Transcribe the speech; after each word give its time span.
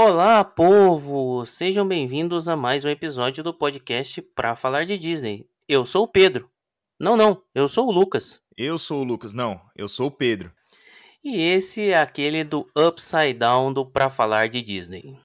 Olá, 0.00 0.44
povo! 0.44 1.44
Sejam 1.44 1.84
bem-vindos 1.84 2.46
a 2.46 2.54
mais 2.54 2.84
um 2.84 2.88
episódio 2.88 3.42
do 3.42 3.52
podcast 3.52 4.22
Pra 4.22 4.54
Falar 4.54 4.86
de 4.86 4.96
Disney. 4.96 5.44
Eu 5.68 5.84
sou 5.84 6.04
o 6.04 6.06
Pedro. 6.06 6.48
Não, 7.00 7.16
não, 7.16 7.42
eu 7.52 7.66
sou 7.66 7.88
o 7.88 7.90
Lucas. 7.90 8.40
Eu 8.56 8.78
sou 8.78 9.00
o 9.00 9.04
Lucas, 9.04 9.32
não, 9.32 9.60
eu 9.74 9.88
sou 9.88 10.06
o 10.06 10.10
Pedro. 10.12 10.52
E 11.24 11.40
esse 11.40 11.90
é 11.90 11.98
aquele 11.98 12.44
do 12.44 12.70
Upside 12.76 13.34
Down 13.34 13.72
do 13.72 13.84
Pra 13.84 14.08
Falar 14.08 14.48
de 14.48 14.62
Disney. 14.62 15.18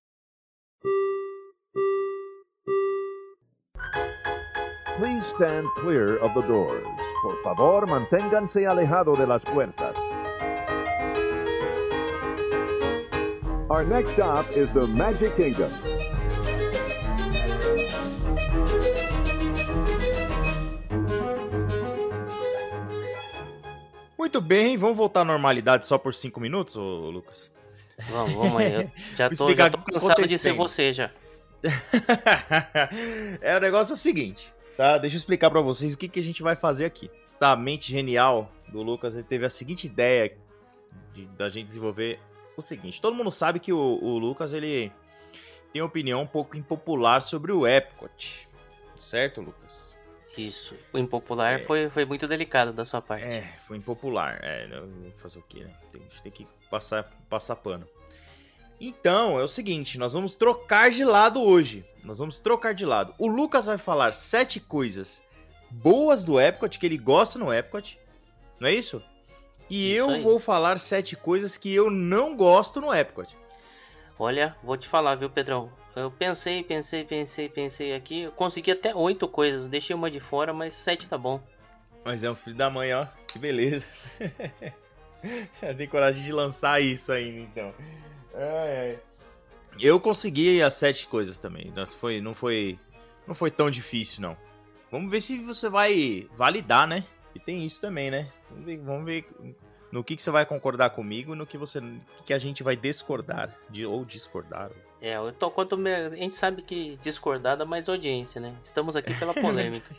Please 4.98 5.28
stand 5.36 5.70
clear 5.82 6.20
of 6.24 6.34
the 6.34 6.48
doors. 6.48 6.84
Por 7.22 7.40
favor, 7.44 7.86
manténganse 7.86 8.66
alejado 8.66 9.16
de 9.16 9.28
las 9.28 9.44
puertas. 9.44 9.93
Our 13.74 13.84
next 13.84 14.12
stop 14.14 14.46
is 14.56 14.72
the 14.76 14.86
Magic 14.86 15.36
Kingdom. 15.36 15.72
Muito 24.16 24.40
bem, 24.40 24.78
vamos 24.78 24.96
voltar 24.96 25.22
à 25.22 25.26
normalidade 25.26 25.88
só 25.88 25.98
por 25.98 26.14
cinco 26.14 26.40
minutos, 26.40 26.76
ô 26.78 27.10
Lucas? 27.10 27.52
Vamos, 28.12 28.34
vamos 28.34 28.62
aí. 28.62 28.74
Eu 28.74 28.92
já 29.18 29.30
tô, 29.32 29.56
já 29.56 29.70
tô 29.72 29.80
o 29.80 29.84
que 29.84 29.92
cansado 29.92 30.28
de 30.28 30.38
ser 30.38 30.54
você 30.54 30.94
já. 30.94 31.10
é, 33.42 33.58
o 33.58 33.60
negócio 33.60 33.94
é 33.94 33.96
o 33.96 33.98
seguinte, 33.98 34.54
tá? 34.78 35.00
Deixa 35.00 35.16
eu 35.16 35.18
explicar 35.18 35.50
pra 35.50 35.62
vocês 35.62 35.96
o 35.96 35.98
que, 35.98 36.08
que 36.08 36.20
a 36.20 36.24
gente 36.24 36.44
vai 36.44 36.56
fazer 36.56 36.86
aqui. 36.86 37.10
Esta 37.26 37.56
mente 37.56 37.92
genial 37.92 38.52
do 38.68 38.84
Lucas, 38.84 39.16
ele 39.16 39.24
teve 39.24 39.48
a 39.48 39.50
seguinte 39.50 39.88
ideia 39.88 40.38
de, 41.12 41.26
da 41.26 41.50
gente 41.50 41.66
desenvolver 41.66 42.20
o 42.58 42.62
seguinte. 42.62 43.02
Todo 43.02 43.16
mundo 43.16 43.32
sabe 43.32 43.60
que 43.60 43.72
o, 43.74 44.00
o 44.02 44.18
Lucas, 44.18 44.54
ele 44.54 44.92
tem 45.72 45.82
uma 45.82 45.88
opinião 45.88 46.22
um 46.22 46.28
pouco 46.28 46.56
impopular 46.58 47.22
sobre 47.22 47.52
o 47.52 47.66
Epcot. 47.68 48.48
Certo, 48.96 49.42
Lucas? 49.42 49.96
Isso. 50.38 50.76
O 50.92 50.98
impopular 50.98 51.54
É. 51.54 51.60
foi, 51.64 51.90
foi 51.90 52.06
muito 52.06 52.28
delicado 52.28 52.74
da 52.74 52.86
sua 52.86 53.02
parte. 53.02 53.24
É, 53.26 53.42
foi 53.68 53.78
impopular. 53.78 54.40
É, 54.42 54.68
vou 54.68 55.12
fazer 55.18 55.40
o 55.40 55.44
quê, 55.44 55.64
né? 55.64 55.74
Tem, 55.92 56.02
a 56.02 56.06
gente 56.10 56.24
tem 56.24 56.32
que 56.32 56.48
passar, 56.70 57.12
passar 57.30 57.56
pano. 57.56 57.88
Então, 58.82 59.40
é 59.40 59.44
o 59.44 59.48
seguinte, 59.48 59.98
nós 59.98 60.14
vamos 60.14 60.36
trocar 60.36 60.90
de 60.92 61.06
lado 61.06 61.42
hoje. 61.42 61.86
Nós 62.04 62.18
vamos 62.20 62.40
trocar 62.40 62.74
de 62.74 62.86
lado. 62.86 63.14
O 63.18 63.28
Lucas 63.28 63.68
vai 63.68 63.78
falar 63.78 64.14
sete 64.14 64.60
coisas 64.60 65.24
boas 65.70 66.26
do 66.26 66.40
Epcot, 66.40 66.78
que 66.78 66.86
ele 66.86 66.98
gosta 66.98 67.40
no 67.40 67.54
Epcot. 67.54 67.98
Não 68.60 68.68
é 68.68 68.74
isso? 68.74 69.02
E 69.74 69.90
Isso 69.94 70.02
eu 70.02 70.10
aí. 70.12 70.22
vou 70.22 70.40
falar 70.40 70.80
sete 70.80 71.16
coisas 71.16 71.58
que 71.58 71.74
eu 71.74 71.90
não 71.90 72.38
gosto 72.38 72.80
no 72.80 72.94
Epcot. 72.94 73.36
Olha, 74.20 74.56
vou 74.64 74.78
te 74.78 74.88
falar, 74.88 75.16
viu, 75.16 75.32
Pedrão? 75.32 75.72
Eu 75.96 76.12
pensei, 76.12 76.62
pensei, 76.64 77.04
pensei, 77.04 77.50
pensei 77.50 77.96
aqui. 77.96 78.22
Eu 78.22 78.32
consegui 78.34 78.70
até 78.70 78.94
oito 78.94 79.28
coisas. 79.28 79.68
Deixei 79.68 79.96
uma 79.96 80.12
de 80.12 80.20
fora, 80.20 80.54
mas 80.54 80.76
sete 80.76 81.08
tá 81.08 81.18
bom. 81.18 81.42
Mas 82.06 82.24
é 82.24 82.30
um 82.30 82.36
filho 82.36 82.56
da 82.56 82.70
mãe, 82.70 82.94
ó. 82.94 83.08
Que 83.28 83.40
beleza. 83.40 83.84
Tem 85.76 85.88
coragem 85.88 86.24
de 86.24 86.32
lançar 86.32 86.80
isso 86.80 87.12
ainda, 87.12 87.40
então. 87.40 87.74
Ai, 88.36 88.78
ai. 88.78 89.00
Eu 89.80 90.00
consegui 90.00 90.62
as 90.62 90.76
sete 90.76 91.08
coisas 91.08 91.40
também. 91.40 91.74
Não 91.76 91.88
foi, 91.88 92.22
não 92.22 92.36
foi, 92.36 92.78
não 93.26 93.34
foi 93.34 93.50
tão 93.50 93.72
difícil, 93.72 94.22
não. 94.22 94.38
Vamos 94.92 95.10
ver 95.10 95.20
se 95.20 95.40
você 95.40 95.68
vai 95.68 96.28
validar, 96.36 96.88
né? 96.88 97.04
E 97.36 97.40
tem 97.40 97.66
isso 97.66 97.82
também, 97.82 98.12
né? 98.12 98.32
Vamos 98.50 98.66
ver, 98.66 98.78
vamos 98.80 99.06
ver 99.06 99.26
no 99.92 100.04
que, 100.04 100.16
que 100.16 100.22
você 100.22 100.32
vai 100.32 100.46
concordar 100.46 100.90
comigo 100.90 101.34
e 101.34 101.38
no 101.38 101.46
que 101.46 101.58
você, 101.58 101.80
que, 102.26 102.34
a 102.34 102.40
gente 102.40 102.64
vai 102.64 102.76
discordar 102.76 103.56
de, 103.70 103.86
ou 103.86 104.04
discordar. 104.04 104.72
É, 105.00 105.16
tô 105.38 105.52
quanto 105.52 105.76
a 105.76 106.10
gente 106.10 106.36
sabe 106.36 106.62
que 106.62 106.98
discordar 107.02 107.58
dá 107.58 107.66
mais 107.66 107.88
audiência, 107.88 108.42
né? 108.42 108.56
Estamos 108.64 108.96
aqui 108.96 109.14
pela 109.14 109.34
polêmica. 109.40 109.94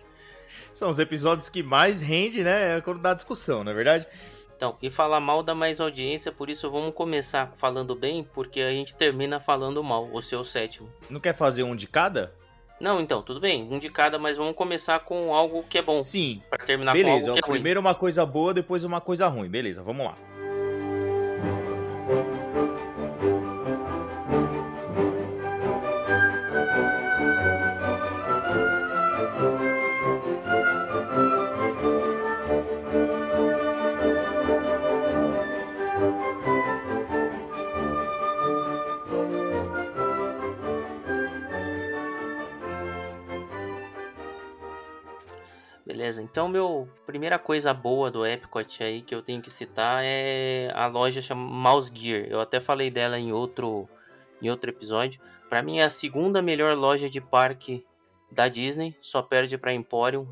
São 0.73 0.91
os 0.91 0.99
episódios 0.99 1.49
que 1.49 1.63
mais 1.63 2.03
rende, 2.03 2.43
né? 2.43 2.79
É 2.79 2.81
quando 2.81 3.01
dá 3.01 3.15
discussão, 3.15 3.63
não 3.63 3.73
é 3.73 3.75
verdade? 3.75 4.07
Então, 4.57 4.77
e 4.81 4.91
falar 4.91 5.21
mal 5.21 5.43
dá 5.43 5.55
mais 5.55 5.81
audiência, 5.81 6.33
por 6.33 6.49
isso 6.49 6.71
vamos 6.71 6.95
começar 6.95 7.53
falando 7.55 7.95
bem, 7.95 8.25
porque 8.33 8.61
a 8.61 8.71
gente 8.71 8.95
termina 8.95 9.39
falando 9.39 9.83
mal, 9.83 10.09
o 10.13 10.23
seu 10.23 10.45
sétimo. 10.45 10.91
Não 11.11 11.21
quer 11.21 11.35
fazer 11.35 11.63
um 11.65 11.77
de 11.77 11.87
cada? 11.87 12.33
Não, 12.81 13.01
então, 13.01 13.23
tudo 13.23 13.41
bem, 13.41 13.67
um 13.71 13.79
de 13.79 13.89
cada, 13.89 14.19
mas 14.19 14.37
vamos 14.37 14.55
começar 14.55 15.01
com 15.01 15.35
algo 15.35 15.63
que 15.69 15.79
é 15.79 15.83
bom, 15.83 16.03
Sim, 16.03 16.43
pra 16.51 16.59
terminar 16.59 16.93
Beleza, 16.93 17.09
com 17.09 17.31
algo 17.31 17.33
que 17.35 17.39
é 17.39 17.49
ruim. 17.49 17.57
primeiro 17.59 17.81
uma 17.81 17.95
coisa 17.95 18.27
boa, 18.27 18.53
depois 18.53 18.85
uma 18.85 19.01
coisa 19.01 19.29
ruim. 19.29 19.49
Beleza, 19.49 19.83
vamos 19.83 20.07
lá. 20.07 20.17
Beleza, 46.15 46.23
então 46.23 46.49
meu 46.49 46.89
primeira 47.05 47.39
coisa 47.39 47.75
boa 47.75 48.11
do 48.11 48.25
Epcot 48.25 48.83
aí 48.83 49.03
que 49.03 49.15
eu 49.15 49.23
tenho 49.23 49.43
que 49.43 49.51
citar 49.51 50.03
é 50.05 50.71
a 50.75 50.87
loja 50.87 51.21
chamada 51.21 51.51
Mouse 51.51 51.91
Gear. 51.93 52.27
Eu 52.29 52.41
até 52.41 52.61
falei 52.61 52.91
dela 52.91 53.19
em 53.19 53.33
outro 53.33 53.89
em 54.41 54.49
outro 54.49 54.71
episódio. 54.71 55.21
Pra 55.49 55.63
mim 55.63 55.79
é 55.79 55.85
a 55.85 55.91
segunda 55.91 56.41
melhor 56.41 56.77
loja 56.77 57.09
de 57.09 57.21
parque 57.21 57.85
da 58.31 58.49
Disney, 58.49 58.97
só 59.01 59.23
perde 59.23 59.59
pra 59.59 59.75
Emporium. 59.75 60.27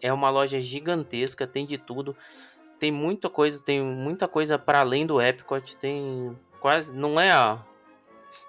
É 0.00 0.12
uma 0.12 0.30
loja 0.30 0.60
gigantesca, 0.60 1.46
tem 1.46 1.66
de 1.66 1.78
tudo. 1.78 2.16
Tem 2.78 2.92
muita 2.92 3.28
coisa, 3.28 3.62
tem 3.62 3.82
muita 3.82 4.28
coisa 4.28 4.58
para 4.58 4.80
além 4.80 5.06
do 5.06 5.20
Epcot, 5.20 5.76
tem 5.78 6.36
quase 6.60 6.92
não 6.92 7.18
é 7.18 7.32
a 7.32 7.60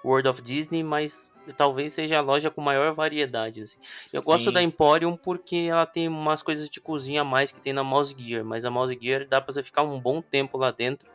World 0.04 0.28
of 0.28 0.42
Disney, 0.42 0.82
mas 0.82 1.32
talvez 1.56 1.92
seja 1.92 2.18
a 2.18 2.20
loja 2.20 2.50
com 2.50 2.60
maior 2.60 2.92
variedade 2.92 3.62
assim. 3.62 3.78
Eu 4.12 4.22
gosto 4.22 4.46
Sim. 4.46 4.52
da 4.52 4.62
Emporium 4.62 5.16
porque 5.16 5.66
ela 5.70 5.86
tem 5.86 6.08
umas 6.08 6.42
coisas 6.42 6.68
de 6.68 6.80
cozinha 6.80 7.22
a 7.22 7.24
mais 7.24 7.52
que 7.52 7.60
tem 7.60 7.72
na 7.72 7.84
Mouse 7.84 8.14
Gear, 8.18 8.44
mas 8.44 8.64
a 8.64 8.70
Mouse 8.70 8.98
Gear 9.00 9.26
dá 9.26 9.40
pra 9.40 9.52
você 9.52 9.62
ficar 9.62 9.82
um 9.82 10.00
bom 10.00 10.20
tempo 10.20 10.58
lá 10.58 10.70
dentro 10.70 11.08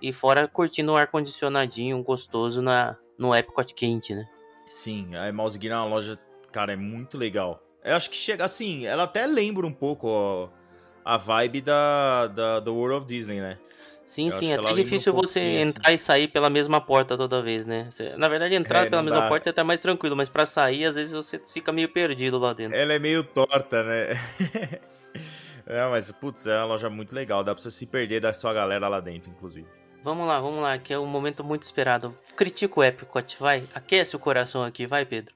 e 0.00 0.12
fora 0.12 0.46
curtindo 0.46 0.92
um 0.92 0.96
ar 0.96 1.06
condicionadinho 1.06 2.02
gostoso 2.02 2.60
na 2.60 2.96
no 3.16 3.34
Epcot 3.34 3.72
quente, 3.74 4.14
né? 4.14 4.28
Sim, 4.66 5.14
a 5.14 5.32
Mouse 5.32 5.58
Gear 5.60 5.74
é 5.74 5.80
uma 5.80 5.94
loja, 5.94 6.18
cara, 6.50 6.72
é 6.72 6.76
muito 6.76 7.16
legal. 7.16 7.62
Eu 7.82 7.94
acho 7.94 8.10
que 8.10 8.16
chega 8.16 8.44
assim, 8.44 8.86
ela 8.86 9.04
até 9.04 9.26
lembra 9.26 9.66
um 9.66 9.72
pouco 9.72 10.08
ó, 10.08 10.48
a 11.04 11.16
vibe 11.16 11.60
da, 11.60 12.26
da 12.28 12.60
do 12.60 12.74
World 12.74 12.96
of 12.96 13.06
Disney, 13.06 13.40
né? 13.40 13.58
Sim, 14.06 14.26
Eu 14.26 14.32
sim, 14.32 14.52
é 14.52 14.56
até 14.56 14.72
difícil 14.74 15.12
você 15.14 15.40
assim. 15.40 15.68
entrar 15.68 15.92
e 15.92 15.98
sair 15.98 16.28
pela 16.28 16.50
mesma 16.50 16.80
porta 16.80 17.16
toda 17.16 17.40
vez, 17.40 17.64
né? 17.64 17.88
Você- 17.90 18.14
na 18.16 18.28
verdade, 18.28 18.54
entrar 18.54 18.86
É, 18.86 18.90
pela 18.90 19.02
mesma 19.02 19.20
dá. 19.22 19.28
porta 19.28 19.48
é 19.48 19.50
até 19.50 19.62
mais 19.62 19.80
tranquilo, 19.80 20.14
mas 20.14 20.28
pra 20.28 20.44
sair, 20.44 20.84
às 20.84 20.94
vezes 20.96 21.14
você 21.14 21.38
fica 21.38 21.72
meio 21.72 21.88
perdido 21.88 22.38
lá 22.38 22.52
dentro. 22.52 22.76
Ela 22.76 22.92
é 22.92 22.98
meio 22.98 23.24
torta, 23.24 23.82
né? 23.82 24.08
é, 25.66 25.88
mas, 25.90 26.12
putz, 26.12 26.46
é 26.46 26.56
uma 26.58 26.64
loja 26.66 26.90
muito 26.90 27.14
legal. 27.14 27.42
Dá 27.42 27.54
pra 27.54 27.62
você 27.62 27.70
se 27.70 27.86
perder 27.86 28.20
da 28.20 28.34
sua 28.34 28.52
galera 28.52 28.88
lá 28.88 29.00
dentro, 29.00 29.30
inclusive. 29.30 29.66
Vamos 30.02 30.26
lá, 30.28 30.38
vamos 30.38 30.62
lá, 30.62 30.76
que 30.76 30.92
é 30.92 30.98
um 30.98 31.06
momento 31.06 31.42
muito 31.42 31.62
esperado. 31.62 32.14
Critica 32.36 32.78
o 32.80 32.84
Epcot, 32.84 33.36
vai. 33.40 33.64
Aquece 33.74 34.14
o 34.14 34.18
coração 34.18 34.62
aqui, 34.62 34.86
vai, 34.86 35.06
Pedro. 35.06 35.34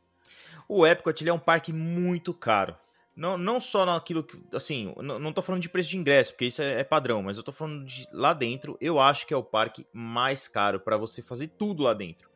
O 0.69 0.87
Epcot 0.87 1.23
ele 1.23 1.31
é 1.31 1.33
um 1.33 1.39
parque 1.39 1.73
muito 1.73 2.35
caro. 2.35 2.77
Não, 3.19 3.37
não 3.37 3.59
só 3.59 3.85
naquilo 3.85 4.23
que. 4.23 4.39
Assim, 4.53 4.95
não, 4.99 5.19
não 5.19 5.33
tô 5.33 5.43
falando 5.43 5.61
de 5.61 5.69
preço 5.69 5.91
de 5.91 5.97
ingresso, 5.97 6.33
porque 6.33 6.47
isso 6.47 6.63
é, 6.63 6.81
é 6.81 6.85
padrão, 6.85 7.21
mas 7.21 7.37
eu 7.37 7.43
tô 7.43 7.51
falando 7.51 7.85
de 7.85 8.07
lá 8.13 8.33
dentro. 8.33 8.79
Eu 8.81 9.01
acho 9.01 9.27
que 9.27 9.35
é 9.35 9.37
o 9.37 9.43
parque 9.43 9.85
mais 9.93 10.47
caro 10.47 10.79
pra 10.79 10.97
você 10.97 11.21
fazer 11.21 11.49
tudo 11.49 11.83
lá 11.83 11.93
dentro. 11.93 12.29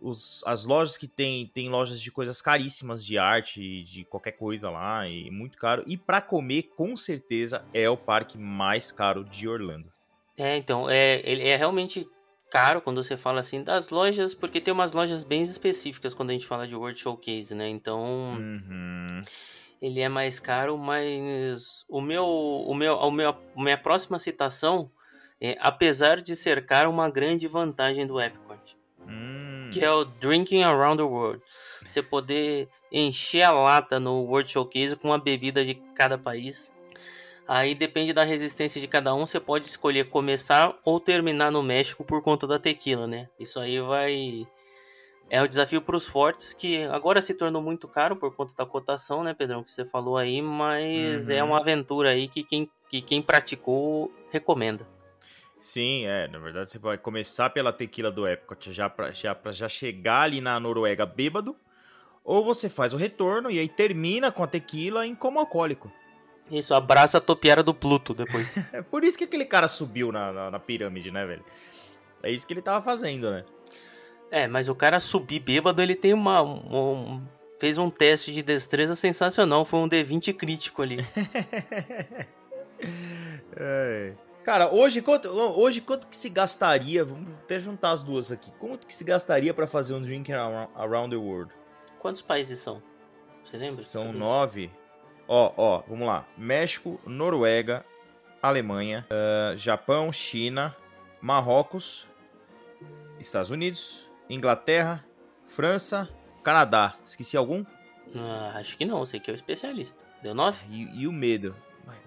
Os, 0.00 0.42
as 0.44 0.64
lojas 0.64 0.96
que 0.96 1.06
tem, 1.06 1.46
tem 1.46 1.68
lojas 1.68 2.00
de 2.00 2.10
coisas 2.10 2.42
caríssimas, 2.42 3.04
de 3.04 3.16
arte, 3.16 3.84
de 3.84 4.04
qualquer 4.04 4.32
coisa 4.32 4.68
lá, 4.70 5.08
e 5.08 5.30
muito 5.30 5.56
caro. 5.56 5.84
E 5.86 5.96
pra 5.96 6.20
comer, 6.20 6.64
com 6.76 6.96
certeza, 6.96 7.64
é 7.72 7.88
o 7.88 7.96
parque 7.96 8.36
mais 8.36 8.90
caro 8.90 9.22
de 9.24 9.48
Orlando. 9.48 9.92
É, 10.36 10.56
então, 10.56 10.90
é, 10.90 11.20
ele 11.24 11.46
é 11.46 11.54
realmente 11.54 12.08
caro 12.50 12.80
quando 12.80 13.02
você 13.04 13.16
fala 13.16 13.38
assim 13.38 13.62
das 13.62 13.90
lojas, 13.90 14.34
porque 14.34 14.60
tem 14.60 14.74
umas 14.74 14.92
lojas 14.92 15.22
bem 15.22 15.42
específicas 15.42 16.12
quando 16.12 16.30
a 16.30 16.32
gente 16.32 16.46
fala 16.46 16.66
de 16.66 16.74
World 16.74 16.98
Showcase, 16.98 17.54
né? 17.54 17.68
Então, 17.68 18.36
Uhum. 18.36 19.22
Ele 19.80 20.00
é 20.00 20.08
mais 20.08 20.40
caro, 20.40 20.76
mas 20.76 21.84
o 21.88 22.00
meu, 22.00 22.26
o 22.26 22.74
meu, 22.74 22.94
o 22.94 23.10
meu, 23.10 23.30
a 23.30 23.62
minha 23.62 23.78
próxima 23.78 24.18
citação 24.18 24.90
é, 25.40 25.56
apesar 25.60 26.20
de 26.20 26.34
ser 26.34 26.66
caro, 26.66 26.90
uma 26.90 27.08
grande 27.08 27.46
vantagem 27.46 28.06
do 28.06 28.20
Epcot, 28.20 28.76
Hum. 29.06 29.70
que 29.72 29.84
é 29.84 29.90
o 29.90 30.04
Drinking 30.04 30.62
Around 30.62 30.98
the 30.98 31.02
World. 31.04 31.42
Você 31.88 32.02
poder 32.02 32.68
encher 32.92 33.42
a 33.42 33.50
lata 33.50 34.00
no 34.00 34.22
World 34.24 34.50
Showcase 34.50 34.96
com 34.96 35.08
uma 35.08 35.18
bebida 35.18 35.64
de 35.64 35.74
cada 35.94 36.18
país. 36.18 36.72
Aí 37.46 37.74
depende 37.74 38.12
da 38.12 38.24
resistência 38.24 38.80
de 38.80 38.86
cada 38.86 39.14
um, 39.14 39.26
você 39.26 39.40
pode 39.40 39.66
escolher 39.66 40.10
começar 40.10 40.76
ou 40.84 41.00
terminar 41.00 41.50
no 41.50 41.62
México 41.62 42.04
por 42.04 42.20
conta 42.20 42.46
da 42.46 42.58
tequila, 42.58 43.06
né? 43.06 43.28
Isso 43.40 43.58
aí 43.58 43.80
vai 43.80 44.46
É 45.30 45.42
o 45.42 45.48
desafio 45.48 45.82
para 45.82 45.94
os 45.96 46.06
fortes, 46.06 46.54
que 46.54 46.84
agora 46.84 47.20
se 47.20 47.34
tornou 47.34 47.60
muito 47.60 47.86
caro 47.86 48.16
por 48.16 48.34
conta 48.34 48.54
da 48.56 48.64
cotação, 48.64 49.22
né, 49.22 49.34
Pedrão, 49.34 49.62
que 49.62 49.70
você 49.70 49.84
falou 49.84 50.16
aí, 50.16 50.40
mas 50.40 51.28
é 51.28 51.42
Uhum. 51.42 51.50
uma 51.50 51.60
aventura 51.60 52.10
aí 52.10 52.28
que 52.28 52.42
quem, 52.42 52.70
que 52.88 53.02
quem 53.02 53.20
praticou 53.20 54.10
recomenda. 54.30 54.86
Sim, 55.60 56.06
é. 56.06 56.28
Na 56.28 56.38
verdade, 56.38 56.70
você 56.70 56.78
vai 56.78 56.96
começar 56.96 57.50
pela 57.50 57.72
tequila 57.72 58.10
do 58.10 58.26
Epcot 58.26 58.72
já 58.72 58.88
pra, 58.88 59.10
já, 59.12 59.34
pra 59.34 59.52
já 59.52 59.68
chegar 59.68 60.22
ali 60.22 60.40
na 60.40 60.58
Noruega 60.58 61.04
bêbado. 61.04 61.56
Ou 62.24 62.44
você 62.44 62.68
faz 62.68 62.94
o 62.94 62.96
retorno 62.96 63.50
e 63.50 63.58
aí 63.58 63.68
termina 63.68 64.30
com 64.30 64.42
a 64.42 64.46
tequila 64.46 65.06
em 65.06 65.14
como 65.14 65.38
alcoólico. 65.38 65.90
Isso, 66.50 66.74
abraça 66.74 67.18
a 67.18 67.20
topiara 67.20 67.62
do 67.62 67.74
Pluto 67.74 68.14
depois. 68.14 68.54
É 68.72 68.80
por 68.82 69.04
isso 69.04 69.18
que 69.18 69.24
aquele 69.24 69.44
cara 69.44 69.68
subiu 69.68 70.10
na, 70.12 70.32
na, 70.32 70.50
na 70.52 70.58
pirâmide, 70.58 71.10
né, 71.10 71.26
velho? 71.26 71.44
É 72.22 72.30
isso 72.30 72.46
que 72.46 72.52
ele 72.54 72.62
tava 72.62 72.82
fazendo, 72.84 73.30
né? 73.30 73.44
É, 74.30 74.46
mas 74.46 74.68
o 74.68 74.74
cara 74.74 75.00
subir 75.00 75.40
bêbado, 75.40 75.80
ele 75.82 75.94
tem 75.94 76.12
uma. 76.12 76.42
um- 76.42 77.22
fez 77.58 77.76
um 77.76 77.90
teste 77.90 78.32
de 78.32 78.40
destreza 78.42 78.94
sensacional, 78.94 79.64
foi 79.64 79.80
um 79.80 79.88
D20 79.88 80.32
crítico 80.34 80.82
ali. 80.82 80.98
É. 83.56 84.12
Cara, 84.44 84.72
hoje 84.72 85.02
quanto, 85.02 85.28
hoje 85.28 85.80
quanto 85.80 86.06
que 86.06 86.16
se 86.16 86.28
gastaria? 86.30 87.04
Vamos 87.04 87.28
até 87.34 87.58
juntar 87.58 87.90
as 87.90 88.02
duas 88.02 88.30
aqui. 88.32 88.50
Quanto 88.52 88.86
que 88.86 88.94
se 88.94 89.04
gastaria 89.04 89.52
pra 89.52 89.66
fazer 89.66 89.94
um 89.94 90.00
Drinking 90.00 90.32
Around, 90.32 91.10
the 91.10 91.16
World? 91.20 91.52
Quantos 91.98 92.22
países 92.22 92.60
são? 92.60 92.82
Você 93.42 93.56
lembra? 93.58 93.82
São 93.82 94.12
nove. 94.12 94.70
Ó, 95.26 95.52
ó, 95.56 95.82
vamos 95.86 96.06
lá. 96.06 96.26
México, 96.36 96.98
Noruega, 97.04 97.84
Alemanha, 98.40 99.04
ah, 99.10 99.54
Japão, 99.56 100.10
China, 100.12 100.74
Marrocos, 101.20 102.06
Estados 103.20 103.50
Unidos, 103.50 104.07
Inglaterra, 104.28 105.04
França, 105.46 106.08
Canadá. 106.42 106.96
Esqueci 107.04 107.36
algum? 107.36 107.64
Ah, 108.14 108.52
acho 108.56 108.76
que 108.76 108.84
não, 108.84 108.98
você 108.98 109.18
que 109.18 109.30
é 109.30 109.34
o 109.34 109.36
especialista. 109.36 109.98
Deu 110.22 110.34
nove? 110.34 110.58
E, 110.70 111.02
e 111.02 111.06
o 111.06 111.12
medo? 111.12 111.54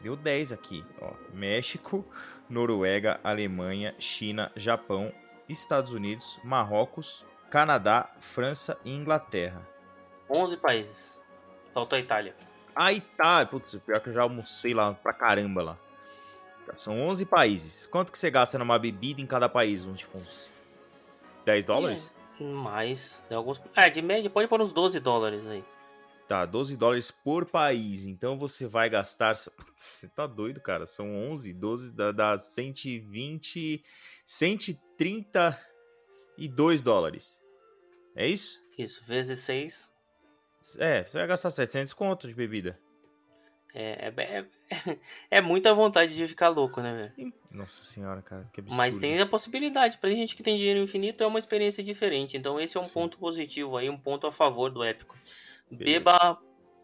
Deu 0.01 0.15
10 0.15 0.51
aqui, 0.51 0.85
ó. 0.99 1.11
México, 1.33 2.05
Noruega, 2.49 3.19
Alemanha, 3.23 3.95
China, 3.99 4.51
Japão, 4.55 5.11
Estados 5.47 5.93
Unidos, 5.93 6.39
Marrocos, 6.43 7.25
Canadá, 7.49 8.09
França 8.19 8.79
e 8.85 8.91
Inglaterra. 8.91 9.67
11 10.29 10.57
países. 10.57 11.21
Faltou 11.73 11.97
a 11.97 11.99
Itália. 11.99 12.35
A 12.75 12.93
Itália, 12.93 13.47
putz, 13.47 13.75
pior 13.85 13.99
que 13.99 14.09
eu 14.09 14.13
já 14.13 14.21
almocei 14.21 14.73
lá 14.73 14.93
pra 14.93 15.13
caramba 15.13 15.63
lá. 15.63 15.77
São 16.75 17.01
11 17.01 17.25
países. 17.25 17.85
Quanto 17.85 18.11
que 18.11 18.17
você 18.17 18.31
gasta 18.31 18.57
numa 18.57 18.79
bebida 18.79 19.21
em 19.21 19.25
cada 19.25 19.49
país? 19.49 19.85
Tipo, 19.95 20.19
uns 20.19 20.49
10 21.45 21.65
dólares? 21.65 22.13
Mais. 22.39 23.23
Tem 23.27 23.37
alguns. 23.37 23.61
Ah, 23.75 23.89
de 23.89 24.01
média 24.01 24.29
pode 24.29 24.47
pôr 24.47 24.61
uns 24.61 24.73
12 24.73 24.99
dólares 24.99 25.45
aí. 25.45 25.63
Tá, 26.27 26.45
12 26.45 26.77
dólares 26.77 27.11
por 27.11 27.45
país. 27.45 28.05
Então 28.05 28.37
você 28.37 28.65
vai 28.65 28.89
gastar. 28.89 29.35
Você 29.35 30.07
tá 30.07 30.25
doido, 30.25 30.61
cara? 30.61 30.85
São 30.85 31.13
11, 31.31 31.53
12 31.53 31.95
dá, 31.95 32.11
dá 32.11 32.37
120. 32.37 33.83
132 34.25 36.83
dólares. 36.83 37.41
É 38.15 38.27
isso? 38.27 38.61
Isso, 38.77 39.03
vezes 39.05 39.39
6. 39.39 39.91
É, 40.77 41.03
você 41.03 41.17
vai 41.17 41.27
gastar 41.27 41.49
700 41.49 41.93
conto 41.93 42.27
de 42.27 42.33
bebida. 42.33 42.79
É, 43.73 44.11
é, 44.17 44.45
é, 44.69 44.97
é 45.31 45.41
muita 45.41 45.73
vontade 45.73 46.15
de 46.15 46.27
ficar 46.27 46.49
louco, 46.49 46.81
né, 46.81 47.11
velho? 47.17 47.33
Nossa 47.49 47.83
senhora, 47.83 48.21
cara, 48.21 48.49
que 48.51 48.59
absurdo. 48.59 48.77
Mas 48.77 48.97
tem 48.97 49.19
a 49.19 49.25
possibilidade. 49.25 49.97
Pra 49.97 50.09
gente 50.09 50.35
que 50.35 50.43
tem 50.43 50.57
dinheiro 50.57 50.81
infinito, 50.81 51.23
é 51.23 51.27
uma 51.27 51.39
experiência 51.39 51.83
diferente. 51.83 52.37
Então, 52.37 52.59
esse 52.59 52.77
é 52.77 52.81
um 52.81 52.85
Sim. 52.85 52.93
ponto 52.93 53.17
positivo 53.17 53.77
aí, 53.77 53.89
um 53.89 53.97
ponto 53.97 54.27
a 54.27 54.31
favor 54.31 54.69
do 54.69 54.83
épico. 54.83 55.17
Beleza. 55.69 55.99
Beba 55.99 56.39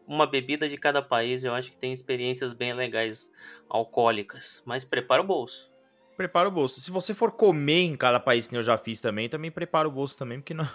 uma 0.08 0.26
bebida 0.26 0.70
de 0.70 0.78
cada 0.78 1.02
país. 1.02 1.44
Eu 1.44 1.54
acho 1.54 1.72
que 1.72 1.78
tem 1.78 1.92
experiências 1.92 2.54
bem 2.54 2.74
legais 2.74 3.32
alcoólicas. 3.70 4.62
Mas 4.66 4.86
prepara 4.86 5.22
o 5.22 5.26
bolso. 5.26 5.70
Prepara 6.16 6.48
o 6.48 6.52
bolso. 6.52 6.80
Se 6.80 6.90
você 6.90 7.14
for 7.14 7.32
comer 7.32 7.84
em 7.84 7.96
cada 7.96 8.20
país 8.20 8.48
que 8.48 8.56
eu 8.56 8.64
já 8.64 8.78
fiz 8.78 9.02
também, 9.02 9.28
também 9.28 9.52
prepara 9.52 9.88
o 9.88 9.92
bolso 9.92 10.18
também, 10.18 10.40
porque 10.40 10.54
não, 10.54 10.68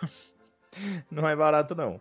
não 1.11 1.29
é 1.29 1.35
barato, 1.35 1.75
não. 1.75 2.01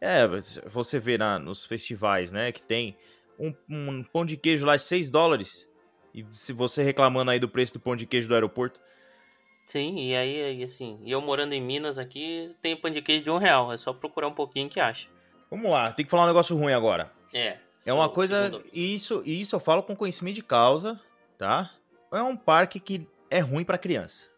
É, 0.00 0.26
você 0.68 1.00
vê 1.00 1.16
na, 1.16 1.38
nos 1.38 1.64
festivais, 1.64 2.30
né, 2.30 2.52
que 2.52 2.62
tem 2.62 2.96
um, 3.38 3.54
um 3.68 4.02
pão 4.02 4.24
de 4.24 4.36
queijo 4.36 4.66
lá 4.66 4.74
é 4.74 4.78
6 4.78 5.10
dólares. 5.10 5.68
E 6.14 6.24
se 6.32 6.52
você 6.52 6.82
reclamando 6.82 7.30
aí 7.30 7.38
do 7.38 7.48
preço 7.48 7.74
do 7.74 7.80
pão 7.80 7.94
de 7.94 8.06
queijo 8.06 8.28
do 8.28 8.34
aeroporto, 8.34 8.80
Sim, 9.66 9.96
e 9.96 10.14
aí, 10.14 10.62
assim, 10.62 11.00
eu 11.04 11.20
morando 11.20 11.52
em 11.52 11.60
Minas 11.60 11.98
aqui, 11.98 12.54
tem 12.62 12.76
pão 12.76 12.88
de 12.88 13.02
queijo 13.02 13.24
de 13.24 13.30
um 13.32 13.36
real. 13.36 13.72
É 13.72 13.76
só 13.76 13.92
procurar 13.92 14.28
um 14.28 14.32
pouquinho 14.32 14.68
que 14.68 14.78
acha. 14.78 15.08
vamos 15.50 15.68
lá, 15.68 15.92
tem 15.92 16.04
que 16.04 16.10
falar 16.10 16.22
um 16.22 16.28
negócio 16.28 16.56
ruim 16.56 16.72
agora. 16.72 17.10
É. 17.34 17.58
É 17.84 17.92
uma 17.92 18.08
coisa. 18.08 18.62
e 18.72 18.94
Isso, 18.94 19.22
isso 19.26 19.56
eu 19.56 19.60
falo 19.60 19.82
com 19.82 19.96
conhecimento 19.96 20.36
de 20.36 20.42
causa, 20.42 21.00
tá? 21.36 21.72
É 22.12 22.22
um 22.22 22.36
parque 22.36 22.78
que 22.78 23.08
é 23.28 23.40
ruim 23.40 23.64
pra 23.64 23.76
criança. 23.76 24.28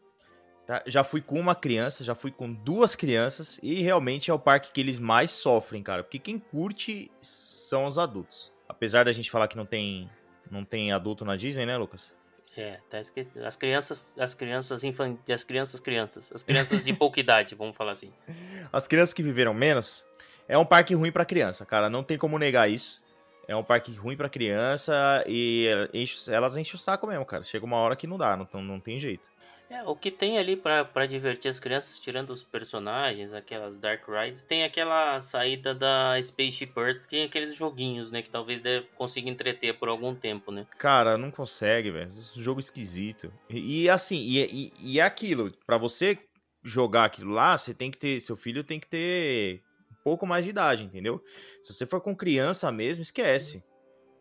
Tá? 0.67 0.83
Já 0.87 1.05
fui 1.05 1.21
com 1.21 1.39
uma 1.39 1.55
criança, 1.55 2.03
já 2.03 2.15
fui 2.15 2.31
com 2.31 2.51
duas 2.51 2.95
crianças 2.95 3.61
e 3.63 3.83
realmente 3.83 4.31
é 4.31 4.35
o 4.35 4.39
parque 4.39 4.73
que 4.73 4.81
eles 4.81 4.99
mais 4.99 5.31
sofrem, 5.31 5.83
cara. 5.83 6.03
Porque 6.03 6.19
quem 6.19 6.39
curte 6.39 7.11
são 7.21 7.85
os 7.87 7.99
adultos. 7.99 8.51
Apesar 8.69 9.05
da 9.05 9.13
gente 9.13 9.31
falar 9.31 9.49
que 9.49 9.57
não 9.57 9.65
tem, 9.67 10.11
não 10.51 10.65
tem 10.65 10.93
adulto 10.93 11.25
na 11.25 11.37
Disney, 11.37 11.65
né, 11.67 11.77
Lucas? 11.77 12.13
É, 12.57 12.81
tá 12.91 13.01
esquecido. 13.01 13.45
As 13.47 13.55
crianças, 13.57 14.19
as 14.19 14.35
crianças 14.35 14.83
infantis, 14.85 15.21
as 15.31 15.45
crianças 15.45 15.81
crianças, 15.81 16.33
as 16.33 16.43
crianças 16.43 16.85
de 16.85 16.93
pouca 16.93 17.21
idade, 17.21 17.55
vamos 17.55 17.77
falar 17.77 17.93
assim. 17.93 18.13
As 18.73 18.87
crianças 18.87 19.15
que 19.15 19.23
viveram 19.23 19.55
menos, 19.55 20.05
é 20.47 20.59
um 20.59 20.65
parque 20.65 20.95
ruim 20.95 21.11
pra 21.13 21.25
criança, 21.25 21.65
cara. 21.65 21.89
Não 21.89 22.03
tem 22.03 22.19
como 22.19 22.39
negar 22.39 22.69
isso. 22.69 23.01
É 23.47 23.57
um 23.57 23.65
parque 23.65 23.95
ruim 23.95 24.15
pra 24.17 24.29
criança 24.29 25.25
e 25.27 25.69
enche- 25.95 26.31
elas 26.31 26.57
enchem 26.57 26.75
o 26.75 26.79
saco 26.79 27.07
mesmo, 27.07 27.25
cara. 27.25 27.43
Chega 27.45 27.65
uma 27.65 27.79
hora 27.79 27.97
que 27.97 28.07
não 28.07 28.19
dá, 28.19 28.37
não, 28.37 28.63
não 28.63 28.79
tem 28.81 28.99
jeito. 29.01 29.31
É, 29.71 29.83
o 29.83 29.95
que 29.95 30.11
tem 30.11 30.39
ali 30.39 30.57
pra 30.57 31.07
divertir 31.07 31.51
as 31.51 31.61
crianças, 31.61 31.99
tirando 31.99 32.31
os 32.31 32.43
personagens, 32.43 33.35
aquelas 33.35 33.79
Dark 33.79 34.03
Rides, 34.09 34.43
tem 34.43 34.65
aquela 34.65 35.21
saída 35.21 35.75
da 35.75 36.21
Spaceship 36.23 36.73
Earth, 36.75 37.07
tem 37.07 37.25
aqueles 37.25 37.55
joguinhos, 37.55 38.11
né, 38.11 38.23
que 38.23 38.31
talvez 38.31 38.63
deve 38.63 38.87
consiga 38.97 39.29
entreter 39.29 39.79
por 39.79 39.89
algum 39.89 40.15
tempo, 40.15 40.51
né. 40.51 40.67
Cara, 40.79 41.19
não 41.19 41.31
consegue, 41.31 41.91
velho. 41.91 42.09
Esse 42.09 42.43
jogo 42.43 42.61
esquisito. 42.61 43.31
E, 43.51 43.83
e 43.83 43.91
assim, 43.91 44.17
e, 44.17 44.39
e, 44.47 44.73
e 44.81 45.01
é 45.01 45.03
aquilo, 45.03 45.53
pra 45.67 45.77
você 45.77 46.19
jogar 46.65 47.05
aquilo 47.05 47.33
lá, 47.33 47.57
você 47.57 47.75
tem 47.75 47.91
que 47.91 47.99
ter, 47.99 48.21
seu 48.21 48.37
filho 48.37 48.65
tem 48.65 48.81
que 48.81 48.89
ter 48.89 49.63
um 49.93 50.03
pouco 50.03 50.27
mais 50.27 50.45
de 50.45 50.51
idade, 50.51 50.85
entendeu? 50.85 51.23
Se 51.63 51.75
você 51.75 51.85
for 51.85 52.01
com 52.01 52.17
criança 52.17 52.73
mesmo, 52.73 53.03
esquece. 53.03 53.63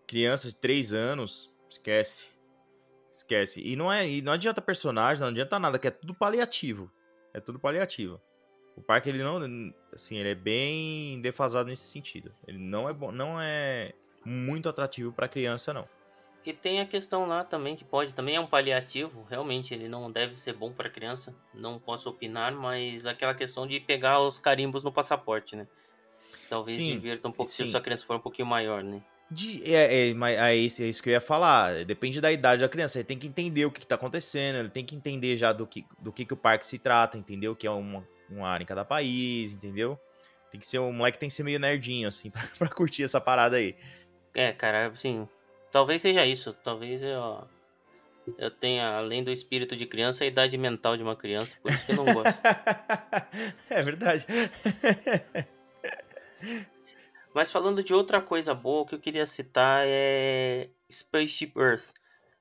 Criança 0.06 0.50
de 0.50 0.56
3 0.56 0.94
anos, 0.94 1.50
esquece. 1.70 2.37
Esquece. 3.18 3.64
E 3.66 3.76
não 3.76 3.92
é, 3.92 4.08
e 4.08 4.22
não 4.22 4.32
adianta 4.32 4.62
personagem, 4.62 5.22
não 5.22 5.30
adianta 5.30 5.58
nada, 5.58 5.80
que 5.80 5.88
é 5.88 5.92
tudo 5.92 6.14
paliativo. 6.14 6.92
É 7.34 7.40
tudo 7.40 7.58
paliativo. 7.58 8.22
O 8.76 8.82
parque 8.82 9.10
ele 9.10 9.24
não, 9.24 9.40
assim, 9.92 10.18
ele 10.18 10.30
é 10.30 10.36
bem 10.36 11.20
defasado 11.20 11.68
nesse 11.68 11.88
sentido. 11.88 12.32
Ele 12.48 12.60
não 12.60 12.88
é 12.88 12.94
bom, 12.94 13.12
não 13.12 13.42
é 13.42 13.94
muito 14.24 14.70
atrativo 14.70 15.12
pra 15.12 15.28
criança 15.28 15.74
não. 15.74 15.90
E 16.46 16.54
tem 16.54 16.80
a 16.80 16.86
questão 16.86 17.26
lá 17.26 17.44
também, 17.44 17.76
que 17.76 17.84
pode, 17.84 18.14
também 18.14 18.36
é 18.36 18.40
um 18.40 18.46
paliativo, 18.46 19.26
realmente 19.28 19.74
ele 19.74 19.90
não 19.90 20.12
deve 20.12 20.40
ser 20.40 20.54
bom 20.54 20.72
pra 20.72 20.88
criança, 20.88 21.36
não 21.54 21.80
posso 21.80 22.10
opinar, 22.10 22.54
mas 22.54 23.08
aquela 23.08 23.34
questão 23.34 23.66
de 23.66 23.80
pegar 23.80 24.22
os 24.22 24.38
carimbos 24.38 24.84
no 24.84 24.92
passaporte, 24.92 25.56
né. 25.56 25.68
Talvez 26.48 26.78
Sim, 26.78 26.94
divirta 26.94 27.28
um 27.28 27.32
pouco 27.32 27.52
se 27.52 27.58
sim. 27.58 27.64
a 27.64 27.68
sua 27.68 27.82
criança 27.82 28.06
for 28.06 28.16
um 28.16 28.22
pouquinho 28.22 28.48
maior, 28.48 28.84
né. 28.84 29.02
De- 29.30 29.62
é, 29.74 30.10
é, 30.10 30.16
é 30.52 30.56
isso, 30.56 30.82
é 30.82 30.86
isso 30.86 31.04
que 31.04 31.10
eu 31.10 31.14
ia 31.14 31.22
falar. 31.22 31.84
Depende 31.86 32.22
da 32.22 32.32
idade 32.32 32.62
da 32.62 32.70
criança. 32.70 33.00
Ele 33.00 33.06
tem 33.06 33.20
que 33.20 33.28
entender 33.28 33.66
o 33.66 33.72
que, 33.72 33.82
que 33.82 33.88
tá 33.88 33.96
acontecendo, 33.96 34.60
ele 34.60 34.70
tem 34.70 34.86
que 34.86 34.96
entender 34.96 35.36
já 35.36 35.52
do 35.52 35.68
que, 35.68 35.86
do 36.00 36.12
que, 36.14 36.26
que 36.26 36.34
o 36.34 36.38
parque 36.38 36.66
se 36.66 36.80
trata, 36.80 37.18
entendeu? 37.18 37.56
Que 37.56 37.68
é 37.68 37.72
uma, 37.72 38.08
uma 38.30 38.48
área 38.48 38.64
em 38.64 38.68
cada 38.68 38.86
país, 38.86 39.54
entendeu? 39.54 40.00
Tem 40.50 40.60
que 40.60 40.66
ser 40.68 40.80
um 40.80 40.94
moleque 40.94 41.20
tem 41.20 41.28
que 41.28 41.36
ser 41.36 41.44
meio 41.44 41.60
nerdinho, 41.60 42.08
assim, 42.08 42.30
pra, 42.32 42.42
pra 42.58 42.70
curtir 42.70 43.04
essa 43.04 43.20
parada 43.20 43.58
aí. 43.58 43.76
É, 44.34 44.54
cara, 44.54 44.88
assim, 44.88 45.28
talvez 45.72 46.02
seja 46.02 46.26
isso. 46.26 46.54
Talvez 46.64 47.04
eu, 47.04 47.46
eu 48.38 48.50
tenha, 48.50 48.96
além 48.96 49.24
do 49.24 49.32
espírito 49.32 49.76
de 49.76 49.86
criança, 49.86 50.24
a 50.24 50.28
idade 50.28 50.58
mental 50.58 50.96
de 50.96 51.04
uma 51.04 51.18
criança, 51.18 51.58
por 51.62 51.70
isso 51.72 51.86
que 51.86 51.92
eu 51.92 51.98
não 51.98 52.06
gosto. 52.06 52.40
é 53.70 53.84
verdade. 53.84 54.26
Mas 57.38 57.52
falando 57.52 57.84
de 57.84 57.94
outra 57.94 58.20
coisa 58.20 58.56
boa, 58.56 58.84
que 58.84 58.96
eu 58.96 59.00
queria 59.00 59.28
citar 59.28 59.84
é 59.86 60.72
Spaceship 60.92 61.54
Earth, 61.56 61.94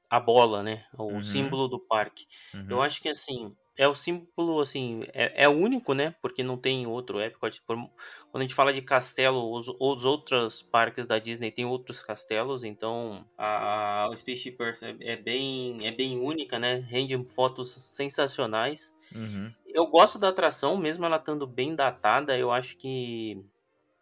a 0.08 0.18
bola, 0.18 0.62
né? 0.62 0.86
O 0.96 1.12
Uhum. 1.12 1.20
símbolo 1.20 1.68
do 1.68 1.78
parque. 1.78 2.26
Uhum. 2.54 2.66
Eu 2.70 2.80
acho 2.80 3.02
que 3.02 3.10
assim, 3.10 3.54
é 3.76 3.86
o 3.86 3.94
símbolo, 3.94 4.58
assim, 4.58 5.02
é, 5.12 5.44
é 5.44 5.48
único, 5.50 5.92
né? 5.92 6.14
Porque 6.22 6.42
não 6.42 6.56
tem 6.56 6.86
outro 6.86 7.20
Epcot. 7.20 7.60
Quando 7.66 7.90
a 8.36 8.40
gente 8.40 8.54
fala 8.54 8.72
de 8.72 8.80
castelo, 8.80 9.52
os, 9.52 9.68
os 9.68 10.06
outros 10.06 10.62
parques 10.62 11.06
da 11.06 11.18
Disney 11.18 11.50
tem 11.50 11.66
outros 11.66 12.02
castelos, 12.02 12.64
então 12.64 13.26
a, 13.36 14.06
a 14.06 14.16
Spaceship 14.16 14.56
Earth 14.58 14.82
é, 14.82 14.96
é 15.12 15.16
bem, 15.16 15.86
é 15.86 15.90
bem 15.90 16.18
única, 16.18 16.58
né? 16.58 16.76
Rende 16.88 17.22
fotos 17.34 17.70
sensacionais. 17.72 18.96
Uhum. 19.14 19.52
eu 19.66 19.86
gosto 19.88 20.18
da 20.18 20.30
atração, 20.30 20.74
mesmo 20.78 21.04
ela 21.04 21.16
estando 21.16 21.46
bem 21.46 21.74
datada, 21.74 22.38
eu 22.38 22.50
acho 22.50 22.78
que 22.78 23.44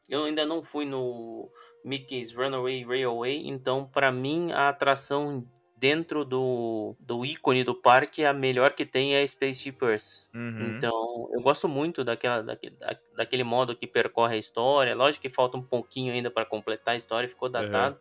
eu 0.08 0.24
ainda 0.24 0.44
não 0.44 0.62
fui 0.62 0.84
no 0.84 1.50
Mickey's 1.84 2.34
Runaway 2.34 2.84
Railway, 2.84 3.46
então 3.46 3.86
para 3.86 4.12
mim 4.12 4.52
a 4.52 4.68
atração 4.68 5.46
dentro 5.76 6.24
do, 6.24 6.96
do 6.98 7.26
ícone 7.26 7.62
do 7.62 7.74
parque, 7.74 8.24
a 8.24 8.32
melhor 8.32 8.72
que 8.72 8.86
tem 8.86 9.14
é 9.16 9.22
a 9.22 9.28
Spaceship 9.28 9.76
Earth. 9.82 10.30
Uhum. 10.34 10.62
Então, 10.68 11.28
eu 11.32 11.42
gosto 11.42 11.68
muito 11.68 12.02
daquela, 12.02 12.42
daquele, 12.42 12.76
daquele 13.14 13.44
modo 13.44 13.76
que 13.76 13.86
percorre 13.86 14.36
a 14.36 14.38
história. 14.38 14.94
Lógico 14.94 15.20
que 15.20 15.28
falta 15.28 15.58
um 15.58 15.62
pouquinho 15.62 16.14
ainda 16.14 16.30
para 16.30 16.46
completar 16.46 16.94
a 16.94 16.96
história, 16.96 17.28
ficou 17.28 17.50
datado. 17.50 17.98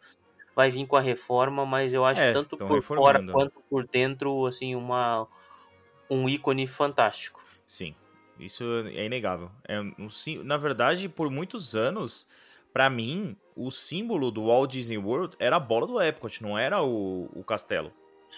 Vai 0.55 0.69
vir 0.69 0.87
com 0.87 0.95
a 0.95 1.01
reforma, 1.01 1.65
mas 1.65 1.93
eu 1.93 2.05
acho 2.05 2.21
É, 2.21 2.31
tanto 2.31 2.55
por 2.55 2.75
reformando, 2.75 3.05
fora 3.05 3.31
quanto 3.31 3.59
por 3.69 3.85
dentro, 3.85 4.45
assim, 4.45 4.75
uma, 4.75 5.27
um 6.09 6.29
ícone 6.29 6.67
fantástico. 6.67 7.43
Sim, 7.65 7.95
isso 8.39 8.63
é 8.95 9.05
inegável. 9.05 9.49
É 9.67 9.79
um, 9.79 10.09
sim- 10.09 10.43
na 10.43 10.57
verdade, 10.57 11.07
por 11.09 11.29
muitos 11.29 11.75
anos, 11.75 12.27
pra 12.73 12.89
mim, 12.89 13.35
o 13.55 13.69
símbolo 13.71 14.31
do 14.31 14.47
Walt 14.47 14.71
Disney 14.71 14.97
World 14.97 15.35
era 15.39 15.55
a 15.57 15.59
bola 15.59 15.85
do 15.87 16.01
Epcot, 16.01 16.41
não 16.41 16.57
era 16.57 16.81
o, 16.81 17.29
o 17.33 17.43
castelo. 17.43 17.91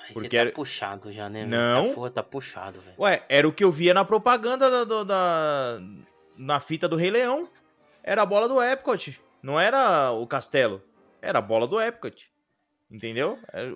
Aí 0.08 0.14
Porque 0.14 0.30
tá 0.30 0.38
era- 0.38 0.52
puxado 0.52 1.12
já, 1.12 1.30
né? 1.30 1.46
Não. 1.46 1.88
Tá, 1.90 1.96
porra, 1.96 2.10
tá 2.12 2.24
puxado, 2.24 2.80
velho. 2.82 2.96
Ué, 3.00 3.24
era 3.30 3.48
o 3.48 3.54
que 3.54 3.64
eu 3.64 3.72
via 3.72 3.94
na 3.94 4.04
propaganda 4.04 4.86
da, 4.86 5.04
da- 5.04 5.80
na 6.38 6.60
fita 6.60 6.88
do 6.88 6.96
Rei 6.98 7.10
Leão. 7.12 7.48
Era 8.04 8.22
a 8.22 8.26
bola 8.26 8.48
do 8.48 8.62
Epcot, 8.62 9.20
não 9.42 9.60
era 9.60 10.12
o 10.12 10.28
castelo. 10.28 10.84
Era 11.22 11.40
a 11.40 11.42
bola 11.42 11.66
do 11.68 11.80
Epcot. 11.80 12.30
Entendeu? 12.92 13.40
Era- 13.52 13.76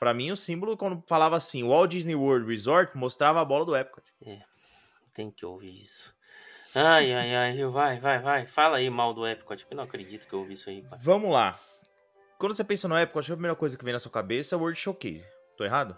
Pra 0.00 0.12
mim, 0.12 0.32
o 0.32 0.36
símbolo, 0.36 0.76
quando 0.76 1.00
falava 1.06 1.36
assim, 1.36 1.62
Walt 1.62 1.88
Disney 1.92 2.16
World 2.16 2.44
Resort, 2.48 2.96
mostrava 2.98 3.40
a 3.40 3.44
bola 3.44 3.64
do 3.64 3.76
Epcot. 3.76 4.02
Tem 5.14 5.30
que 5.30 5.44
ouvir 5.44 5.82
isso. 5.82 6.14
Ai, 6.74 7.12
ai, 7.12 7.34
ai, 7.34 7.64
vai, 7.66 8.00
vai, 8.00 8.18
vai. 8.18 8.46
Fala 8.46 8.78
aí 8.78 8.88
mal 8.88 9.12
do 9.12 9.26
Epcot, 9.26 9.66
eu 9.70 9.76
não 9.76 9.84
acredito 9.84 10.26
que 10.26 10.32
eu 10.32 10.38
ouvi 10.38 10.54
isso 10.54 10.70
aí, 10.70 10.82
pai. 10.82 10.98
Vamos 11.02 11.30
lá. 11.30 11.60
Quando 12.38 12.54
você 12.54 12.64
pensa 12.64 12.88
no 12.88 12.98
Epcot, 12.98 13.30
a 13.30 13.36
primeira 13.36 13.54
coisa 13.54 13.76
que 13.76 13.84
vem 13.84 13.92
na 13.92 13.98
sua 13.98 14.10
cabeça 14.10 14.54
é 14.54 14.56
o 14.56 14.60
World 14.60 14.78
Showcase. 14.78 15.28
Tô 15.56 15.64
errado? 15.64 15.96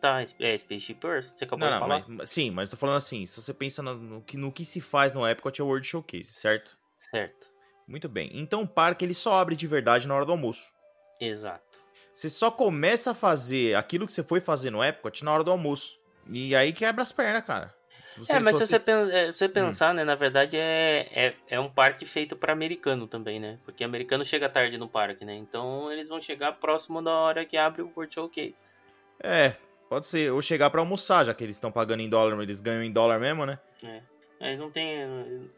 Tá, 0.00 0.20
é 0.20 0.58
Spaceship 0.58 0.98
Earth? 1.04 1.26
Você 1.26 1.44
acabou 1.44 1.60
não, 1.60 1.66
de 1.68 1.72
não, 1.72 1.80
falar? 1.80 2.04
mas- 2.08 2.30
sim, 2.30 2.50
mas 2.50 2.70
tô 2.70 2.76
falando 2.76 2.96
assim, 2.96 3.24
se 3.26 3.40
você 3.40 3.54
pensa 3.54 3.82
no, 3.82 3.94
no 3.94 4.22
que, 4.22 4.36
no 4.36 4.50
que 4.50 4.64
se 4.64 4.80
faz 4.80 5.12
no 5.12 5.24
Epcot 5.28 5.60
é 5.60 5.62
o 5.62 5.68
World 5.68 5.86
Showcase, 5.86 6.32
certo? 6.32 6.76
Certo, 6.98 7.48
Muito 7.86 8.08
bem. 8.08 8.30
Então 8.34 8.62
o 8.62 8.66
parque 8.68 9.04
ele 9.04 9.14
só 9.14 9.34
abre 9.34 9.54
de 9.54 9.66
verdade 9.66 10.08
na 10.08 10.14
hora 10.14 10.24
do 10.24 10.32
almoço. 10.32 10.72
exato. 11.20 11.62
Você 12.12 12.28
só 12.28 12.50
começa 12.50 13.12
a 13.12 13.14
fazer 13.14 13.74
aquilo 13.76 14.06
que 14.06 14.12
você 14.12 14.22
foi 14.22 14.40
fazer 14.40 14.70
no 14.70 14.82
Epcot 14.82 15.24
na 15.24 15.32
hora 15.32 15.44
do 15.44 15.50
almoço. 15.50 15.98
E 16.28 16.54
aí 16.54 16.72
quebra 16.72 17.02
as 17.02 17.12
pernas, 17.12 17.42
cara. 17.44 17.74
Se 18.12 18.18
você 18.18 18.32
é, 18.36 18.40
mas 18.40 18.56
se 18.56 18.62
fosse- 18.62 18.78
você, 18.78 18.90
é, 18.90 19.28
Hum. 19.28 19.32
se 19.32 19.38
você 19.38 19.48
pensar, 19.48 19.94
né, 19.94 20.04
na 20.04 20.14
verdade 20.14 20.56
é, 20.56 21.08
é, 21.14 21.34
é 21.48 21.58
um 21.60 21.68
parque 21.70 22.04
feito 22.04 22.36
para 22.36 22.52
americano 22.52 23.06
também, 23.06 23.40
né? 23.40 23.58
Porque 23.64 23.82
americano 23.82 24.24
chega 24.24 24.48
tarde 24.48 24.76
no 24.76 24.88
parque, 24.88 25.24
né? 25.24 25.34
Então 25.34 25.90
eles 25.90 26.08
vão 26.08 26.20
chegar 26.20 26.52
próximo 26.52 27.00
da 27.02 27.10
hora 27.10 27.44
que 27.46 27.56
abre 27.56 27.80
o 27.82 27.90
World 27.96 28.12
Showcase. 28.12 28.62
É, 29.22 29.54
pode 29.88 30.06
ser. 30.06 30.30
Ou 30.32 30.42
chegar 30.42 30.68
pra 30.70 30.80
almoçar, 30.80 31.24
já 31.24 31.32
que 31.32 31.42
eles 31.42 31.56
estão 31.56 31.72
pagando 31.72 32.00
em 32.00 32.08
dólar, 32.08 32.40
eles 32.42 32.60
ganham 32.60 32.82
em 32.82 32.92
dólar 32.92 33.18
mesmo, 33.18 33.46
né? 33.46 33.58
É. 33.82 34.02
Eles 34.40 34.58
não 34.58 34.72
tem, 34.72 35.06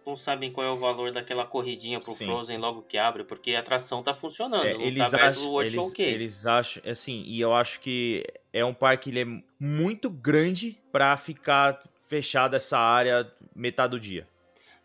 não 0.07 0.15
sabem 0.15 0.53
qual 0.53 0.67
é 0.67 0.71
o 0.71 0.77
valor 0.77 1.11
daquela 1.11 1.47
corridinha 1.47 1.99
pro 1.99 2.13
Sim. 2.13 2.27
Frozen 2.27 2.59
logo 2.59 2.83
que 2.83 2.99
abre, 2.99 3.25
porque 3.25 3.55
a 3.55 3.61
atração 3.61 4.03
tá 4.03 4.13
funcionando, 4.13 4.67
É, 4.67 4.75
não 4.75 4.81
eles, 4.83 5.11
tá 5.11 5.29
acham, 5.29 5.49
World 5.51 5.71
eles, 5.71 5.75
Showcase. 5.75 6.03
eles 6.11 6.47
acham, 6.47 6.83
assim, 6.87 7.23
e 7.27 7.41
eu 7.41 7.55
acho 7.55 7.81
que 7.81 8.23
é 8.53 8.63
um 8.63 8.75
parque 8.75 9.09
ele 9.09 9.21
é 9.23 9.43
muito 9.59 10.11
grande 10.11 10.79
pra 10.93 11.17
ficar 11.17 11.83
fechado 12.07 12.57
essa 12.57 12.79
área 12.79 13.31
metade 13.55 13.93
do 13.93 14.01
dia. 14.01 14.27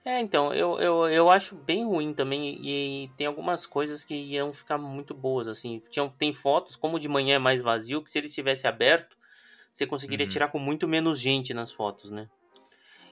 É, 0.04 0.20
então, 0.20 0.54
eu, 0.54 0.80
eu, 0.80 1.10
eu 1.10 1.30
acho 1.30 1.56
bem 1.56 1.86
ruim 1.86 2.14
também 2.14 2.58
e, 2.64 3.10
tem 3.18 3.28
algumas 3.28 3.66
coisas 3.66 4.04
que 4.04 4.16
iam 4.16 4.54
ficar 4.54 4.78
muito 4.78 5.14
boas, 5.14 5.48
assim. 5.48 5.82
Tinham, 5.90 6.10
tem 6.10 6.34
fotos, 6.34 6.76
como 6.76 7.00
de 7.00 7.08
manhã 7.08 7.36
é 7.36 7.40
mais 7.40 7.62
vazio, 7.62 8.02
que 8.02 8.10
se 8.10 8.18
ele 8.18 8.28
estivesse 8.28 8.66
aberto, 8.66 9.18
você 9.72 9.86
conseguiria 9.86 10.26
Uhum. 10.26 10.32
tirar 10.32 10.48
com 10.48 10.58
muito 10.58 10.88
menos 10.88 11.20
gente 11.20 11.54
nas 11.54 11.72
fotos, 11.72 12.10
né? 12.10 12.28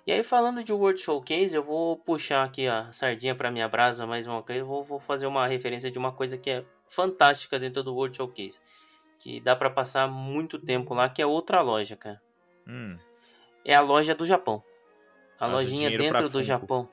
E 0.07 0.11
aí, 0.11 0.23
falando 0.23 0.63
de 0.63 0.71
World 0.71 1.01
Showcase, 1.01 1.53
eu 1.53 1.61
vou 1.61 1.97
puxar 1.97 2.45
aqui 2.45 2.65
a 2.65 2.89
sardinha 2.93 3.35
pra 3.35 3.51
minha 3.51 3.67
brasa 3.67 4.07
mais 4.07 4.25
uma 4.25 4.41
vez. 4.41 4.59
Eu 4.59 4.65
vou, 4.65 4.81
vou 4.81 4.99
fazer 5.01 5.27
uma 5.27 5.45
referência 5.45 5.91
de 5.91 5.99
uma 5.99 6.13
coisa 6.13 6.37
que 6.37 6.49
é 6.49 6.65
fantástica 6.87 7.59
dentro 7.59 7.83
do 7.83 7.93
World 7.93 8.15
Showcase. 8.15 8.57
Que 9.19 9.41
dá 9.41 9.53
pra 9.53 9.69
passar 9.69 10.07
muito 10.07 10.57
tempo 10.57 10.93
lá, 10.93 11.09
que 11.09 11.21
é 11.21 11.25
outra 11.25 11.61
loja, 11.61 11.97
cara. 11.97 12.21
Hum, 12.65 12.97
É 13.67 13.75
a 13.75 13.81
loja 13.81 14.15
do 14.15 14.25
Japão. 14.25 14.63
A 15.37 15.45
lojinha 15.45 15.89
dentro 15.89 16.29
do. 16.29 16.41
Japão. 16.41 16.87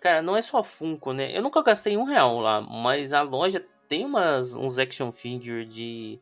Cara, 0.00 0.20
não 0.20 0.36
é 0.36 0.42
só 0.42 0.64
Funko, 0.64 1.12
né? 1.12 1.34
Eu 1.34 1.40
nunca 1.40 1.62
gastei 1.62 1.96
um 1.96 2.02
real 2.02 2.40
lá, 2.40 2.60
mas 2.60 3.12
a 3.12 3.22
loja 3.22 3.64
tem 3.88 4.04
umas, 4.04 4.56
uns 4.56 4.80
action 4.80 5.12
figure 5.12 5.64
de. 5.64 6.20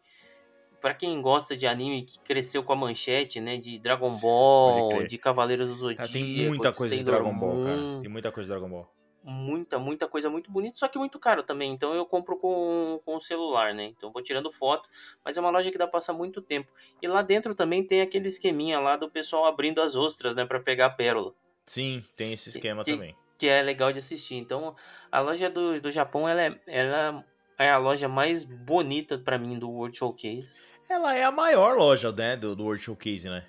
Pra 0.82 0.92
quem 0.92 1.20
gosta 1.22 1.56
de 1.56 1.66
anime 1.66 2.02
que 2.02 2.20
cresceu 2.20 2.62
com 2.62 2.75
a 2.75 2.76
manchete, 2.76 3.40
né? 3.40 3.56
De 3.56 3.78
Dragon 3.78 4.14
Ball, 4.20 5.06
de 5.06 5.16
Cavaleiros 5.16 5.68
do 5.68 5.75
Zodíaco, 5.75 6.02
cara, 6.02 6.12
tem 6.12 6.46
muita 6.46 6.72
coisa 6.72 6.96
de 6.96 7.04
Dragon 7.04 7.34
Ball, 7.34 7.64
cara. 7.64 8.00
Tem 8.02 8.10
muita 8.10 8.30
coisa 8.30 8.46
de 8.46 8.58
Dragon 8.58 8.70
Ball. 8.70 9.00
Muita, 9.22 9.78
muita 9.78 10.08
coisa 10.08 10.30
muito 10.30 10.50
bonita, 10.50 10.76
só 10.78 10.88
que 10.88 10.98
muito 10.98 11.18
caro 11.18 11.42
também. 11.42 11.72
Então 11.72 11.92
eu 11.94 12.06
compro 12.06 12.38
com, 12.38 13.00
com 13.04 13.16
o 13.16 13.20
celular, 13.20 13.74
né? 13.74 13.84
Então 13.84 14.10
vou 14.10 14.22
tirando 14.22 14.50
foto, 14.50 14.88
mas 15.24 15.36
é 15.36 15.40
uma 15.40 15.50
loja 15.50 15.70
que 15.70 15.76
dá 15.76 15.86
pra 15.86 15.92
passar 15.98 16.12
muito 16.14 16.40
tempo. 16.40 16.72
E 17.02 17.06
lá 17.06 17.20
dentro 17.20 17.54
também 17.54 17.84
tem 17.86 18.00
aquele 18.00 18.28
esqueminha 18.28 18.80
lá 18.80 18.96
do 18.96 19.10
pessoal 19.10 19.44
abrindo 19.44 19.82
as 19.82 19.94
ostras, 19.94 20.34
né? 20.36 20.46
Pra 20.46 20.58
pegar 20.58 20.86
a 20.86 20.90
pérola. 20.90 21.34
Sim, 21.66 22.02
tem 22.16 22.32
esse 22.32 22.48
esquema 22.48 22.82
que- 22.82 22.92
também. 22.92 23.14
que 23.36 23.46
é 23.46 23.62
legal 23.62 23.92
de 23.92 23.98
assistir. 23.98 24.36
Então, 24.36 24.74
a 25.12 25.20
loja 25.20 25.50
do, 25.50 25.78
do 25.80 25.92
Japão, 25.92 26.26
ela 26.28 26.40
é, 26.42 26.60
ela 26.66 27.24
é 27.58 27.70
a 27.70 27.76
loja 27.78 28.08
mais 28.08 28.42
bonita 28.42 29.18
pra 29.18 29.38
mim 29.38 29.58
do 29.58 29.70
World 29.70 29.96
Showcase. 29.96 30.56
Ela 30.88 31.14
é 31.14 31.22
a 31.24 31.30
maior 31.30 31.76
loja, 31.76 32.10
né, 32.10 32.36
do, 32.36 32.56
do 32.56 32.64
World 32.64 32.82
Showcase, 32.82 33.28
né? 33.28 33.46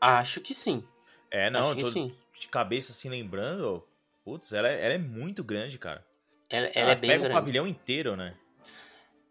Acho 0.00 0.40
que 0.40 0.54
sim. 0.54 0.84
É, 1.30 1.48
não, 1.50 1.70
Acho 1.70 1.78
eu 1.80 1.84
tô 1.84 1.90
sim. 1.92 2.14
de 2.38 2.48
cabeça 2.48 2.92
assim 2.92 3.08
lembrando. 3.08 3.82
Putz, 4.24 4.52
ela 4.52 4.68
é, 4.68 4.84
ela 4.84 4.94
é 4.94 4.98
muito 4.98 5.44
grande, 5.44 5.78
cara. 5.78 6.04
Ela, 6.48 6.66
ela 6.74 6.92
é 6.92 6.96
bem 6.96 7.10
pega 7.10 7.24
grande. 7.24 7.36
o 7.36 7.40
pavilhão 7.40 7.66
inteiro, 7.66 8.16
né? 8.16 8.34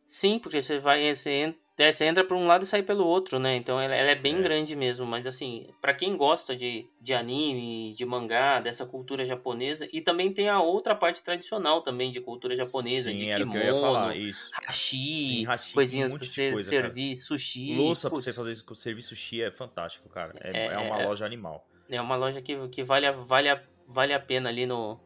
Sim, 0.07 0.37
porque 0.37 0.61
você 0.61 0.77
vai, 0.79 1.13
você 1.15 1.31
entra, 1.31 1.59
é, 1.79 1.91
você 1.91 2.05
entra 2.05 2.23
por 2.23 2.37
um 2.37 2.45
lado 2.45 2.63
e 2.63 2.67
sai 2.67 2.83
pelo 2.83 3.03
outro, 3.07 3.39
né? 3.39 3.55
Então 3.55 3.81
ela, 3.81 3.95
ela 3.95 4.11
é 4.11 4.15
bem 4.15 4.37
É. 4.37 4.41
grande 4.43 4.75
mesmo. 4.75 5.07
Mas 5.07 5.25
assim, 5.25 5.67
pra 5.81 5.93
quem 5.95 6.15
gosta 6.15 6.55
de, 6.55 6.87
de 7.01 7.13
anime, 7.15 7.95
de 7.95 8.05
mangá, 8.05 8.59
dessa 8.59 8.85
cultura 8.85 9.25
japonesa, 9.25 9.87
e 9.91 9.99
também 10.01 10.31
tem 10.31 10.49
a 10.49 10.61
outra 10.61 10.93
parte 10.93 11.23
tradicional 11.23 11.81
também 11.81 12.11
de 12.11 12.21
cultura 12.21 12.55
japonesa, 12.55 13.09
Sim, 13.09 13.17
de 13.17 13.29
era 13.29 13.43
o 13.43 13.49
que 13.49 13.57
eu 13.57 13.61
ia 13.61 13.67
kimono, 13.69 13.81
falar, 13.81 14.15
isso. 14.15 14.51
hashi, 14.67 15.43
hashi, 15.45 15.73
coisinhas 15.73 16.13
um 16.13 16.17
pra 16.17 16.27
você 16.27 16.51
coisa, 16.51 16.69
cara. 16.71 16.83
servir, 16.83 17.15
sushi. 17.15 17.75
Louça 17.75 18.09
pra 18.09 18.19
você 18.19 18.31
fazer 18.31 18.55
serviço 18.75 19.09
sushi 19.09 19.41
é 19.41 19.49
fantástico, 19.49 20.07
cara. 20.09 20.35
É, 20.41 20.51
É, 20.51 20.65
é 20.73 20.77
uma 20.77 20.99
é. 20.99 21.05
loja 21.05 21.25
animal. 21.25 21.67
É 21.89 21.99
uma 21.99 22.15
loja 22.15 22.39
que, 22.41 22.67
que 22.69 22.83
vale, 22.83 23.07
a, 23.07 23.11
vale, 23.11 23.49
a, 23.49 23.61
vale 23.93 24.13
a 24.13 24.19
pena 24.19 24.49
ali 24.49 24.65
no, 24.65 24.99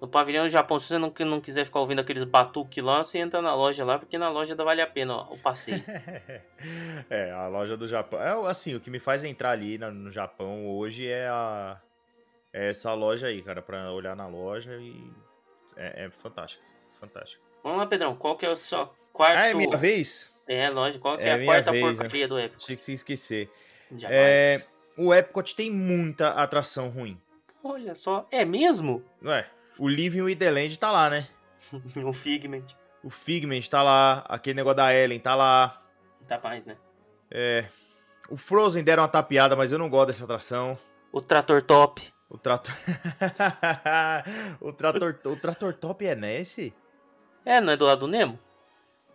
no 0.00 0.08
pavilhão 0.08 0.44
do 0.44 0.50
Japão. 0.50 0.78
Se 0.78 0.88
você 0.88 0.98
não, 0.98 1.12
não 1.20 1.40
quiser 1.40 1.64
ficar 1.64 1.80
ouvindo 1.80 2.00
aqueles 2.00 2.24
batuques 2.24 2.82
lá, 2.82 3.02
você 3.04 3.18
entra 3.18 3.42
na 3.42 3.54
loja 3.54 3.84
lá, 3.84 3.98
porque 3.98 4.16
na 4.16 4.30
loja 4.30 4.54
vale 4.54 4.80
a 4.80 4.86
pena 4.86 5.16
ó, 5.16 5.32
o 5.34 5.38
passeio. 5.38 5.82
é, 7.10 7.30
a 7.32 7.48
loja 7.48 7.76
do 7.76 7.86
Japão. 7.88 8.20
É 8.20 8.50
assim, 8.50 8.74
o 8.74 8.80
que 8.80 8.90
me 8.90 8.98
faz 8.98 9.24
entrar 9.24 9.50
ali 9.50 9.76
na- 9.78 9.90
no 9.90 10.10
Japão 10.10 10.66
hoje 10.68 11.06
é 11.06 11.28
a 11.28 11.80
é 12.52 12.70
essa 12.70 12.94
loja 12.94 13.26
aí, 13.26 13.42
cara, 13.42 13.60
pra 13.60 13.92
olhar 13.92 14.16
na 14.16 14.26
loja 14.26 14.74
e 14.76 15.12
é, 15.76 16.06
é 16.06 16.10
fantástico, 16.10 16.64
fantástico. 16.98 17.44
Vamos 17.62 17.78
lá, 17.78 17.86
Pedrão. 17.86 18.16
Qual 18.16 18.36
que 18.36 18.46
é 18.46 18.50
o 18.50 18.56
seu 18.56 18.88
quarto... 19.12 19.36
Ah, 19.36 19.46
é 19.48 19.54
minha 19.54 19.76
vez? 19.76 20.34
É, 20.46 20.70
lógico. 20.70 21.02
Qual 21.02 21.18
que 21.18 21.24
é, 21.24 21.28
É 21.28 21.32
a 21.42 21.44
quarta 21.44 21.70
vez, 21.72 21.84
né? 21.84 22.04
porcaria 22.04 22.26
do 22.26 22.38
Epic? 22.38 22.56
Achei 22.56 22.74
que 22.74 22.80
você 22.80 22.92
ia 22.92 22.94
esquecer. 22.94 23.50
Jamais. 23.92 24.18
É, 24.18 24.66
o 24.96 25.12
Epcot 25.12 25.54
tem 25.54 25.70
muita 25.70 26.30
atração 26.30 26.88
ruim. 26.88 27.20
Olha 27.68 27.94
só. 27.94 28.26
É 28.30 28.46
mesmo? 28.46 29.04
Ué, 29.22 29.46
o 29.78 29.86
Living 29.86 30.22
with 30.22 30.36
the 30.36 30.50
Land 30.50 30.78
tá 30.78 30.90
lá, 30.90 31.10
né? 31.10 31.28
o 32.02 32.14
Figment. 32.14 32.64
O 33.04 33.10
Figment 33.10 33.60
tá 33.68 33.82
lá, 33.82 34.24
aquele 34.26 34.54
negócio 34.54 34.78
da 34.78 34.94
Ellen 34.94 35.20
tá 35.20 35.34
lá. 35.34 35.82
Tá 36.26 36.40
mais, 36.42 36.64
né? 36.64 36.78
É, 37.30 37.66
o 38.30 38.38
Frozen 38.38 38.82
deram 38.82 39.02
uma 39.02 39.08
tapeada, 39.08 39.54
mas 39.54 39.70
eu 39.70 39.78
não 39.78 39.90
gosto 39.90 40.08
dessa 40.08 40.24
atração. 40.24 40.78
O 41.12 41.20
Trator 41.20 41.62
Top. 41.62 42.02
O 42.30 42.38
trator. 42.38 42.74
o 44.60 44.72
trator. 44.72 45.18
O 45.26 45.36
trator 45.36 45.74
top 45.74 46.06
é 46.06 46.14
nesse? 46.14 46.74
É, 47.44 47.58
não 47.60 47.72
é 47.72 47.76
do 47.76 47.86
lado 47.86 48.00
do 48.00 48.06
Nemo? 48.06 48.38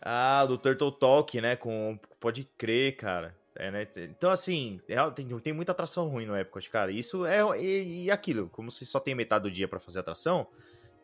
Ah, 0.01 0.45
do 0.47 0.57
Turtle 0.57 0.91
Talk, 0.91 1.39
né? 1.39 1.55
Com. 1.55 1.99
Pode 2.19 2.43
crer, 2.57 2.95
cara. 2.95 3.35
É, 3.63 3.71
né? 3.71 3.87
Então, 3.95 4.29
assim, 4.29 4.81
é, 4.89 5.09
tem, 5.11 5.39
tem 5.39 5.53
muita 5.53 5.71
atração 5.71 6.09
ruim 6.09 6.25
no 6.25 6.37
Epcot, 6.37 6.69
cara. 6.69 6.91
Isso 6.91 7.25
é. 7.25 7.39
E, 7.61 8.03
e 8.03 8.11
aquilo, 8.11 8.49
como 8.49 8.69
se 8.69 8.85
só 8.85 8.99
tem 8.99 9.15
metade 9.15 9.43
do 9.43 9.51
dia 9.51 9.69
pra 9.69 9.79
fazer 9.79 10.01
atração, 10.01 10.45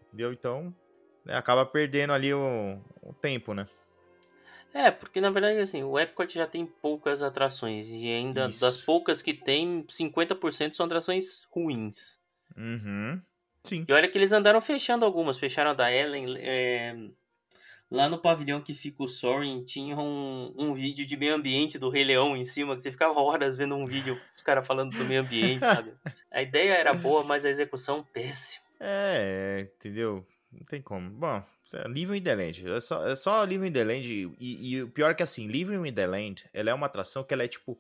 entendeu? 0.07 0.33
Então, 0.33 0.75
né, 1.23 1.37
acaba 1.37 1.65
perdendo 1.65 2.11
ali 2.11 2.33
o, 2.33 2.77
o 3.01 3.13
tempo, 3.13 3.53
né? 3.53 3.65
É, 4.73 4.91
porque 4.91 5.21
na 5.21 5.29
verdade, 5.29 5.57
assim, 5.59 5.83
o 5.83 5.97
Epcot 5.97 6.33
já 6.33 6.45
tem 6.45 6.65
poucas 6.65 7.23
atrações. 7.23 7.87
E 7.87 8.09
ainda 8.09 8.49
Isso. 8.49 8.59
das 8.59 8.77
poucas 8.77 9.21
que 9.21 9.33
tem, 9.33 9.83
50% 9.83 10.73
são 10.73 10.85
atrações 10.85 11.47
ruins. 11.49 12.19
Uhum. 12.57 13.21
Sim. 13.63 13.85
E 13.87 13.93
olha 13.93 14.09
que 14.09 14.17
eles 14.17 14.33
andaram 14.33 14.59
fechando 14.59 15.05
algumas. 15.05 15.37
Fecharam 15.37 15.71
a 15.71 15.73
da 15.73 15.89
Ellen. 15.89 16.35
é, 16.37 16.93
Lá 17.91 18.08
no 18.08 18.19
pavilhão 18.19 18.62
que 18.62 18.75
fica 18.75 19.01
o 19.01 19.08
Soaring, 19.08 19.63
tinha 19.63 19.98
um, 19.98 20.53
um 20.55 20.74
vídeo 20.74 21.08
de 21.08 21.17
meio 21.17 21.34
ambiente 21.34 21.79
do 21.79 21.89
Rei 21.89 22.03
Leão 22.03 22.38
em 22.38 22.46
cima, 22.46 22.75
que 22.75 22.84
você 22.84 22.91
ficava 22.91 23.19
horas 23.19 23.58
vendo 23.58 23.75
um 23.75 23.86
vídeo, 23.86 24.19
os 24.36 24.43
caras 24.43 24.67
falando 24.67 24.96
do 24.96 25.05
meio 25.05 25.22
ambiente, 25.22 25.62
sabe? 25.65 25.93
A 26.31 26.41
ideia 26.41 26.74
era 26.74 26.93
boa, 26.93 27.24
mas 27.24 27.46
a 27.46 27.50
execução 27.50 28.05
péssima. 28.13 28.63
É, 28.79 29.67
entendeu? 29.75 30.24
Não 30.51 30.63
tem 30.65 30.81
como. 30.81 31.10
Bom, 31.10 31.43
é 31.74 31.88
Living 31.88 32.17
in 32.17 32.22
the 32.22 32.36
Land. 32.36 32.69
É 32.69 32.79
só, 32.79 33.08
é 33.08 33.15
só 33.15 33.43
Living 33.43 33.67
in 33.67 33.74
the 33.74 33.84
Land. 33.84 34.36
E, 34.39 34.69
e 34.69 34.84
o 34.84 34.89
pior 34.89 35.12
é 35.12 35.13
que 35.13 35.24
assim, 35.24 35.48
Living 35.48 35.88
in 35.88 35.93
the 35.93 36.05
Land, 36.05 36.46
ela 36.53 36.69
é 36.69 36.74
uma 36.74 36.86
atração 36.86 37.24
que 37.24 37.34
ela 37.34 37.43
é 37.43 37.48
tipo. 37.48 37.79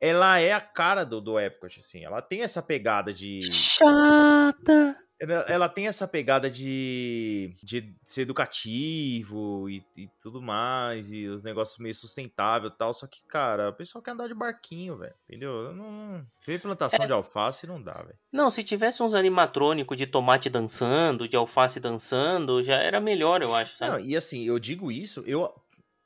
Ela 0.00 0.38
é 0.38 0.52
a 0.52 0.60
cara 0.60 1.04
do, 1.04 1.20
do 1.20 1.38
Epcot, 1.38 1.80
assim. 1.80 2.04
Ela 2.04 2.22
tem 2.22 2.42
essa 2.42 2.62
pegada 2.62 3.12
de. 3.12 3.40
Chata! 3.42 4.96
Ela, 5.20 5.34
ela 5.48 5.68
tem 5.68 5.88
essa 5.88 6.06
pegada 6.06 6.48
de, 6.50 7.52
de 7.62 7.92
ser 8.04 8.22
educativo 8.22 9.68
e, 9.68 9.84
e 9.96 10.08
tudo 10.22 10.40
mais, 10.40 11.10
e 11.10 11.26
os 11.26 11.42
negócios 11.42 11.78
meio 11.78 11.94
sustentável 11.94 12.68
e 12.70 12.72
tal. 12.76 12.94
Só 12.94 13.06
que, 13.06 13.22
cara, 13.26 13.70
o 13.70 13.72
pessoal 13.72 14.02
quer 14.02 14.12
andar 14.12 14.28
de 14.28 14.34
barquinho, 14.34 14.96
velho. 14.96 15.14
Entendeu? 15.28 15.74
Não, 15.74 16.24
ver 16.46 16.60
plantação 16.60 17.02
É. 17.02 17.06
de 17.06 17.12
alface 17.12 17.66
não 17.66 17.82
dá, 17.82 17.94
velho. 17.94 18.18
Não, 18.32 18.50
se 18.50 18.62
tivesse 18.62 19.02
uns 19.02 19.14
animatrônicos 19.14 19.96
de 19.96 20.06
tomate 20.06 20.48
dançando, 20.48 21.28
de 21.28 21.36
alface 21.36 21.80
dançando, 21.80 22.62
já 22.62 22.76
era 22.76 23.00
melhor, 23.00 23.42
eu 23.42 23.54
acho, 23.54 23.76
Não, 23.80 23.88
sabe? 23.94 24.04
e 24.08 24.16
assim, 24.16 24.44
eu 24.44 24.58
digo 24.58 24.92
isso, 24.92 25.24
eu, 25.26 25.52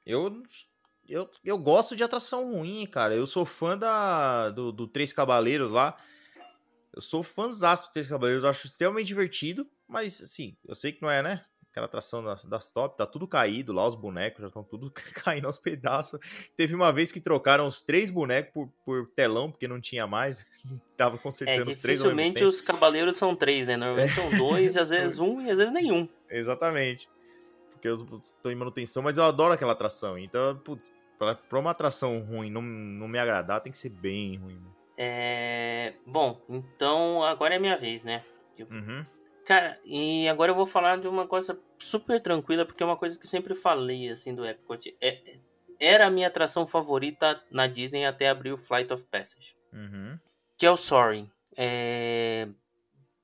eu, 0.06 0.42
eu, 1.08 1.28
eu 1.44 1.58
gosto 1.58 1.94
de 1.94 2.02
atração 2.02 2.50
ruim, 2.52 2.86
cara. 2.86 3.14
Eu 3.14 3.26
sou 3.26 3.44
fã 3.44 3.76
da, 3.76 4.48
do, 4.50 4.72
do 4.72 4.86
Três 4.86 5.12
Cavaleiros 5.12 5.70
lá. 5.70 5.96
Eu 6.94 7.00
sou 7.00 7.22
fãzaço 7.22 7.88
do 7.88 7.92
Três 7.92 8.08
Cavaleiros, 8.08 8.44
eu 8.44 8.50
acho 8.50 8.66
extremamente 8.66 9.06
divertido, 9.06 9.66
mas 9.88 10.20
assim, 10.22 10.56
eu 10.66 10.74
sei 10.74 10.92
que 10.92 11.00
não 11.02 11.10
é, 11.10 11.22
né? 11.22 11.44
Aquela 11.70 11.86
atração 11.86 12.22
das, 12.22 12.44
das 12.44 12.70
top, 12.70 12.98
tá 12.98 13.06
tudo 13.06 13.26
caído 13.26 13.72
lá, 13.72 13.88
os 13.88 13.94
bonecos 13.94 14.42
já 14.42 14.48
estão 14.48 14.62
tudo 14.62 14.90
caindo 15.24 15.46
aos 15.46 15.56
pedaços. 15.56 16.20
Teve 16.54 16.74
uma 16.74 16.92
vez 16.92 17.10
que 17.10 17.18
trocaram 17.18 17.66
os 17.66 17.80
três 17.80 18.10
bonecos 18.10 18.52
por, 18.52 18.68
por 18.84 19.08
telão, 19.08 19.50
porque 19.50 19.66
não 19.66 19.80
tinha 19.80 20.06
mais. 20.06 20.44
Tava 20.98 21.16
É, 21.16 21.18
consertando 21.18 21.70
os 21.70 21.76
três 21.78 21.98
dificilmente 21.98 22.44
os 22.44 22.60
cavaleiros 22.60 23.16
são 23.16 23.34
três, 23.34 23.66
né? 23.66 23.78
Normalmente 23.78 24.14
são 24.14 24.30
dois, 24.36 24.76
às 24.76 24.90
vezes 24.90 25.18
um 25.20 25.40
e 25.40 25.50
às 25.50 25.56
vezes 25.56 25.72
nenhum. 25.72 26.06
Exatamente. 26.28 27.08
Porque 27.70 27.88
eu 27.88 27.94
estou 28.22 28.52
em 28.52 28.54
manutenção, 28.54 29.02
mas 29.02 29.16
eu 29.16 29.24
adoro 29.24 29.54
aquela 29.54 29.72
atração. 29.72 30.18
Então, 30.18 30.54
putz, 30.58 30.92
pra, 31.18 31.34
pra 31.36 31.58
uma 31.58 31.70
atração 31.70 32.20
ruim 32.20 32.50
não, 32.50 32.60
não 32.60 33.08
me 33.08 33.18
agradar, 33.18 33.62
tem 33.62 33.72
que 33.72 33.78
ser 33.78 33.88
bem 33.88 34.36
ruim. 34.36 34.56
né? 34.56 34.70
É... 34.96 35.94
Bom, 36.06 36.40
então 36.48 37.22
agora 37.24 37.54
é 37.54 37.58
minha 37.58 37.76
vez, 37.76 38.04
né? 38.04 38.24
Uhum. 38.58 39.04
Cara, 39.44 39.78
e 39.84 40.28
agora 40.28 40.52
eu 40.52 40.56
vou 40.56 40.66
falar 40.66 40.98
de 40.98 41.08
uma 41.08 41.26
coisa 41.26 41.58
super 41.78 42.20
tranquila, 42.20 42.64
porque 42.64 42.82
é 42.82 42.86
uma 42.86 42.96
coisa 42.96 43.18
que 43.18 43.26
eu 43.26 43.30
sempre 43.30 43.54
falei, 43.54 44.08
assim, 44.08 44.34
do 44.34 44.46
Epcot. 44.46 44.96
É, 45.00 45.36
era 45.80 46.06
a 46.06 46.10
minha 46.10 46.28
atração 46.28 46.66
favorita 46.66 47.42
na 47.50 47.66
Disney 47.66 48.04
até 48.04 48.28
abrir 48.28 48.52
o 48.52 48.58
Flight 48.58 48.92
of 48.92 49.02
Passage. 49.04 49.56
Uhum. 49.72 50.18
Que 50.56 50.66
é 50.66 50.70
o 50.70 50.76
Soaring. 50.76 51.28
É... 51.56 52.48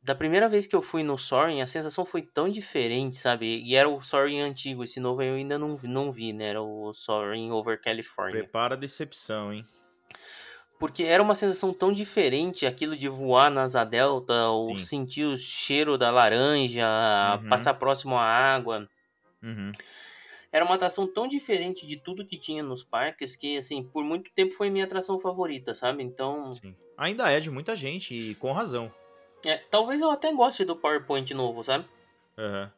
Da 0.03 0.15
primeira 0.15 0.49
vez 0.49 0.67
que 0.67 0.75
eu 0.75 0.83
fui 0.83 1.03
no 1.03 1.19
Soaring, 1.19 1.61
a 1.61 1.67
sensação 1.67 2.05
foi 2.05 2.23
tão 2.23 2.49
diferente, 2.49 3.17
sabe? 3.17 3.63
E 3.63 3.77
era 3.77 3.89
o 3.89 4.01
Soaring 4.01 4.41
antigo, 4.41 4.83
esse 4.83 4.99
novo 4.99 5.23
eu 5.23 5.35
ainda 5.35 5.59
não, 5.59 5.77
não 5.85 6.11
vi, 6.11 6.33
né? 6.33 6.49
Era 6.49 6.63
o 6.63 6.93
Soaring 6.93 7.51
Over 7.53 7.81
California. 7.81 8.41
Prepara 8.41 8.75
a 8.75 8.79
decepção, 8.79 9.53
hein? 9.53 9.65
Porque 10.79 11.03
era 11.03 11.23
uma 11.23 11.35
sensação 11.35 11.73
tão 11.73 11.93
diferente, 11.93 12.65
aquilo 12.67 12.97
de 12.97 13.09
voar 13.09 13.51
na 13.51 13.63
asa 13.65 13.83
delta, 13.85 14.49
ou 14.49 14.77
Sim. 14.77 14.85
sentir 14.85 15.25
o 15.25 15.37
cheiro 15.37 15.99
da 15.99 16.11
laranja, 16.11 16.87
Uhum. 17.43 17.49
passar 17.49 17.75
próximo 17.75 18.17
à 18.17 18.23
água. 18.23 18.89
Uhum. 19.43 19.73
Era 20.53 20.64
uma 20.64 20.77
atração 20.77 21.07
tão 21.07 21.27
diferente 21.29 21.87
de 21.87 21.97
tudo 21.97 22.25
que 22.25 22.38
tinha 22.38 22.62
nos 22.62 22.83
parques 22.85 23.35
que, 23.37 23.59
assim, 23.59 23.83
por 23.83 24.03
muito 24.05 24.31
tempo 24.35 24.55
foi 24.55 24.71
minha 24.71 24.85
atração 24.85 25.19
favorita, 25.19 25.75
sabe? 25.75 26.03
Então, 26.03 26.53
Sim. 26.55 26.75
Ainda 26.97 27.31
é 27.31 27.38
de 27.38 27.51
muita 27.51 27.77
gente, 27.77 28.14
e 28.14 28.35
com 28.37 28.51
razão. 28.53 28.93
é, 29.45 29.59
talvez 29.71 30.01
eu 30.01 30.11
até 30.11 30.33
goste 30.33 30.64
do 30.64 30.75
PowerPoint 30.77 31.33
novo, 31.35 31.62
sabe? 31.62 31.85
Uhum. 32.37 32.69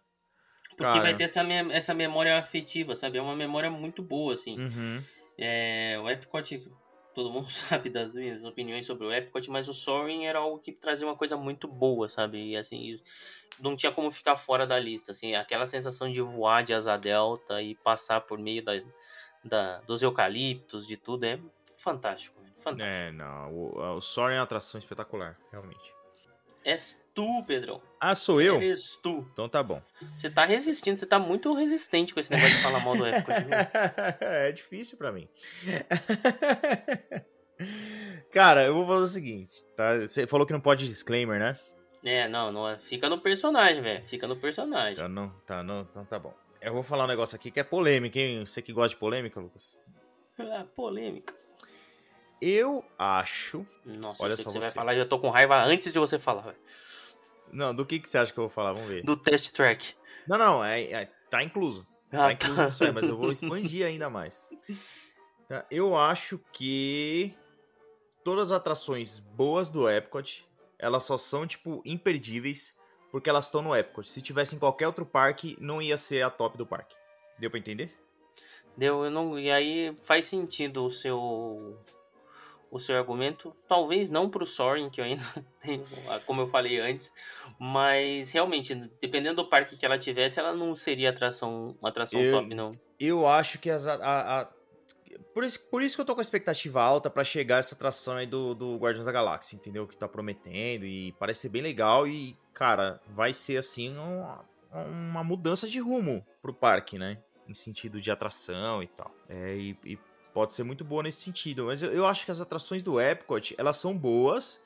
Porque 0.71 0.83
Cara. 0.85 1.01
vai 1.03 1.15
ter 1.15 1.25
essa, 1.25 1.43
essa 1.71 1.95
memória 1.95 2.39
afetiva, 2.39 2.97
sabe? 2.97 3.19
É 3.19 3.23
uma 3.23 3.37
memória 3.37 3.71
muito 3.71 4.03
boa, 4.03 4.33
assim. 4.35 4.59
Uhum. 4.59 5.03
É, 5.39 5.99
o 6.03 6.09
Epcot, 6.09 6.67
todo 7.15 7.31
mundo 7.31 7.49
sabe 7.51 7.91
das 7.91 8.15
minhas 8.15 8.45
opiniões 8.45 8.87
sobre 8.87 9.07
o 9.07 9.13
Epcot, 9.13 9.51
mas 9.51 9.69
o 9.69 9.75
Soaring 9.75 10.27
era 10.27 10.39
algo 10.39 10.59
que 10.59 10.73
trazia 10.73 11.07
uma 11.07 11.17
coisa 11.17 11.37
muito 11.37 11.67
boa, 11.69 12.09
sabe? 12.09 12.51
E 12.51 12.57
assim, 12.57 13.01
não 13.59 13.77
tinha 13.77 13.93
como 13.93 14.11
ficar 14.11 14.37
fora 14.37 14.67
da 14.67 14.79
lista, 14.79 15.13
assim, 15.13 15.35
aquela 15.35 15.67
sensação 15.67 16.11
de 16.11 16.21
voar 16.21 16.63
de 16.63 16.73
asa 16.75 16.97
delta 16.97 17.61
e 17.63 17.75
passar 17.77 18.21
por 18.23 18.39
meio 18.39 18.65
da, 18.65 18.73
da- 19.45 19.81
dos 19.81 20.03
eucaliptos, 20.03 20.87
de 20.87 20.97
tudo, 20.97 21.25
é 21.25 21.39
fantástico, 21.75 22.41
né? 22.41 22.51
fantástico. 22.59 22.95
É, 22.95 23.11
não. 23.13 23.53
O, 23.55 23.97
o 23.97 24.01
Soaring 24.01 24.35
é 24.35 24.39
uma 24.39 24.45
atração 24.45 24.79
espetacular, 24.79 25.39
realmente. 25.51 25.95
És 26.65 27.00
tu, 27.15 27.45
Pedrão. 27.45 27.81
Ah, 28.01 28.15
sou 28.15 28.41
eu? 28.41 28.61
És 28.61 28.97
tu. 29.03 29.27
Então 29.33 29.49
tá 29.49 29.63
bom. 29.63 29.83
Você 30.17 30.31
tá 30.31 30.45
resistindo, 30.45 30.99
você 30.99 31.07
tá 31.07 31.19
muito 31.19 31.53
resistente 31.55 32.15
com 32.15 32.21
esse 32.21 32.33
negócio 32.33 32.57
de 32.57 32.63
falar 32.63 32.81
mal 32.81 32.97
do 32.97 33.07
Epcot. 33.07 33.45
viu? 33.45 33.51
é 34.29 34.53
difícil 34.53 34.99
pra 34.99 35.13
mim. 35.13 35.29
Cara, 38.33 38.65
eu 38.65 38.75
vou 38.75 38.87
fazer 38.87 39.03
o 39.03 39.07
seguinte, 39.09 39.65
tá? 39.77 39.99
Você 39.99 40.27
falou 40.27 40.47
que 40.47 40.53
não 40.53 40.61
pode 40.61 40.87
disclaimer, 40.87 41.39
né? 41.39 41.59
É, 42.03 42.27
não, 42.29 42.51
não, 42.51 42.79
fica 42.79 43.11
no 43.11 43.21
personagem, 43.21 43.83
velho. 43.83 44.09
Fica 44.09 44.27
no 44.27 44.37
personagem. 44.37 44.95
Então 44.95 45.09
não, 45.09 45.29
tá, 45.45 45.63
não, 45.63 45.83
então 45.83 46.05
tá 46.05 46.19
bom. 46.19 46.35
Eu 46.61 46.73
vou 46.73 46.83
falar 46.83 47.05
um 47.05 47.09
negócio 47.09 47.37
aqui 47.37 47.51
que 47.51 47.61
é 47.61 47.65
polêmica, 47.65 48.19
hein? 48.19 48.45
Você 48.47 48.63
que 48.63 48.73
gosta 48.73 48.91
de 48.91 48.97
polêmica, 48.97 49.41
Lucas? 49.41 49.77
Ah, 50.43 50.65
polêmica. 50.75 51.35
Eu 52.41 52.83
acho. 52.99 53.67
Nossa, 53.85 54.25
Olha 54.25 54.33
eu 54.33 54.37
sei 54.39 54.45
só 54.45 54.49
que 54.49 54.53
você 54.55 54.59
vai 54.59 54.69
você. 54.71 54.75
falar, 54.75 54.95
já 54.95 55.05
tô 55.05 55.19
com 55.19 55.29
raiva 55.29 55.63
antes 55.63 55.93
de 55.93 55.99
você 55.99 56.19
falar, 56.19 56.41
velho. 56.41 56.57
Não, 57.53 57.75
do 57.75 57.85
que, 57.87 57.99
que 57.99 58.09
você 58.09 58.19
acha 58.19 58.33
que 58.33 58.39
eu 58.39 58.45
vou 58.45 58.51
falar? 58.51 58.73
Vamos 58.73 58.89
ver. 58.89 59.03
Do 59.05 59.17
test 59.17 59.53
track. 59.53 59.95
Não, 60.27 60.39
não, 60.39 60.65
é, 60.65 60.83
é- 60.85 61.13
tá 61.29 61.43
incluso. 61.43 61.87
Tá 62.11 62.27
Ah, 62.27 62.33
incluso 62.33 62.67
isso 62.69 62.85
aí, 62.85 62.93
mas 62.93 63.07
eu 63.09 63.17
vou 63.17 63.31
expandir 63.33 63.87
ainda 63.87 64.11
mais. 64.11 64.45
Tá, 65.49 65.65
Eu 65.71 65.97
acho 65.97 66.39
que 66.53 67.35
todas 68.25 68.51
as 68.51 68.57
atrações 68.59 69.19
boas 69.19 69.71
do 69.71 69.89
Epcot, 69.89 70.47
elas 70.79 71.05
só 71.05 71.17
são, 71.17 71.47
tipo, 71.47 71.83
imperdíveis 71.85 72.77
porque 73.11 73.29
elas 73.29 73.47
estão 73.47 73.61
no 73.63 73.75
Epcot. 73.75 74.09
Se 74.09 74.23
tivesse 74.23 74.55
em 74.55 74.59
qualquer 74.59 74.87
outro 74.87 75.05
parque, 75.05 75.57
não 75.61 75.83
ia 75.83 75.97
ser 75.97 76.23
a 76.23 76.31
top 76.31 76.57
do 76.57 76.65
parque. 76.67 76.95
Deu 77.39 77.51
pra 77.51 77.59
entender? 77.59 77.93
Deu, 78.77 79.05
eu 79.05 79.11
não, 79.11 79.39
e 79.39 79.51
aí 79.51 79.97
faz 80.01 80.27
sentido 80.27 80.85
o 80.85 80.91
seu 80.91 81.77
o 82.71 82.79
seu 82.79 82.97
argumento, 82.97 83.55
talvez 83.69 84.11
não 84.11 84.31
pro 84.31 84.47
Soaring, 84.47 84.89
que 84.91 85.01
eu 85.01 85.05
ainda 85.05 85.23
tenho, 85.61 85.83
como 86.27 86.43
eu 86.43 86.47
falei 86.47 86.79
antes, 86.81 87.13
mas 87.59 88.31
realmente, 88.31 88.75
dependendo 89.01 89.43
do 89.43 89.49
parque 89.49 89.77
que 89.77 89.85
ela 89.85 89.99
tivesse, 89.99 90.39
ela 90.41 90.55
não 90.55 90.75
seria 90.77 91.11
atração, 91.11 91.77
uma 91.81 91.89
atração 91.89 92.21
Eu- 92.21 92.33
top, 92.41 92.55
não. 92.55 92.71
Eu 92.99 93.27
acho 93.27 93.59
que 93.59 93.69
as. 93.71 93.87
a- 93.87 93.95
a- 94.43 94.49
Por, 95.35 95.45
isso, 95.45 95.69
por 95.71 95.83
isso 95.83 95.97
que 95.97 96.01
eu 96.01 96.05
tô 96.05 96.15
com 96.15 96.21
a 96.21 96.23
expectativa 96.23 96.83
alta 96.83 97.09
pra 97.11 97.25
chegar 97.25 97.59
essa 97.59 97.75
atração 97.75 98.17
aí 98.17 98.27
do, 98.27 98.55
do 98.55 98.77
Guardiões 98.77 99.07
da 99.07 99.13
Galáxia, 99.13 99.57
entendeu? 99.57 99.87
Que 99.87 99.97
tá 99.97 100.07
prometendo 100.09 100.85
e 100.85 101.13
parece 101.19 101.41
ser 101.43 101.49
bem 101.51 101.63
legal 101.63 102.07
e, 102.07 102.37
cara, 102.55 103.01
vai 103.09 103.33
ser 103.33 103.57
assim 103.57 103.97
uma, 103.97 104.45
uma 104.73 105.25
mudança 105.25 105.69
de 105.69 105.79
rumo 105.79 106.25
pro 106.43 106.53
parque, 106.55 106.99
né? 106.99 107.19
Em 107.49 107.55
sentido 107.55 108.01
de 108.01 108.11
atração 108.11 108.83
e 108.83 108.87
tal. 108.87 109.11
É, 109.29 109.57
e, 109.57 109.77
e 109.85 109.99
pode 110.33 110.53
ser 110.53 110.63
muito 110.63 110.85
boa 110.85 111.03
nesse 111.03 111.23
sentido. 111.23 111.67
Mas 111.67 111.83
eu, 111.83 111.93
eu 111.93 112.07
acho 112.07 112.25
que 112.25 112.31
as 112.31 112.41
atrações 112.41 112.83
do 112.83 113.01
Epcot, 113.01 113.55
elas 113.59 113.77
são 113.77 113.97
boas, 113.97 114.61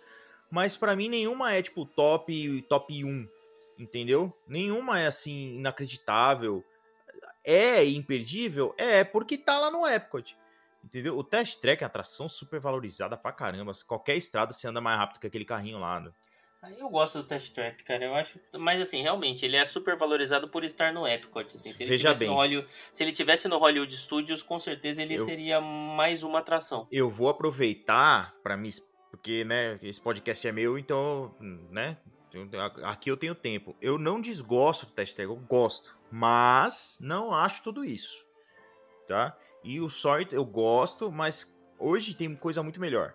mas 0.50 0.76
pra 0.76 0.96
mim 0.96 1.08
nenhuma 1.08 1.52
é 1.52 1.62
tipo 1.62 1.84
top, 1.84 2.62
top 2.68 3.04
1, 3.04 3.28
entendeu? 3.78 4.32
Nenhuma 4.46 5.00
é 5.00 5.06
assim 5.06 5.56
inacreditável 5.56 6.64
é 7.44 7.84
imperdível? 7.84 8.74
É, 8.78 9.04
porque 9.04 9.36
tá 9.36 9.58
lá 9.58 9.70
no 9.70 9.86
Epcot. 9.86 10.36
Entendeu? 10.82 11.16
O 11.16 11.24
Test 11.24 11.60
Track 11.60 11.82
é 11.82 11.86
atração 11.86 12.28
super 12.28 12.60
valorizada 12.60 13.16
pra 13.16 13.32
caramba. 13.32 13.72
Qualquer 13.86 14.16
estrada 14.16 14.52
você 14.52 14.66
anda 14.68 14.80
mais 14.80 14.98
rápido 14.98 15.20
que 15.20 15.26
aquele 15.26 15.44
carrinho 15.44 15.78
lá. 15.78 16.00
Né? 16.00 16.10
Aí 16.64 16.78
eu 16.80 16.88
gosto 16.88 17.18
do 17.18 17.24
test 17.24 17.52
track, 17.52 17.84
cara. 17.84 18.04
Eu 18.04 18.14
acho, 18.14 18.40
mas 18.58 18.80
assim, 18.80 19.02
realmente, 19.02 19.44
ele 19.44 19.56
é 19.56 19.64
super 19.64 19.96
valorizado 19.96 20.48
por 20.48 20.64
estar 20.64 20.92
no 20.92 21.06
Epcot. 21.06 21.46
Assim, 21.54 21.72
se 21.72 21.82
ele 21.82 21.90
Veja 21.90 22.02
tivesse 22.08 22.20
bem. 22.20 22.28
no 22.28 22.34
Hollywood, 22.34 22.68
se 22.92 23.02
ele 23.04 23.12
tivesse 23.12 23.48
no 23.48 23.58
Hollywood 23.58 23.94
Studios, 23.94 24.42
com 24.42 24.58
certeza 24.58 25.02
ele 25.02 25.14
Eu- 25.14 25.24
seria 25.24 25.60
mais 25.60 26.22
uma 26.22 26.38
atração. 26.38 26.88
Eu 26.90 27.10
vou 27.10 27.28
aproveitar 27.28 28.34
pra 28.42 28.56
me. 28.56 28.70
Porque, 29.10 29.44
né, 29.44 29.78
esse 29.82 30.00
podcast 30.00 30.46
é 30.48 30.50
meu, 30.52 30.76
então, 30.78 31.34
né? 31.70 31.96
Aqui 32.82 33.08
eu 33.10 33.16
tenho 33.16 33.34
tempo. 33.34 33.76
Eu 33.80 33.96
não 33.96 34.20
desgosto 34.20 34.86
do 34.86 34.92
Test 34.92 35.14
Track, 35.14 35.30
eu 35.30 35.36
gosto. 35.36 35.96
Mas 36.10 36.98
não 37.00 37.32
acho 37.32 37.62
tudo 37.62 37.84
isso. 37.84 38.24
Tá? 39.06 39.36
E 39.62 39.80
o 39.80 39.88
Soaring 39.88 40.28
eu 40.32 40.44
gosto, 40.44 41.12
mas 41.12 41.56
hoje 41.78 42.14
tem 42.14 42.34
coisa 42.34 42.62
muito 42.62 42.80
melhor. 42.80 43.14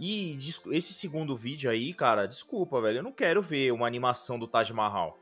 E 0.00 0.34
esse 0.70 0.94
segundo 0.94 1.36
vídeo 1.36 1.70
aí, 1.70 1.92
cara, 1.92 2.26
desculpa, 2.26 2.80
velho. 2.80 3.00
Eu 3.00 3.02
não 3.02 3.12
quero 3.12 3.42
ver 3.42 3.70
uma 3.70 3.86
animação 3.86 4.38
do 4.38 4.46
Taj 4.46 4.72
Mahal. 4.72 5.18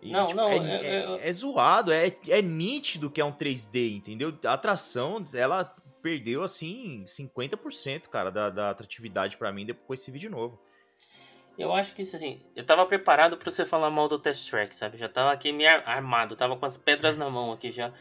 E, 0.00 0.12
não, 0.12 0.26
tipo, 0.28 0.40
não, 0.40 0.48
é, 0.48 0.56
é, 0.56 1.28
é, 1.28 1.32
zoado, 1.32 1.92
é, 1.92 2.16
é 2.28 2.40
nítido 2.40 3.10
que 3.10 3.20
é 3.20 3.24
um 3.24 3.32
3D, 3.32 3.96
entendeu? 3.96 4.32
A 4.44 4.52
atração, 4.52 5.22
ela 5.34 5.64
perdeu, 6.00 6.42
assim, 6.42 7.04
50%, 7.04 8.08
cara, 8.08 8.30
da, 8.30 8.48
da 8.48 8.70
atratividade 8.70 9.36
para 9.36 9.52
mim 9.52 9.66
depois 9.66 9.98
desse 9.98 10.12
vídeo 10.12 10.30
novo. 10.30 10.58
Eu 11.58 11.74
acho 11.74 11.94
que, 11.94 12.02
assim, 12.02 12.40
eu 12.54 12.64
tava 12.64 12.86
preparado 12.86 13.36
para 13.36 13.50
você 13.50 13.66
falar 13.66 13.90
mal 13.90 14.08
do 14.08 14.18
Test 14.18 14.48
Track, 14.48 14.74
sabe? 14.74 14.96
Já 14.96 15.08
tava 15.08 15.32
aqui 15.32 15.52
me 15.52 15.66
armado, 15.66 16.36
tava 16.36 16.56
com 16.56 16.64
as 16.64 16.78
pedras 16.78 17.18
na 17.18 17.28
mão 17.28 17.52
aqui 17.52 17.72
já. 17.72 17.92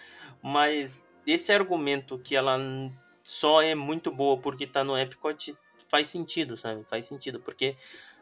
Mas 0.42 0.98
esse 1.26 1.52
argumento 1.52 2.20
que 2.20 2.36
ela 2.36 2.58
só 3.24 3.62
é 3.62 3.76
muito 3.76 4.12
boa 4.12 4.38
porque 4.38 4.66
tá 4.66 4.84
no 4.84 4.98
Epcot 4.98 5.58
faz 5.90 6.08
sentido, 6.08 6.56
sabe? 6.56 6.84
Faz 6.86 7.06
sentido, 7.06 7.40
porque 7.40 7.76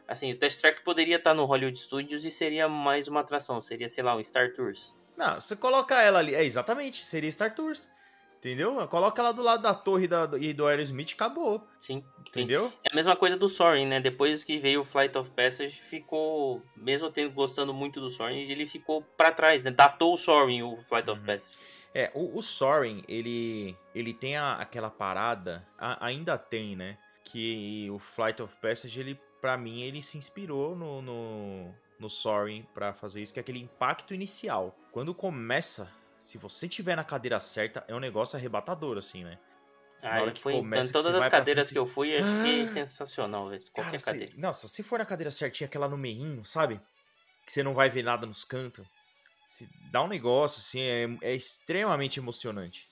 assim, 0.08 0.32
o 0.32 0.38
Test 0.38 0.60
Track 0.60 0.82
poderia 0.82 1.16
estar 1.16 1.30
tá 1.30 1.36
no 1.36 1.44
Hollywood 1.44 1.78
Studios 1.78 2.24
e 2.24 2.30
seria 2.30 2.68
mais 2.68 3.06
uma 3.06 3.20
atração, 3.20 3.60
seria, 3.60 3.88
sei 3.88 4.02
lá, 4.02 4.16
um 4.16 4.24
Star 4.24 4.52
Tours. 4.54 4.92
Não, 5.16 5.40
você 5.40 5.54
coloca 5.54 6.00
ela 6.00 6.18
ali, 6.18 6.34
é 6.34 6.44
exatamente, 6.44 7.04
seria 7.04 7.30
Star 7.30 7.54
Tours. 7.54 7.90
Entendeu? 8.38 8.86
Coloca 8.86 9.20
ela 9.20 9.32
do 9.32 9.42
lado 9.42 9.62
da 9.62 9.74
torre 9.74 10.06
da, 10.06 10.30
e 10.38 10.54
do 10.54 10.64
Aerosmith 10.64 11.12
acabou. 11.12 11.66
Sim. 11.76 12.04
Entendeu? 12.28 12.72
É 12.84 12.92
a 12.92 12.94
mesma 12.94 13.16
coisa 13.16 13.36
do 13.36 13.48
Soaring, 13.48 13.86
né? 13.86 14.00
Depois 14.00 14.44
que 14.44 14.58
veio 14.58 14.82
o 14.82 14.84
Flight 14.84 15.18
of 15.18 15.28
Passage, 15.30 15.72
ficou, 15.72 16.62
mesmo 16.76 17.10
tendo 17.10 17.32
gostando 17.32 17.74
muito 17.74 18.00
do 18.00 18.08
Soaring, 18.08 18.48
ele 18.48 18.66
ficou 18.68 19.02
para 19.16 19.32
trás, 19.32 19.64
né? 19.64 19.72
Datou 19.72 20.14
o 20.14 20.16
Soaring, 20.16 20.62
o 20.62 20.76
Flight 20.76 21.10
of 21.10 21.18
uhum. 21.18 21.26
Passage. 21.26 21.58
É, 21.92 22.12
o, 22.14 22.38
o 22.38 22.42
Soaring, 22.42 23.02
ele, 23.08 23.76
ele 23.92 24.14
tem 24.14 24.36
a, 24.36 24.52
aquela 24.52 24.90
parada, 24.90 25.66
a, 25.76 26.06
ainda 26.06 26.38
tem, 26.38 26.76
né? 26.76 26.96
Que 27.30 27.88
o 27.90 27.98
Flight 27.98 28.42
of 28.42 28.56
Passage, 28.56 28.98
ele, 28.98 29.20
pra 29.40 29.56
mim, 29.56 29.82
ele 29.82 30.02
se 30.02 30.16
inspirou 30.16 30.74
no, 30.74 31.02
no, 31.02 31.74
no 31.98 32.08
Soaring 32.08 32.66
pra 32.74 32.92
fazer 32.92 33.20
isso, 33.20 33.32
que 33.32 33.40
é 33.40 33.42
aquele 33.42 33.60
impacto 33.60 34.14
inicial. 34.14 34.74
Quando 34.90 35.14
começa, 35.14 35.90
se 36.18 36.38
você 36.38 36.66
tiver 36.66 36.96
na 36.96 37.04
cadeira 37.04 37.38
certa, 37.38 37.84
é 37.86 37.94
um 37.94 38.00
negócio 38.00 38.36
arrebatador, 38.36 38.96
assim, 38.96 39.24
né? 39.24 39.38
Ah, 40.02 40.24
na 40.24 40.34
foi, 40.34 40.54
começa, 40.54 40.92
todas 40.92 41.14
as 41.14 41.28
cadeiras 41.28 41.70
que 41.70 41.78
eu 41.78 41.86
fui, 41.86 42.14
eu 42.14 42.20
achei 42.20 42.62
ah, 42.62 42.66
sensacional, 42.66 43.48
velho. 43.48 43.64
Qualquer 43.72 44.00
cara, 44.00 44.16
cadeira. 44.16 44.34
não, 44.36 44.52
se 44.52 44.66
você 44.66 44.82
for 44.82 44.98
na 44.98 45.04
cadeira 45.04 45.30
certinha, 45.30 45.66
aquela 45.66 45.88
no 45.88 45.98
meinho, 45.98 46.44
sabe? 46.44 46.80
Que 47.44 47.52
você 47.52 47.62
não 47.62 47.74
vai 47.74 47.90
ver 47.90 48.04
nada 48.04 48.26
nos 48.26 48.44
cantos. 48.44 48.86
Se 49.46 49.68
dá 49.90 50.02
um 50.02 50.08
negócio, 50.08 50.60
assim, 50.60 50.80
é, 50.80 51.30
é 51.32 51.34
extremamente 51.34 52.20
emocionante. 52.20 52.87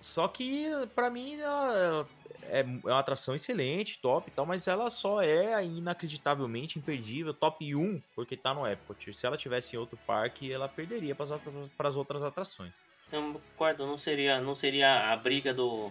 Só 0.00 0.28
que, 0.28 0.68
para 0.94 1.10
mim, 1.10 1.40
ela, 1.40 2.08
é, 2.48 2.60
é, 2.60 2.62
uma 2.62 2.98
atração 2.98 3.34
excelente, 3.34 3.98
top 3.98 4.28
e 4.28 4.30
tal, 4.30 4.46
mas 4.46 4.68
ela 4.68 4.90
só 4.90 5.22
é 5.22 5.64
inacreditavelmente 5.64 6.78
imperdível, 6.78 7.34
top 7.34 7.74
1, 7.74 8.00
porque 8.14 8.36
tá 8.36 8.54
no 8.54 8.66
Epcot. 8.66 9.12
Se 9.12 9.26
ela 9.26 9.36
tivesse 9.36 9.76
em 9.76 9.78
outro 9.78 9.98
parque, 10.06 10.52
ela 10.52 10.68
perderia 10.68 11.14
para 11.14 11.88
as 11.88 11.96
outras 11.96 12.22
atrações. 12.22 12.74
Eu 13.10 13.32
concordo, 13.32 13.86
não 13.86 13.98
seria, 13.98 14.40
não 14.40 14.54
seria 14.54 15.12
a 15.12 15.16
briga 15.16 15.52
do, 15.54 15.90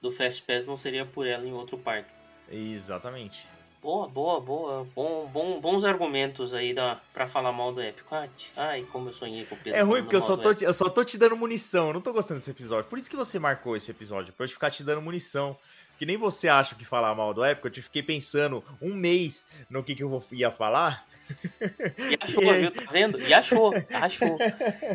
do 0.00 0.12
Fast 0.12 0.42
Pass, 0.42 0.64
não 0.64 0.76
seria 0.76 1.04
por 1.04 1.26
ela 1.26 1.46
em 1.46 1.52
outro 1.52 1.76
parque. 1.76 2.10
Exatamente. 2.48 3.46
Boa, 3.82 4.06
boa, 4.06 4.40
boa. 4.40 4.86
Bom, 4.94 5.26
bom, 5.32 5.58
bons 5.58 5.84
argumentos 5.84 6.52
aí 6.52 6.74
da, 6.74 7.00
pra 7.14 7.26
falar 7.26 7.50
mal 7.50 7.72
do 7.72 7.80
Epcot. 7.80 8.52
Ai, 8.54 8.86
como 8.92 9.08
eu 9.08 9.12
sonhei 9.12 9.46
com 9.46 9.54
o 9.54 9.58
Pedro. 9.58 9.78
É 9.78 9.82
ruim 9.82 10.02
porque 10.02 10.16
eu 10.16 10.20
só, 10.20 10.36
tô, 10.36 10.52
eu 10.52 10.74
só 10.74 10.88
tô 10.90 11.02
te 11.02 11.16
dando 11.16 11.34
munição. 11.34 11.88
Eu 11.88 11.94
não 11.94 12.00
tô 12.02 12.12
gostando 12.12 12.38
desse 12.38 12.50
episódio. 12.50 12.90
Por 12.90 12.98
isso 12.98 13.08
que 13.08 13.16
você 13.16 13.38
marcou 13.38 13.74
esse 13.74 13.90
episódio. 13.90 14.34
Pra 14.34 14.44
eu 14.44 14.50
ficar 14.50 14.70
te 14.70 14.84
dando 14.84 15.00
munição. 15.00 15.56
Que 15.98 16.04
nem 16.04 16.16
você 16.16 16.48
acha 16.48 16.74
que 16.74 16.84
falar 16.84 17.14
mal 17.14 17.32
do 17.32 17.44
Epcot. 17.44 17.74
Eu 17.74 17.82
fiquei 17.82 18.02
pensando 18.02 18.62
um 18.82 18.92
mês 18.94 19.46
no 19.70 19.82
que, 19.82 19.94
que 19.94 20.02
eu 20.02 20.22
ia 20.32 20.50
falar. 20.50 21.06
E 21.98 22.18
achou, 22.20 22.42
viu? 22.42 22.70
Tá 22.72 22.90
vendo? 22.90 23.20
E 23.20 23.32
achou, 23.32 23.72
achou. 23.90 24.38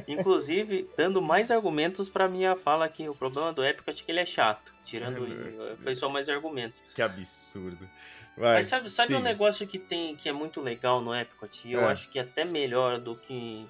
Inclusive, 0.07 0.87
dando 0.97 1.21
mais 1.21 1.49
argumentos 1.49 2.07
pra 2.09 2.27
minha 2.27 2.55
fala 2.55 2.85
aqui. 2.85 3.07
O 3.09 3.15
problema 3.15 3.51
do 3.51 3.63
Epcot 3.63 3.99
é 3.99 4.05
que 4.05 4.11
ele 4.11 4.19
é 4.19 4.25
chato. 4.25 4.73
Tirando 4.83 5.27
isso, 5.47 5.59
foi 5.77 5.95
só 5.95 6.07
mais 6.07 6.29
argumentos. 6.29 6.79
Que 6.93 7.01
absurdo. 7.01 7.89
Vai, 8.37 8.55
Mas 8.55 8.67
sabe, 8.67 8.89
sabe 8.89 9.15
um 9.15 9.21
negócio 9.21 9.65
que 9.65 9.79
tem 9.79 10.15
que 10.15 10.27
é 10.27 10.33
muito 10.33 10.59
legal 10.59 11.01
no 11.01 11.15
Epcot? 11.15 11.65
E 11.65 11.73
eu 11.73 11.81
é. 11.81 11.85
acho 11.85 12.09
que 12.09 12.19
é 12.19 12.21
até 12.21 12.43
melhor 12.43 12.99
do 12.99 13.15
que 13.15 13.65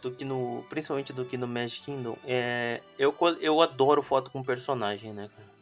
do 0.00 0.12
que 0.12 0.24
no, 0.24 0.64
principalmente 0.68 1.12
do 1.12 1.24
que 1.24 1.36
no 1.36 1.48
Magic 1.48 1.82
Kingdom, 1.82 2.16
é 2.24 2.80
eu 2.96 3.14
eu 3.40 3.60
adoro 3.60 4.02
foto 4.02 4.30
com 4.30 4.42
personagem, 4.44 5.12
né, 5.12 5.28
cara? 5.34 5.56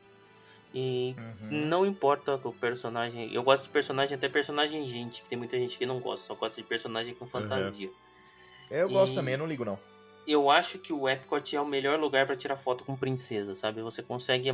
E 0.75 1.15
uhum. 1.17 1.67
não 1.69 1.87
importa 1.87 2.35
o 2.43 2.53
personagem, 2.53 3.33
eu 3.33 3.43
gosto 3.45 3.65
de 3.65 3.71
personagem 3.71 4.17
até 4.17 4.29
personagem 4.29 4.87
gente, 4.89 5.23
que 5.23 5.29
tem 5.29 5.39
muita 5.39 5.57
gente 5.57 5.79
que 5.79 5.87
não 5.87 6.01
gosta, 6.01 6.27
só 6.27 6.35
gosta 6.35 6.61
de 6.61 6.67
personagem 6.67 7.15
com 7.15 7.27
fantasia. 7.27 7.89
Uhum. 7.89 7.95
Eu 8.71 8.89
gosto 8.89 9.13
e... 9.13 9.17
também, 9.17 9.35
eu 9.35 9.39
não 9.39 9.47
ligo 9.47 9.65
não. 9.65 9.79
Eu 10.27 10.51
acho 10.51 10.79
que 10.79 10.93
o 10.93 11.09
Epcot 11.09 11.55
é 11.55 11.61
o 11.61 11.67
melhor 11.67 11.99
lugar 11.99 12.27
para 12.27 12.35
tirar 12.35 12.57
foto 12.57 12.83
com 12.83 12.97
princesa, 12.97 13.55
sabe? 13.55 13.83
Você 13.83 14.03
consegue 14.03 14.49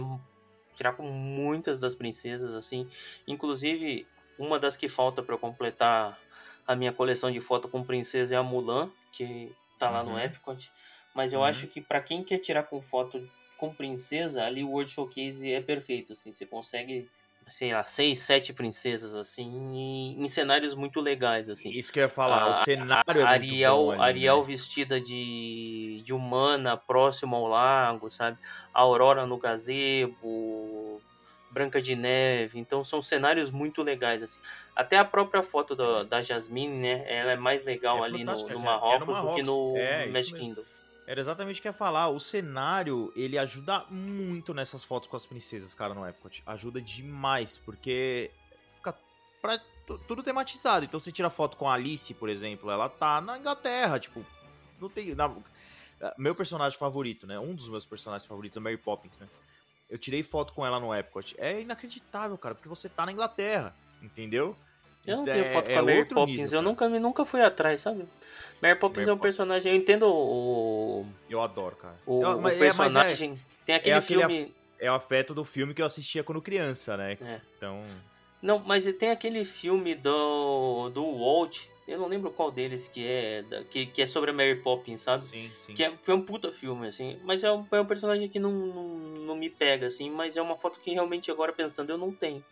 tirar 0.80 0.94
com 0.94 1.02
muitas 1.02 1.78
das 1.78 1.94
princesas, 1.94 2.54
assim. 2.54 2.88
Inclusive, 3.28 4.06
uma 4.38 4.58
das 4.58 4.78
que 4.78 4.88
falta 4.88 5.22
para 5.22 5.36
completar 5.36 6.18
a 6.66 6.74
minha 6.74 6.90
coleção 6.90 7.30
de 7.30 7.38
foto 7.38 7.68
com 7.68 7.84
princesa 7.84 8.34
é 8.34 8.38
a 8.38 8.42
Mulan, 8.42 8.90
que 9.12 9.54
tá 9.78 9.90
lá 9.90 10.02
uhum. 10.02 10.12
no 10.12 10.18
Epcot. 10.18 10.72
Mas 11.14 11.34
eu 11.34 11.40
uhum. 11.40 11.44
acho 11.44 11.66
que 11.66 11.82
para 11.82 12.00
quem 12.00 12.24
quer 12.24 12.38
tirar 12.38 12.62
com 12.62 12.80
foto 12.80 13.28
com 13.58 13.74
princesa, 13.74 14.42
ali 14.46 14.64
o 14.64 14.70
World 14.70 14.90
Showcase 14.90 15.52
é 15.52 15.60
perfeito, 15.60 16.14
assim. 16.14 16.32
Você 16.32 16.46
consegue 16.46 17.10
sei 17.50 17.72
lá, 17.72 17.84
seis, 17.84 18.20
sete 18.20 18.52
princesas, 18.52 19.14
assim, 19.14 20.16
em, 20.16 20.28
cenários 20.28 20.74
muito 20.74 21.00
legais, 21.00 21.50
assim. 21.50 21.68
Isso 21.70 21.92
que 21.92 21.98
eu 21.98 22.04
ia 22.04 22.08
falar, 22.08 22.42
a, 22.42 22.50
o 22.50 22.54
cenário 22.54 23.04
a, 23.08 23.18
é 23.18 23.22
Ariel, 23.22 23.90
ali, 23.90 24.00
Ariel 24.00 24.38
né? 24.38 24.44
vestida 24.44 25.00
de, 25.00 26.00
de 26.04 26.14
humana, 26.14 26.76
próximo 26.76 27.36
ao 27.36 27.48
lago, 27.48 28.10
sabe? 28.10 28.38
A 28.72 28.80
Aurora 28.80 29.26
no 29.26 29.36
gazebo, 29.36 31.02
Branca 31.50 31.82
de 31.82 31.96
Neve, 31.96 32.58
então 32.58 32.84
são 32.84 33.02
cenários 33.02 33.50
muito 33.50 33.82
legais, 33.82 34.22
assim. 34.22 34.38
Até 34.74 34.96
a 34.96 35.04
própria 35.04 35.42
foto 35.42 35.74
da, 35.74 36.04
da 36.04 36.22
Jasmine, 36.22 36.76
né, 36.76 37.04
ela 37.08 37.32
é 37.32 37.36
mais 37.36 37.64
legal 37.64 37.98
é 37.98 38.06
ali 38.06 38.24
no, 38.24 38.32
no, 38.48 38.60
Marrocos, 38.60 38.94
é 38.94 38.98
no 38.98 39.06
Marrocos 39.06 39.28
do 39.28 39.34
que 39.34 39.42
no, 39.42 39.76
é, 39.76 40.06
no 40.06 40.12
Magic 40.12 40.38
Kingdom. 40.38 40.62
Era 41.10 41.20
exatamente 41.20 41.58
o 41.58 41.62
que 41.62 41.66
eu 41.66 41.70
ia 41.70 41.76
falar. 41.76 42.08
O 42.08 42.20
cenário, 42.20 43.12
ele 43.16 43.36
ajuda 43.36 43.84
muito 43.90 44.54
nessas 44.54 44.84
fotos 44.84 45.08
com 45.08 45.16
as 45.16 45.26
princesas, 45.26 45.74
cara, 45.74 45.92
no 45.92 46.06
Epcot. 46.06 46.40
Ajuda 46.46 46.80
demais, 46.80 47.58
porque 47.58 48.30
fica 48.76 48.96
pra, 49.42 49.60
tudo 50.06 50.22
tematizado. 50.22 50.84
Então 50.84 51.00
você 51.00 51.10
tira 51.10 51.28
foto 51.28 51.56
com 51.56 51.68
a 51.68 51.74
Alice, 51.74 52.14
por 52.14 52.28
exemplo, 52.28 52.70
ela 52.70 52.88
tá 52.88 53.20
na 53.20 53.36
Inglaterra, 53.36 53.98
tipo, 53.98 54.24
não 54.80 54.88
tem... 54.88 55.12
Na, 55.16 55.34
meu 56.16 56.32
personagem 56.32 56.78
favorito, 56.78 57.26
né? 57.26 57.40
Um 57.40 57.56
dos 57.56 57.68
meus 57.68 57.84
personagens 57.84 58.24
favoritos 58.24 58.56
é 58.56 58.60
Mary 58.60 58.76
Poppins, 58.76 59.18
né? 59.18 59.28
Eu 59.90 59.98
tirei 59.98 60.22
foto 60.22 60.52
com 60.52 60.64
ela 60.64 60.78
no 60.78 60.94
Epcot. 60.94 61.34
É 61.38 61.60
inacreditável, 61.60 62.38
cara, 62.38 62.54
porque 62.54 62.68
você 62.68 62.88
tá 62.88 63.04
na 63.04 63.10
Inglaterra, 63.10 63.74
entendeu? 64.00 64.56
Eu 65.06 65.18
não 65.18 65.24
tenho 65.24 65.44
foto 65.52 65.70
é, 65.70 65.74
com 65.74 65.78
a 65.80 65.82
Mary 65.82 66.04
Poppins, 66.04 66.36
nível, 66.36 66.58
eu 66.58 66.62
nunca, 66.62 66.88
nunca 66.88 67.24
fui 67.24 67.42
atrás, 67.42 67.80
sabe? 67.80 68.04
Mary 68.60 68.78
Poppins 68.78 69.06
Mary 69.06 69.10
é 69.10 69.14
um 69.14 69.18
personagem, 69.18 69.72
eu 69.72 69.78
entendo 69.78 70.06
o. 70.06 71.06
Eu 71.28 71.40
adoro, 71.40 71.76
cara. 71.76 71.96
O, 72.06 72.22
eu, 72.22 72.38
o 72.38 72.48
é, 72.48 72.58
personagem. 72.58 73.32
É, 73.32 73.64
tem 73.66 73.74
aquele, 73.74 73.94
é 73.94 74.00
filme. 74.00 74.54
É 74.78 74.90
o 74.90 74.94
afeto 74.94 75.34
do 75.34 75.44
filme 75.44 75.74
que 75.74 75.82
eu 75.82 75.86
assistia 75.86 76.22
quando 76.22 76.40
criança, 76.40 76.96
né? 76.96 77.18
É. 77.20 77.40
Então. 77.56 77.82
Não, 78.42 78.58
mas 78.58 78.84
tem 78.94 79.10
aquele 79.10 79.44
filme 79.44 79.94
do, 79.94 80.88
do 80.90 81.18
Walt, 81.18 81.66
eu 81.86 81.98
não 81.98 82.06
lembro 82.06 82.30
qual 82.30 82.50
deles 82.50 82.88
que 82.88 83.06
é, 83.06 83.44
que, 83.68 83.84
que 83.84 84.00
é 84.00 84.06
sobre 84.06 84.30
a 84.30 84.32
Mary 84.32 84.56
Poppins, 84.56 85.02
sabe? 85.02 85.22
Sim, 85.22 85.50
sim. 85.54 85.74
Que 85.74 85.84
é, 85.84 85.90
que 85.90 86.10
é 86.10 86.14
um 86.14 86.22
puta 86.22 86.50
filme, 86.50 86.86
assim. 86.86 87.18
Mas 87.24 87.44
é 87.44 87.52
um, 87.52 87.66
é 87.70 87.80
um 87.80 87.84
personagem 87.84 88.28
que 88.28 88.38
não, 88.38 88.50
não, 88.52 88.88
não 89.26 89.36
me 89.36 89.50
pega, 89.50 89.88
assim. 89.88 90.08
Mas 90.08 90.36
é 90.36 90.42
uma 90.42 90.56
foto 90.56 90.80
que 90.80 90.92
realmente 90.92 91.30
agora 91.30 91.52
pensando 91.52 91.90
eu 91.90 91.98
não 91.98 92.12
tenho. 92.12 92.42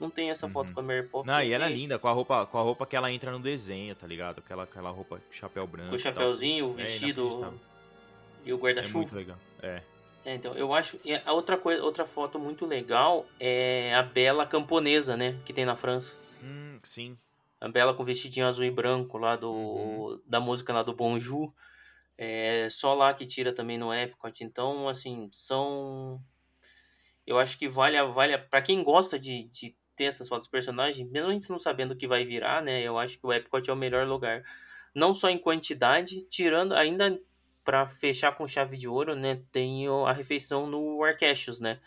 Não 0.00 0.10
tem 0.10 0.30
essa 0.30 0.48
foto 0.48 0.68
uhum. 0.68 0.74
com 0.74 0.80
a 0.80 0.82
Mary 0.82 1.06
Poppins. 1.06 1.26
Não, 1.26 1.42
e 1.42 1.52
ela 1.52 1.66
é 1.66 1.68
linda, 1.68 1.98
com 1.98 2.06
a 2.06 2.12
roupa, 2.12 2.46
com 2.46 2.58
a 2.58 2.62
roupa 2.62 2.86
que 2.86 2.94
ela 2.94 3.10
entra 3.10 3.32
no 3.32 3.40
desenho, 3.40 3.94
tá 3.94 4.06
ligado? 4.06 4.38
Aquela, 4.38 4.62
aquela 4.62 4.90
roupa, 4.90 5.20
chapéu 5.30 5.66
branco. 5.66 5.90
Com 5.90 5.96
o 5.96 5.98
chapéuzinho, 5.98 6.68
o 6.68 6.72
é 6.74 6.84
vestido 6.84 7.44
é 7.44 7.68
e 8.48 8.52
o 8.52 8.58
guarda-chuva. 8.58 8.98
É 8.98 9.00
muito 9.00 9.16
legal, 9.16 9.38
é. 9.60 9.82
é. 10.24 10.34
então, 10.34 10.54
eu 10.54 10.72
acho. 10.72 11.00
A 11.24 11.32
outra, 11.32 11.56
coisa, 11.56 11.82
outra 11.82 12.06
foto 12.06 12.38
muito 12.38 12.64
legal 12.64 13.26
é 13.40 13.94
a 13.94 14.02
Bela 14.02 14.46
camponesa, 14.46 15.16
né? 15.16 15.38
Que 15.44 15.52
tem 15.52 15.64
na 15.64 15.74
França. 15.74 16.16
Hum, 16.42 16.78
sim. 16.82 17.18
A 17.60 17.68
Bela 17.68 17.92
com 17.92 18.04
vestidinho 18.04 18.46
azul 18.46 18.64
e 18.64 18.70
branco 18.70 19.18
lá 19.18 19.34
do, 19.34 19.52
uhum. 19.52 20.20
da 20.24 20.38
música 20.38 20.72
lá 20.72 20.82
do 20.82 20.94
Bonjour. 20.94 21.52
É 22.16 22.68
só 22.70 22.94
lá 22.94 23.12
que 23.14 23.26
tira 23.26 23.52
também 23.52 23.78
no 23.78 23.92
Epcot. 23.92 24.42
Então, 24.42 24.88
assim, 24.88 25.28
são. 25.32 26.20
Eu 27.26 27.38
acho 27.38 27.58
que 27.58 27.68
vale, 27.68 28.02
vale 28.12 28.38
para 28.38 28.62
quem 28.62 28.82
gosta 28.82 29.18
de, 29.18 29.44
de 29.44 29.76
ter 29.98 30.04
essas 30.04 30.28
fotos 30.28 30.46
dos 30.46 30.50
personagens, 30.52 31.10
mesmo 31.10 31.30
a 31.30 31.32
gente 31.32 31.50
não 31.50 31.58
sabendo 31.58 31.92
o 31.92 31.96
que 31.96 32.06
vai 32.06 32.24
virar, 32.24 32.62
né? 32.62 32.82
Eu 32.82 32.96
acho 32.98 33.18
que 33.18 33.26
o 33.26 33.32
Epcot 33.32 33.68
é 33.68 33.72
o 33.72 33.76
melhor 33.76 34.06
lugar. 34.06 34.44
Não 34.94 35.12
só 35.12 35.28
em 35.28 35.38
quantidade, 35.38 36.22
tirando 36.30 36.72
ainda 36.74 37.20
pra 37.64 37.86
fechar 37.86 38.32
com 38.34 38.48
chave 38.48 38.78
de 38.78 38.88
ouro, 38.88 39.14
né, 39.14 39.42
tem 39.52 39.86
a 40.06 40.12
refeição 40.12 40.66
no 40.66 41.04
Arquechos, 41.04 41.60
né? 41.60 41.80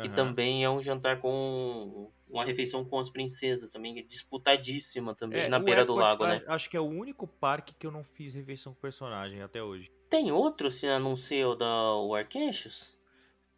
Que 0.00 0.08
Aham. 0.08 0.14
também 0.14 0.64
é 0.64 0.70
um 0.70 0.82
jantar 0.82 1.20
com 1.20 2.12
uma 2.28 2.44
refeição 2.44 2.84
com 2.84 2.98
as 2.98 3.08
princesas 3.08 3.70
também, 3.70 3.94
que 3.94 4.00
é 4.00 4.02
disputadíssima 4.02 5.14
também 5.14 5.46
É, 5.46 5.48
na 5.48 5.58
beira 5.58 5.84
do 5.84 5.92
Epcot, 5.94 6.00
lago, 6.00 6.26
né? 6.26 6.42
Acho 6.46 6.68
que 6.68 6.76
é 6.76 6.80
o 6.80 6.84
único 6.84 7.26
parque 7.26 7.74
que 7.74 7.86
eu 7.86 7.90
não 7.90 8.04
fiz 8.04 8.34
refeição 8.34 8.74
com 8.74 8.80
personagem 8.80 9.40
até 9.40 9.62
hoje. 9.62 9.90
Tem 10.08 10.30
outro 10.32 10.70
se 10.70 10.86
a 10.86 10.98
não 10.98 11.16
ser 11.16 11.44
o 11.46 11.54
da 11.54 11.94
o 11.96 12.14
Arquechos? 12.14 12.93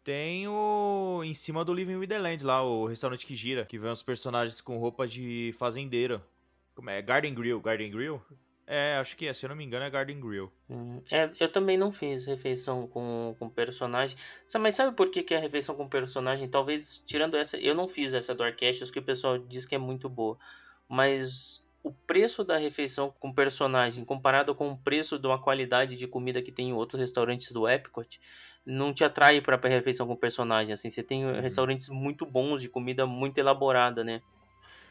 Tem 0.07 0.47
o. 0.47 1.21
Em 1.21 1.33
cima 1.33 1.65
do 1.65 1.73
Living 1.73 1.97
with 1.97 2.07
the 2.07 2.17
Land 2.17 2.45
lá, 2.45 2.63
o 2.63 2.87
restaurante 2.87 3.25
que 3.25 3.35
gira, 3.35 3.65
que 3.65 3.77
vem 3.77 3.91
os 3.91 4.01
personagens 4.01 4.61
com 4.61 4.77
roupa 4.77 5.05
de 5.05 5.53
fazendeiro. 5.59 6.23
Como 6.73 6.89
é? 6.89 7.01
Garden 7.01 7.33
Grill. 7.33 7.59
Garden 7.59 7.91
Grill? 7.91 8.21
É, 8.65 8.95
acho 8.95 9.17
que 9.17 9.27
é. 9.27 9.33
Se 9.33 9.45
eu 9.45 9.49
não 9.49 9.55
me 9.57 9.65
engano, 9.65 9.83
é 9.83 9.89
Garden 9.89 10.17
Grill. 10.17 10.49
Hum, 10.69 11.01
É, 11.11 11.29
eu 11.37 11.51
também 11.51 11.77
não 11.77 11.91
fiz 11.91 12.25
refeição 12.25 12.87
com, 12.87 13.35
com 13.37 13.49
personagem. 13.49 14.15
Mas 14.57 14.75
sabe 14.75 14.95
por 14.95 15.11
que, 15.11 15.21
que 15.21 15.33
é 15.33 15.39
refeição 15.39 15.75
com 15.75 15.89
personagem? 15.89 16.47
Talvez, 16.47 16.99
tirando 17.05 17.35
essa, 17.35 17.57
eu 17.57 17.75
não 17.75 17.85
fiz 17.85 18.13
essa 18.13 18.33
do 18.33 18.43
Arquestos, 18.43 18.89
que 18.89 18.99
o 18.99 19.03
pessoal 19.03 19.37
diz 19.37 19.65
que 19.65 19.75
é 19.75 19.77
muito 19.77 20.07
boa. 20.07 20.39
Mas 20.87 21.66
o 21.87 21.93
preço 22.05 22.43
da 22.43 22.57
refeição 22.57 23.13
com 23.17 23.33
personagem, 23.33 24.03
comparado 24.03 24.53
com 24.53 24.69
o 24.69 24.77
preço 24.77 25.17
de 25.17 25.25
uma 25.25 25.41
qualidade 25.41 25.95
de 25.95 26.05
comida 26.05 26.41
que 26.41 26.51
tem 26.51 26.69
em 26.69 26.73
outros 26.73 26.99
restaurantes 26.99 27.51
do 27.51 27.67
Epcot, 27.67 28.19
não 28.65 28.93
te 28.93 29.05
atrai 29.05 29.39
para 29.39 29.57
refeição 29.69 30.05
com 30.05 30.15
personagem. 30.15 30.73
Assim, 30.73 30.89
você 30.89 31.01
tem 31.01 31.39
restaurantes 31.39 31.87
muito 31.87 32.25
bons 32.25 32.61
de 32.61 32.67
comida 32.67 33.05
muito 33.05 33.37
elaborada, 33.37 34.03
né? 34.03 34.21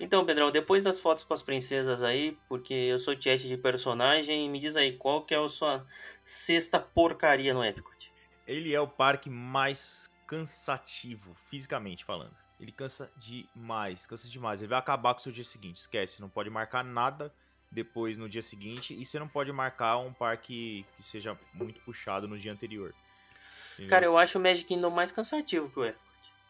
Então, 0.01 0.25
Pedrão, 0.25 0.51
depois 0.51 0.85
das 0.85 0.99
fotos 0.99 1.25
com 1.25 1.35
as 1.35 1.43
princesas 1.43 2.03
aí, 2.03 2.37
porque 2.49 2.73
eu 2.73 2.99
sou 2.99 3.15
chat 3.21 3.47
de 3.47 3.57
personagem, 3.59 4.49
me 4.49 4.59
diz 4.59 4.75
aí, 4.75 4.93
qual 4.93 5.23
que 5.23 5.35
é 5.35 5.39
a 5.39 5.49
sua 5.49 5.87
sexta 6.25 6.79
porcaria 6.79 7.53
no 7.53 7.63
Epcot? 7.63 8.13
Ele 8.47 8.75
é 8.75 8.81
o 8.81 8.89
parque 8.89 9.29
mais 9.29 10.11
cansativo, 10.27 11.35
fisicamente 11.35 12.05
falando. 12.05 12.46
Ele 12.59 12.73
cansa 12.73 13.11
demais, 13.17 14.07
cansa 14.07 14.29
demais. 14.29 14.61
Ele 14.61 14.69
vai 14.69 14.79
acabar 14.79 15.13
com 15.15 15.21
o 15.21 15.23
seu 15.23 15.33
dia 15.33 15.45
seguinte. 15.45 15.79
Esquece, 15.79 16.21
não 16.21 16.29
pode 16.29 16.49
marcar 16.49 16.83
nada 16.83 17.33
depois 17.71 18.17
no 18.17 18.29
dia 18.29 18.43
seguinte. 18.43 18.95
E 18.99 19.05
você 19.05 19.19
não 19.19 19.29
pode 19.29 19.53
marcar 19.53 19.99
um 19.99 20.13
parque 20.13 20.87
que 20.97 21.03
seja 21.03 21.39
muito 21.53 21.81
puxado 21.81 22.27
no 22.27 22.39
dia 22.39 22.53
anterior. 22.53 22.95
Entendeu? 23.75 23.91
Cara, 23.91 24.07
eu 24.07 24.17
acho 24.17 24.39
o 24.39 24.43
Magic 24.43 24.67
Kingdom 24.67 24.91
mais 24.91 25.13
cansativo 25.13 25.69
que 25.71 25.79
o 25.79 25.85
Epcot. 25.85 26.07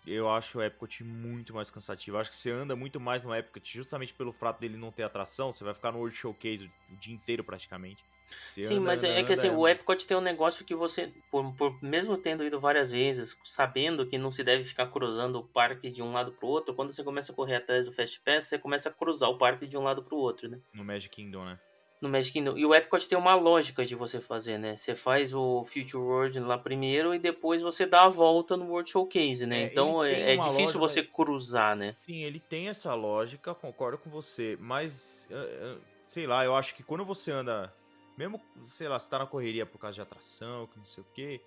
Eu 0.07 0.31
acho 0.31 0.59
o 0.59 0.63
Epcot 0.63 1.03
muito 1.03 1.53
mais 1.53 1.69
cansativo. 1.69 2.17
Eu 2.17 2.21
acho 2.21 2.31
que 2.31 2.37
você 2.37 2.53
anda 2.53 2.77
muito 2.77 3.01
mais 3.01 3.25
no 3.25 3.35
Epcot, 3.35 3.69
justamente 3.69 4.15
pelo 4.15 4.33
fato 4.33 4.61
dele 4.61 4.77
não 4.77 4.93
ter 4.93 5.03
atração. 5.03 5.51
Você 5.51 5.65
vai 5.65 5.75
ficar 5.75 5.91
no 5.91 5.99
World 5.99 6.17
Showcase 6.17 6.71
o 6.89 6.97
dia 6.97 7.13
inteiro 7.13 7.43
praticamente. 7.43 8.05
Você 8.47 8.63
Sim, 8.63 8.77
anda, 8.77 8.87
mas 8.87 9.05
é, 9.05 9.11
anda, 9.11 9.21
é 9.21 9.25
que 9.25 9.33
assim, 9.33 9.49
anda, 9.49 9.59
o 9.59 9.69
Epcot 9.69 10.07
tem 10.07 10.17
um 10.17 10.21
negócio 10.21 10.65
que 10.65 10.75
você, 10.75 11.13
por, 11.31 11.55
por- 11.55 11.83
mesmo 11.83 12.17
tendo 12.17 12.45
ido 12.45 12.59
várias 12.59 12.91
vezes, 12.91 13.37
sabendo 13.45 14.07
que 14.07 14.19
não 14.19 14.31
se 14.31 14.43
deve 14.43 14.65
ficar 14.65 14.87
cruzando 14.89 15.39
o 15.39 15.45
parque 15.45 15.91
de 15.91 16.03
um 16.03 16.13
lado 16.13 16.33
pro 16.33 16.49
outro, 16.49 16.75
quando 16.75 16.93
você 16.93 17.05
começa 17.05 17.33
a 17.33 17.35
correr 17.35 17.57
atrás 17.57 17.87
do 17.87 17.93
Fast 17.93 18.21
Pass, 18.21 18.47
você 18.47 18.59
começa 18.59 18.89
a 18.89 18.93
cruzar 18.93 19.31
o 19.31 19.39
parque 19.39 19.67
de 19.67 19.77
um 19.77 19.83
lado 19.83 20.03
pro 20.03 20.17
outro, 20.17 20.49
né? 20.49 20.59
No 20.73 20.85
Magic 20.85 21.15
Kingdom, 21.15 21.45
né? 21.45 21.59
no 22.01 22.09
Magic 22.09 22.33
Kingdom. 22.33 22.57
E 22.57 22.65
o 22.65 22.75
Epcot 22.75 23.09
tem 23.09 23.17
uma 23.17 23.35
lógica 23.35 23.85
de 23.85 23.95
você 23.95 24.21
fazer, 24.21 24.59
né? 24.59 24.77
Você 24.77 24.95
faz 24.95 25.33
o 25.33 25.65
Future 25.65 25.97
World 26.03 26.39
lá 26.41 26.59
primeiro 26.59 27.15
e 27.15 27.19
depois 27.19 27.63
você 27.63 27.87
dá 27.87 28.05
a 28.05 28.09
volta 28.09 28.57
no 28.57 28.67
World 28.67 28.91
Showcase, 28.91 29.47
né? 29.47 29.63
É, 29.63 29.67
então 29.67 30.05
é, 30.05 30.35
é 30.35 30.37
difícil 30.37 30.79
lógica, 30.79 30.79
você 30.79 31.03
cruzar, 31.03 31.77
né? 31.77 31.91
Sim, 31.91 32.23
ele 32.23 32.39
tem 32.39 32.69
essa 32.69 32.95
lógica, 32.95 33.55
concordo 33.55 33.99
com 33.99 34.11
você, 34.11 34.57
mas 34.61 35.27
eh, 35.31 35.35
eh, 35.35 35.79
sei 36.05 36.27
lá, 36.27 36.45
eu 36.45 36.55
acho 36.55 36.75
que 36.75 36.83
quando 36.83 37.05
você 37.05 37.31
anda, 37.31 37.73
mesmo, 38.17 38.41
sei 38.67 38.89
lá, 38.89 38.99
você 38.99 39.11
tá 39.11 39.19
na 39.19 39.27
correria 39.27 39.67
por 39.67 39.79
causa 39.79 39.95
de 39.95 40.01
atração, 40.01 40.67
que 40.67 40.77
não 40.77 40.85
sei 40.85 41.03
o 41.03 41.07
quê, 41.15 41.41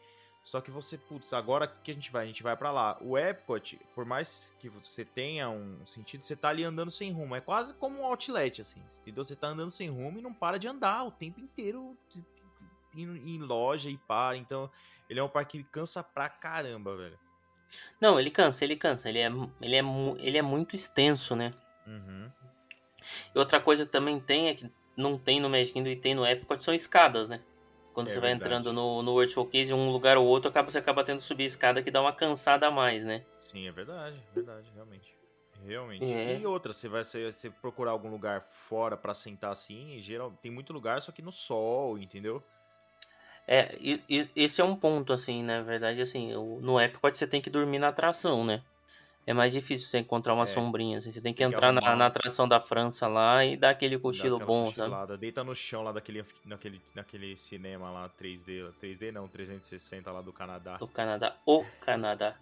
só 0.43 0.61
que 0.61 0.71
você, 0.71 0.97
putz, 0.97 1.33
agora 1.33 1.67
que 1.67 1.91
a 1.91 1.93
gente 1.93 2.11
vai? 2.11 2.23
A 2.23 2.27
gente 2.27 2.41
vai 2.41 2.55
pra 2.55 2.71
lá. 2.71 2.97
O 3.01 3.17
Epcot, 3.17 3.79
por 3.93 4.05
mais 4.05 4.53
que 4.59 4.69
você 4.69 5.03
tenha 5.03 5.49
um 5.49 5.85
sentido, 5.85 6.23
você 6.23 6.35
tá 6.35 6.49
ali 6.49 6.63
andando 6.63 6.89
sem 6.89 7.11
rumo, 7.11 7.35
é 7.35 7.41
quase 7.41 7.73
como 7.73 7.99
um 7.99 8.05
outlet, 8.05 8.61
assim, 8.61 8.81
entendeu? 9.01 9.23
Você 9.23 9.35
tá 9.35 9.47
andando 9.47 9.71
sem 9.71 9.89
rumo 9.89 10.19
e 10.19 10.21
não 10.21 10.33
para 10.33 10.57
de 10.57 10.67
andar 10.67 11.03
o 11.03 11.11
tempo 11.11 11.39
inteiro 11.39 11.95
em 12.95 13.37
loja 13.37 13.89
e 13.89 13.97
para, 13.97 14.35
então 14.37 14.71
ele 15.09 15.19
é 15.19 15.23
um 15.23 15.29
parque 15.29 15.59
que 15.59 15.69
cansa 15.69 16.03
pra 16.03 16.29
caramba, 16.29 16.95
velho. 16.95 17.19
Não, 18.01 18.19
ele 18.19 18.31
cansa, 18.31 18.63
ele 18.63 18.75
cansa. 18.75 19.09
Ele 19.09 19.19
é, 19.19 19.27
ele 19.61 19.75
é, 19.75 19.83
ele 20.19 20.37
é 20.37 20.41
muito 20.41 20.75
extenso, 20.75 21.35
né? 21.35 21.53
Uhum. 21.85 22.31
E 23.33 23.37
outra 23.37 23.59
coisa 23.59 23.85
também 23.85 24.19
tem 24.19 24.49
é 24.49 24.55
que 24.55 24.71
não 24.99 25.17
tem 25.17 25.39
no 25.39 25.49
Magic 25.49 25.73
Kingdom 25.73 25.89
e 25.89 25.95
tem 25.95 26.13
no 26.13 26.25
Epcot 26.25 26.63
são 26.63 26.73
escadas, 26.73 27.29
né? 27.29 27.41
Quando 27.93 28.07
É 28.09 28.11
você 28.11 28.19
vai 28.19 28.29
verdade. 28.31 28.53
entrando 28.59 28.73
no, 28.73 29.01
no 29.01 29.11
World 29.13 29.31
Showcase, 29.31 29.73
um 29.73 29.91
lugar 29.91 30.17
ou 30.17 30.25
outro, 30.25 30.49
acaba, 30.49 30.69
você 30.69 30.77
acaba 30.77 31.03
tendo 31.03 31.17
que 31.17 31.23
subir 31.23 31.43
a 31.43 31.47
escada 31.47 31.81
que 31.81 31.89
dá 31.91 32.01
uma 32.01 32.13
cansada 32.13 32.67
a 32.67 32.71
mais, 32.71 33.03
né? 33.05 33.23
Sim, 33.39 33.67
é 33.67 33.71
verdade, 33.71 34.21
verdade, 34.33 34.69
realmente. 34.75 35.13
Realmente. 35.65 36.05
É. 36.05 36.39
E 36.39 36.45
outra, 36.45 36.71
você 36.71 36.87
vai 36.87 37.03
você, 37.03 37.31
você 37.31 37.49
procurar 37.49 37.91
algum 37.91 38.09
lugar 38.09 38.41
fora 38.41 38.95
pra 38.95 39.13
sentar 39.13 39.51
assim, 39.51 39.97
em 39.97 40.01
geral, 40.01 40.31
tem 40.41 40.51
muito 40.51 40.71
lugar, 40.71 41.01
só 41.01 41.11
que 41.11 41.21
no 41.21 41.31
sol, 41.31 41.97
entendeu? 41.97 42.41
É, 43.47 43.75
e, 43.81 44.01
e- 44.07 44.29
esse 44.35 44.61
é 44.61 44.63
um 44.63 44.75
ponto, 44.75 45.11
assim, 45.11 45.41
na 45.43 45.61
verdade, 45.61 46.01
assim, 46.01 46.31
no 46.61 46.79
Epcot 46.79 47.17
você 47.17 47.25
tem 47.27 47.41
que 47.41 47.49
dormir 47.49 47.79
na 47.79 47.87
atração, 47.89 48.45
né? 48.45 48.61
É 49.29 49.33
mais 49.33 49.53
difícil 49.53 49.87
você 49.87 49.99
encontrar 49.99 50.33
uma 50.33 50.43
É. 50.43 50.47
sombrinha, 50.47 50.97
assim, 50.97 51.11
você 51.11 51.21
tem 51.21 51.31
que 51.31 51.37
Tem 51.37 51.49
que 51.49 51.55
entrar 51.55 51.71
na, 51.71 51.79
arrumar. 51.81 51.95
na 51.97 52.05
atração 52.07 52.47
da 52.47 52.59
França 52.59 53.07
lá 53.07 53.45
e 53.45 53.55
dar 53.55 53.69
aquele 53.69 53.99
cochilo 53.99 54.39
bom, 54.39 54.71
sabe? 54.71 55.17
Deita 55.17 55.43
no 55.43 55.53
chão 55.53 55.83
lá 55.83 55.91
daquele, 55.91 56.25
naquele, 56.43 56.81
naquele 56.95 57.37
cinema 57.37 57.91
lá, 57.91 58.09
3D, 58.09 58.71
3D 58.81 59.11
não, 59.11 59.27
360 59.27 60.11
lá 60.11 60.21
do 60.21 60.33
Canadá. 60.33 60.77
Do 60.77 60.87
Canadá, 60.87 61.35
o 61.45 61.63
Canadá. 61.79 62.35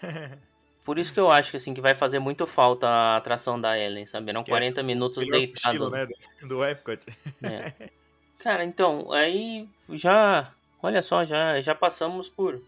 Por 0.82 0.98
isso 0.98 1.12
que 1.12 1.20
eu 1.20 1.30
acho 1.30 1.50
que, 1.50 1.56
assim, 1.58 1.74
que 1.74 1.80
vai 1.82 1.94
fazer 1.94 2.18
muito 2.18 2.46
falta 2.46 2.86
a 2.88 3.16
atração 3.18 3.60
da 3.60 3.78
Ellen, 3.78 4.06
sabe? 4.06 4.30
Eram 4.30 4.42
Que 4.44 4.50
é 4.50 4.54
40 4.54 4.82
minutos 4.82 5.26
deitado. 5.26 5.78
cochilo, 5.78 5.90
né, 5.90 6.06
do, 6.40 6.48
do 6.48 6.64
Epcot. 6.64 7.04
É. 7.42 7.90
Cara, 8.40 8.64
então, 8.64 9.12
aí 9.12 9.68
já. 9.90 10.52
Olha 10.82 11.00
só, 11.02 11.24
já, 11.24 11.60
já 11.60 11.74
passamos 11.74 12.28
por 12.28 12.60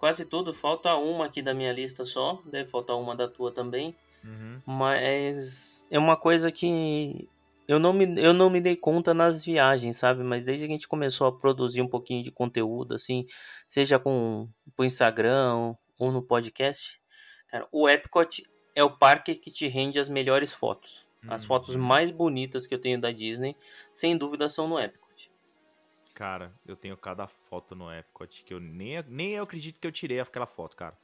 quase 0.00 0.24
tudo. 0.24 0.54
Falta 0.54 0.94
uma 0.96 1.26
aqui 1.26 1.42
da 1.42 1.52
minha 1.52 1.72
lista 1.72 2.06
só. 2.06 2.42
Deve 2.46 2.70
faltar 2.70 2.96
uma 2.96 3.14
da 3.14 3.28
tua 3.28 3.52
também. 3.52 3.94
Uhum. 4.24 4.60
Mas 4.66 5.86
é 5.90 5.98
uma 5.98 6.16
coisa 6.16 6.50
que 6.50 7.28
eu 7.68 7.78
não 7.78 7.92
me, 7.92 8.20
eu 8.20 8.32
não 8.32 8.48
me 8.48 8.60
dei 8.60 8.74
conta 8.74 9.12
nas 9.12 9.44
viagens, 9.44 9.98
sabe? 9.98 10.24
Mas 10.24 10.46
desde 10.46 10.66
que 10.66 10.72
a 10.72 10.74
gente 10.74 10.88
começou 10.88 11.26
a 11.26 11.32
produzir 11.32 11.82
um 11.82 11.86
pouquinho 11.88 12.22
de 12.24 12.30
conteúdo, 12.30 12.94
assim, 12.94 13.26
seja 13.68 13.98
com 13.98 14.48
o 14.76 14.84
Instagram 14.84 15.76
ou 15.98 16.10
no 16.10 16.22
podcast, 16.22 16.98
cara, 17.48 17.68
o 17.70 17.86
Epcot 17.88 18.42
é 18.74 18.82
o 18.82 18.90
parque 18.90 19.34
que 19.34 19.50
te 19.50 19.68
rende 19.68 20.00
as 20.00 20.08
melhores 20.08 20.52
fotos. 20.52 21.06
As 21.28 21.42
Uhum. 21.42 21.48
fotos 21.48 21.76
mais 21.76 22.10
bonitas 22.10 22.66
que 22.66 22.74
eu 22.74 22.80
tenho 22.80 22.98
da 22.98 23.12
Disney, 23.12 23.54
sem 23.92 24.16
dúvida, 24.16 24.48
são 24.48 24.66
no 24.66 24.78
Epcot. 24.80 25.09
Cara, 26.20 26.52
eu 26.66 26.76
tenho 26.76 26.98
cada 26.98 27.26
foto 27.26 27.74
no 27.74 27.90
Epcot 27.90 28.44
que 28.44 28.52
eu 28.52 28.60
nem, 28.60 29.02
nem 29.08 29.30
eu 29.30 29.42
acredito 29.42 29.80
que 29.80 29.86
eu 29.86 29.90
tirei 29.90 30.20
aquela 30.20 30.44
foto, 30.44 30.76
cara. 30.76 30.94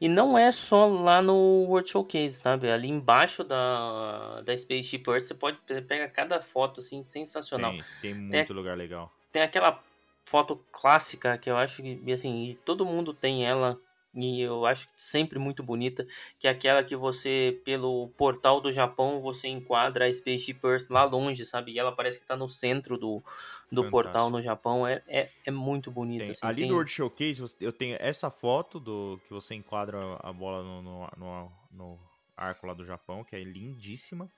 E 0.00 0.08
não 0.08 0.38
é 0.38 0.50
só 0.50 0.86
lá 0.86 1.20
no 1.20 1.34
World 1.68 1.90
Showcase, 1.90 2.36
sabe? 2.36 2.70
Ali 2.70 2.88
embaixo 2.88 3.44
da, 3.44 4.40
da 4.40 4.56
Spaceship 4.56 5.02
Earth, 5.06 5.24
você 5.24 5.34
pode 5.34 5.58
você 5.66 5.82
pega 5.82 6.08
cada 6.08 6.40
foto 6.40 6.80
assim 6.80 7.02
sensacional. 7.02 7.72
Tem, 7.72 7.84
tem 8.00 8.14
muito 8.14 8.54
lugar 8.54 8.74
legal. 8.74 9.12
Tem 9.30 9.42
aquela 9.42 9.84
foto 10.24 10.58
clássica 10.72 11.36
que 11.36 11.50
eu 11.50 11.58
acho 11.58 11.82
que 11.82 12.10
assim, 12.10 12.44
e 12.44 12.54
todo 12.54 12.86
mundo 12.86 13.12
tem 13.12 13.44
ela 13.44 13.78
e 14.14 14.40
eu 14.40 14.64
acho 14.66 14.88
sempre 14.96 15.38
muito 15.38 15.62
bonita, 15.62 16.06
que 16.38 16.46
é 16.46 16.50
aquela 16.50 16.84
que 16.84 16.96
você 16.96 17.60
pelo 17.64 18.08
portal 18.16 18.60
do 18.60 18.72
Japão 18.72 19.20
você 19.20 19.48
enquadra 19.48 20.06
a 20.06 20.12
Spaceship 20.12 20.60
Earth 20.64 20.88
lá 20.90 21.04
longe, 21.04 21.44
sabe? 21.44 21.72
E 21.72 21.78
ela 21.78 21.94
parece 21.94 22.20
que 22.20 22.26
tá 22.26 22.36
no 22.36 22.48
centro 22.48 22.98
do, 22.98 23.22
do 23.70 23.88
Fantástico. 23.88 23.88
portal 23.88 24.30
no 24.30 24.40
Japão, 24.42 24.86
é, 24.86 25.02
é, 25.08 25.32
é 25.46 25.50
muito 25.50 25.90
bonita 25.90 26.32
assim, 26.32 26.48
ali 26.48 26.64
tem- 26.64 26.66
do 26.66 26.74
World 26.74 26.90
Showcase, 26.90 27.42
eu 27.60 27.72
tenho 27.72 27.96
essa 28.00 28.30
foto 28.30 28.78
do 28.80 29.20
que 29.26 29.32
você 29.32 29.54
enquadra 29.54 30.16
a 30.20 30.32
bola 30.32 30.62
no, 30.62 30.82
no, 30.82 31.08
no- 31.16 31.52
no 31.70 32.10
arco 32.36 32.66
lá 32.66 32.74
do 32.74 32.84
Japão, 32.84 33.24
que 33.24 33.34
é 33.36 33.42
lindíssima. 33.44 34.30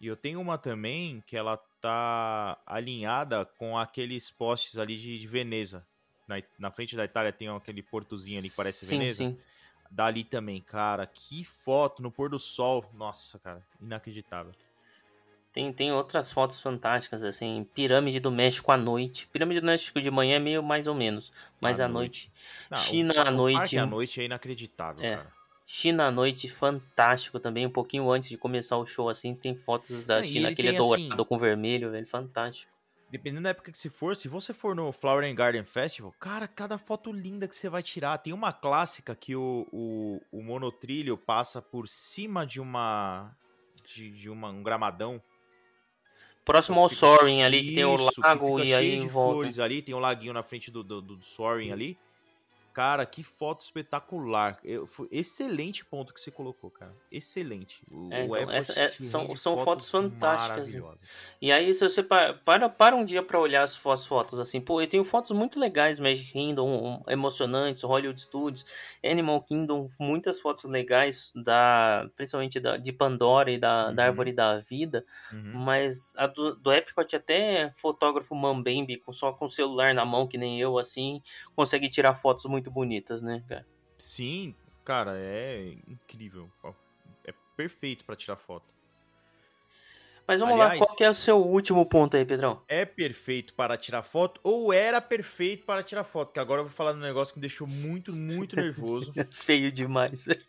E 0.00 0.06
eu 0.06 0.16
tenho 0.16 0.40
uma 0.40 0.58
também 0.58 1.22
que 1.22 1.36
ela 1.36 1.58
tá 1.80 2.62
alinhada 2.66 3.46
com 3.46 3.78
aqueles 3.78 4.30
postes 4.30 4.78
ali 4.78 4.98
de, 4.98 5.18
de 5.18 5.26
Veneza. 5.28 5.86
Na, 6.26 6.42
na 6.58 6.70
frente 6.70 6.96
da 6.96 7.04
Itália 7.04 7.32
tem 7.32 7.48
aquele 7.48 7.82
portozinho 7.82 8.38
ali 8.38 8.50
que 8.50 8.56
parece 8.56 8.84
sim, 8.86 8.98
Veneza. 8.98 9.18
Sim. 9.18 9.38
Dali 9.90 10.24
também, 10.24 10.60
cara. 10.60 11.06
Que 11.06 11.44
foto 11.44 12.02
no 12.02 12.10
pôr 12.10 12.28
do 12.28 12.38
sol. 12.38 12.84
Nossa, 12.92 13.38
cara. 13.38 13.62
Inacreditável. 13.80 14.50
Tem, 15.52 15.72
tem 15.72 15.90
outras 15.90 16.30
fotos 16.30 16.60
fantásticas, 16.60 17.22
assim, 17.22 17.66
Pirâmide 17.74 18.20
do 18.20 18.30
México 18.30 18.70
à 18.72 18.76
noite. 18.76 19.26
Pirâmide 19.28 19.60
do 19.60 19.66
México 19.66 19.98
de 20.02 20.10
manhã 20.10 20.36
é 20.36 20.38
meio 20.38 20.62
mais 20.62 20.86
ou 20.86 20.94
menos, 20.94 21.32
mas 21.58 21.80
À 21.80 21.86
à 21.86 21.88
noite. 21.88 22.30
Não, 22.70 22.76
China 22.76 23.14
o, 23.14 23.20
à 23.20 23.30
noite. 23.30 23.78
à 23.78 23.86
noite 23.86 24.20
é 24.20 24.24
inacreditável, 24.24 25.02
É. 25.02 25.16
cara. 25.16 25.32
China 25.64 26.08
à 26.08 26.10
noite, 26.10 26.46
fantástico 26.48 27.40
também. 27.40 27.64
Um 27.66 27.70
pouquinho 27.70 28.10
antes 28.10 28.28
de 28.28 28.36
começar 28.36 28.76
o 28.76 28.84
show, 28.84 29.08
assim, 29.08 29.34
tem 29.34 29.54
fotos 29.56 30.04
da 30.04 30.18
É, 30.18 30.24
China, 30.24 30.48
ele 30.48 30.52
aquele 30.52 30.72
dourado 30.76 31.14
assim- 31.14 31.24
com 31.24 31.38
vermelho, 31.38 31.90
velho, 31.90 32.06
fantástico. 32.06 32.70
Dependendo 33.10 33.42
da 33.44 33.50
época 33.50 33.70
que 33.70 33.78
se 33.78 33.88
for, 33.88 34.16
se 34.16 34.28
você 34.28 34.52
for 34.52 34.74
no 34.74 34.92
Flower 34.92 35.24
and 35.24 35.34
Garden 35.34 35.64
Festival, 35.64 36.12
cara, 36.18 36.46
cada 36.48 36.78
foto 36.78 37.12
linda 37.12 37.46
que 37.48 37.54
você 37.56 37.68
vai 37.68 37.82
tirar. 37.82 38.18
Tem 38.18 38.32
uma 38.32 38.52
clássica 38.52 39.14
que 39.14 39.34
o, 39.36 39.66
o, 39.72 40.20
o 40.32 40.42
monotrilho 40.42 41.16
passa 41.16 41.60
por 41.62 41.86
cima 41.88 42.44
de 42.46 42.60
uma. 42.60 43.34
de, 43.86 44.10
de 44.10 44.28
uma, 44.30 44.48
um 44.50 44.62
gramadão. 44.62 45.22
Próximo 46.44 46.78
ao 46.80 46.88
Fica- 46.88 47.00
Soaring 47.00 47.42
ali, 47.42 47.62
que 47.62 47.74
tem 47.74 47.84
o 47.84 47.96
lago 47.96 48.58
fica 48.58 48.64
e 48.68 48.74
aí 48.74 49.00
de 49.00 49.08
volta. 49.08 49.32
flores 49.34 49.58
ali, 49.58 49.82
tem 49.82 49.94
um 49.94 49.98
laguinho 49.98 50.32
na 50.32 50.44
frente 50.44 50.70
do, 50.70 50.84
do, 50.84 51.02
do 51.02 51.20
Soaring 51.20 51.72
ali. 51.72 51.98
Cara, 52.76 53.06
que 53.06 53.22
foto 53.22 53.60
espetacular. 53.60 54.58
Eu, 54.62 54.86
foi 54.86 55.08
excelente 55.10 55.82
ponto 55.82 56.12
que 56.12 56.20
você 56.20 56.30
colocou, 56.30 56.70
cara. 56.70 56.94
Excelente. 57.10 57.80
O, 57.90 58.12
É, 58.12 58.24
então, 58.26 58.50
essa- 58.50 58.78
é- 58.78 58.90
são- 58.90 59.34
são 59.34 59.56
fotos 59.64 59.88
fantásticas, 59.88 60.74
né? 60.74 60.82
E 61.40 61.50
aí, 61.50 61.72
se 61.72 61.88
você 61.88 62.02
pa- 62.02 62.34
para, 62.44 62.68
para 62.68 62.94
um 62.94 63.02
dia 63.02 63.22
pra 63.22 63.40
olhar 63.40 63.62
as, 63.62 63.80
as 63.86 64.04
fotos, 64.04 64.38
assim, 64.38 64.60
pô, 64.60 64.78
eu 64.82 64.86
tenho 64.86 65.04
fotos 65.04 65.30
muito 65.30 65.58
legais, 65.58 65.98
Magic 65.98 66.30
Kingdom, 66.30 66.68
um, 67.06 67.10
emocionantes, 67.10 67.82
Hollywood 67.82 68.20
Studios, 68.20 68.66
Animal 69.02 69.40
Kingdom, 69.44 69.86
muitas 69.98 70.38
fotos 70.38 70.64
legais, 70.64 71.32
da, 71.34 72.06
principalmente 72.14 72.60
da, 72.60 72.76
de 72.76 72.92
Pandora 72.92 73.50
e 73.50 73.56
da, 73.58 73.90
da 73.90 74.02
Uhum. 74.02 74.08
Árvore 74.10 74.32
da 74.34 74.58
Vida, 74.58 75.02
Uhum. 75.32 75.52
mas 75.54 76.14
a 76.18 76.26
do, 76.26 76.54
do 76.54 76.70
Epcot 76.70 77.16
até 77.16 77.72
fotógrafo 77.74 78.34
Mambembe, 78.34 78.98
com, 78.98 79.12
só 79.12 79.32
com 79.32 79.46
o 79.46 79.48
celular 79.48 79.94
na 79.94 80.04
mão, 80.04 80.26
que 80.28 80.36
nem 80.36 80.60
eu, 80.60 80.78
assim, 80.78 81.22
consegue 81.54 81.88
tirar 81.88 82.12
fotos 82.14 82.44
muito 82.44 82.65
bonitas, 82.70 83.20
né, 83.22 83.42
cara? 83.48 83.66
Sim, 83.98 84.54
cara, 84.84 85.12
é 85.16 85.74
incrível. 85.88 86.50
É 87.24 87.32
perfeito 87.56 88.04
pra 88.04 88.14
tirar 88.16 88.36
foto. 88.36 88.74
Mas 90.28 90.40
vamos 90.40 90.58
lá, 90.58 90.64
Aliás- 90.70 90.80
qual 90.84 90.96
que 90.96 91.04
é 91.04 91.10
o 91.10 91.14
seu 91.14 91.38
último 91.38 91.86
ponto 91.86 92.16
aí, 92.16 92.24
Pedrão? 92.24 92.60
É 92.66 92.84
perfeito 92.84 93.54
para 93.54 93.76
tirar 93.76 94.02
foto 94.02 94.40
ou 94.42 94.72
era 94.72 95.00
perfeito 95.00 95.64
para 95.64 95.84
tirar 95.84 96.02
foto? 96.02 96.32
Que 96.32 96.40
agora 96.40 96.60
eu 96.62 96.64
vou 96.66 96.72
falar 96.74 96.92
de 96.92 96.98
um 96.98 97.02
negócio 97.02 97.32
que 97.32 97.38
me 97.38 97.42
deixou 97.42 97.66
muito, 97.66 98.12
muito 98.12 98.56
nervoso. 98.56 99.12
Feio 99.30 99.70
demais, 99.70 100.24
velho. 100.24 100.44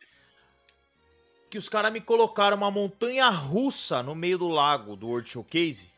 que 1.49 1.57
os 1.59 1.69
caras 1.69 1.91
me 1.93 2.01
colocaram 2.01 2.57
uma 2.57 2.71
montanha 2.71 3.29
russa 3.29 4.01
no 4.01 4.15
meio 4.15 4.37
do 4.39 4.47
lago 4.47 4.95
do 4.95 5.07
World 5.07 5.29
Showcase. 5.29 5.91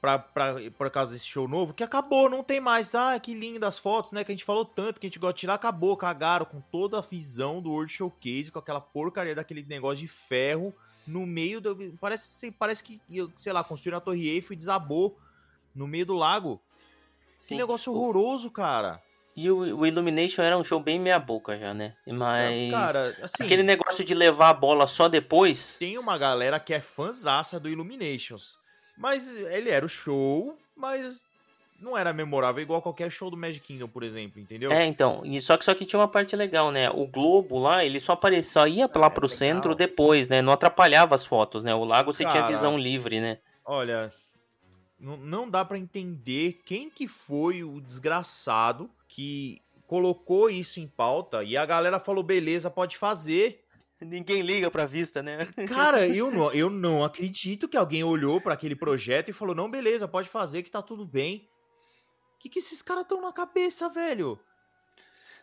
Pra, 0.00 0.18
pra, 0.18 0.54
por 0.78 0.90
causa 0.90 1.12
desse 1.12 1.26
show 1.26 1.46
novo, 1.46 1.74
que 1.74 1.84
acabou, 1.84 2.30
não 2.30 2.42
tem 2.42 2.58
mais. 2.58 2.94
Ah, 2.94 3.18
que 3.20 3.34
lindo 3.34 3.66
as 3.66 3.78
fotos, 3.78 4.12
né? 4.12 4.24
Que 4.24 4.32
a 4.32 4.34
gente 4.34 4.46
falou 4.46 4.64
tanto, 4.64 4.98
que 4.98 5.06
a 5.06 5.10
gente 5.10 5.18
gosta 5.18 5.34
de 5.34 5.40
tirar, 5.40 5.54
acabou, 5.54 5.94
cagaram 5.94 6.46
com 6.46 6.60
toda 6.60 6.98
a 6.98 7.02
visão 7.02 7.60
do 7.60 7.70
World 7.70 7.92
Showcase, 7.92 8.50
com 8.50 8.58
aquela 8.58 8.80
porcaria 8.80 9.34
daquele 9.34 9.62
negócio 9.62 9.98
de 9.98 10.08
ferro 10.08 10.74
no 11.06 11.26
meio 11.26 11.60
do. 11.60 11.76
Parece, 12.00 12.50
parece 12.52 12.82
que, 12.82 13.00
sei 13.36 13.52
lá, 13.52 13.62
construíram 13.62 13.98
a 13.98 14.00
Torre 14.00 14.28
Eiffel 14.28 14.54
e 14.54 14.56
desabou 14.56 15.18
no 15.74 15.86
meio 15.86 16.06
do 16.06 16.14
lago. 16.14 16.60
Sim. 17.36 17.56
Que 17.56 17.60
negócio 17.60 17.92
horroroso, 17.92 18.50
cara. 18.50 19.02
E 19.36 19.50
o, 19.50 19.78
o 19.78 19.86
Illumination 19.86 20.42
era 20.42 20.58
um 20.58 20.64
show 20.64 20.80
bem 20.80 20.98
meia 20.98 21.18
boca 21.18 21.58
já, 21.58 21.72
né? 21.72 21.94
Mas 22.06 22.70
Cara, 22.70 23.16
assim. 23.22 23.44
aquele 23.44 23.62
negócio 23.62 24.04
de 24.04 24.14
levar 24.14 24.50
a 24.50 24.54
bola 24.54 24.86
só 24.86 25.08
depois, 25.08 25.76
tem 25.78 25.96
uma 25.96 26.18
galera 26.18 26.58
que 26.60 26.74
é 26.74 26.80
fãzaça 26.80 27.58
do 27.58 27.68
Illuminations. 27.68 28.58
Mas 29.00 29.38
ele 29.38 29.70
era 29.70 29.84
o 29.84 29.88
show, 29.88 30.56
mas 30.76 31.24
não 31.80 31.96
era 31.96 32.12
memorável 32.12 32.62
igual 32.62 32.82
qualquer 32.82 33.10
show 33.10 33.30
do 33.30 33.36
Magic 33.36 33.66
Kingdom, 33.66 33.88
por 33.88 34.02
exemplo, 34.02 34.38
entendeu? 34.38 34.70
é, 34.70 34.84
então, 34.84 35.22
e 35.24 35.40
só 35.40 35.56
que 35.56 35.64
só 35.64 35.74
que 35.74 35.86
tinha 35.86 35.98
uma 35.98 36.06
parte 36.06 36.36
legal, 36.36 36.70
né? 36.70 36.90
O 36.90 37.06
globo 37.06 37.58
lá, 37.58 37.82
ele 37.82 37.98
só 37.98 38.12
aparecia, 38.12 38.52
só 38.52 38.66
ia 38.66 38.90
lá 38.94 39.06
é 39.06 39.10
pro 39.10 39.26
legal. 39.26 39.38
centro 39.38 39.74
depois, 39.74 40.28
né? 40.28 40.42
Não 40.42 40.52
atrapalhava 40.52 41.14
as 41.14 41.24
fotos, 41.24 41.64
né? 41.64 41.74
O 41.74 41.82
lago 41.82 42.12
você 42.12 42.24
tinha 42.24 42.42
Cara, 42.42 42.52
visão 42.52 42.78
livre, 42.78 43.20
né? 43.20 43.38
Olha, 43.64 44.12
não, 44.98 45.16
não 45.16 45.48
dá 45.48 45.64
pra 45.64 45.78
entender 45.78 46.60
quem 46.66 46.90
que 46.90 47.08
foi 47.08 47.64
o 47.64 47.80
desgraçado 47.80 48.90
que 49.08 49.62
colocou 49.86 50.50
isso 50.50 50.78
em 50.78 50.86
pauta 50.86 51.42
e 51.42 51.56
a 51.56 51.64
galera 51.64 51.98
falou, 51.98 52.22
beleza, 52.22 52.70
pode 52.70 52.98
fazer. 52.98 53.64
Ninguém 54.00 54.40
liga 54.42 54.70
pra 54.70 54.86
vista, 54.86 55.22
né? 55.22 55.38
Cara, 55.68 56.06
eu 56.08 56.30
não, 56.30 56.52
eu 56.52 56.70
não 56.70 57.04
acredito 57.04 57.68
que 57.68 57.76
alguém 57.76 58.02
olhou 58.02 58.40
pra 58.40 58.54
aquele 58.54 58.74
projeto 58.74 59.28
e 59.28 59.34
falou, 59.34 59.54
não, 59.54 59.70
beleza, 59.70 60.08
pode 60.08 60.28
fazer 60.28 60.62
que 60.62 60.70
tá 60.70 60.80
tudo 60.80 61.06
bem. 61.06 61.48
O 62.36 62.38
que, 62.40 62.48
que 62.48 62.58
esses 62.58 62.80
caras 62.80 63.02
estão 63.02 63.20
na 63.20 63.32
cabeça, 63.32 63.88
velho? 63.88 64.40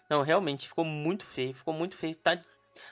Não, 0.10 0.22
realmente 0.24 0.67
ficou 0.67 0.86
muito 0.86 1.26
feio, 1.26 1.54
ficou 1.54 1.74
muito 1.74 1.96
feio. 1.96 2.15
Tá 2.15 2.41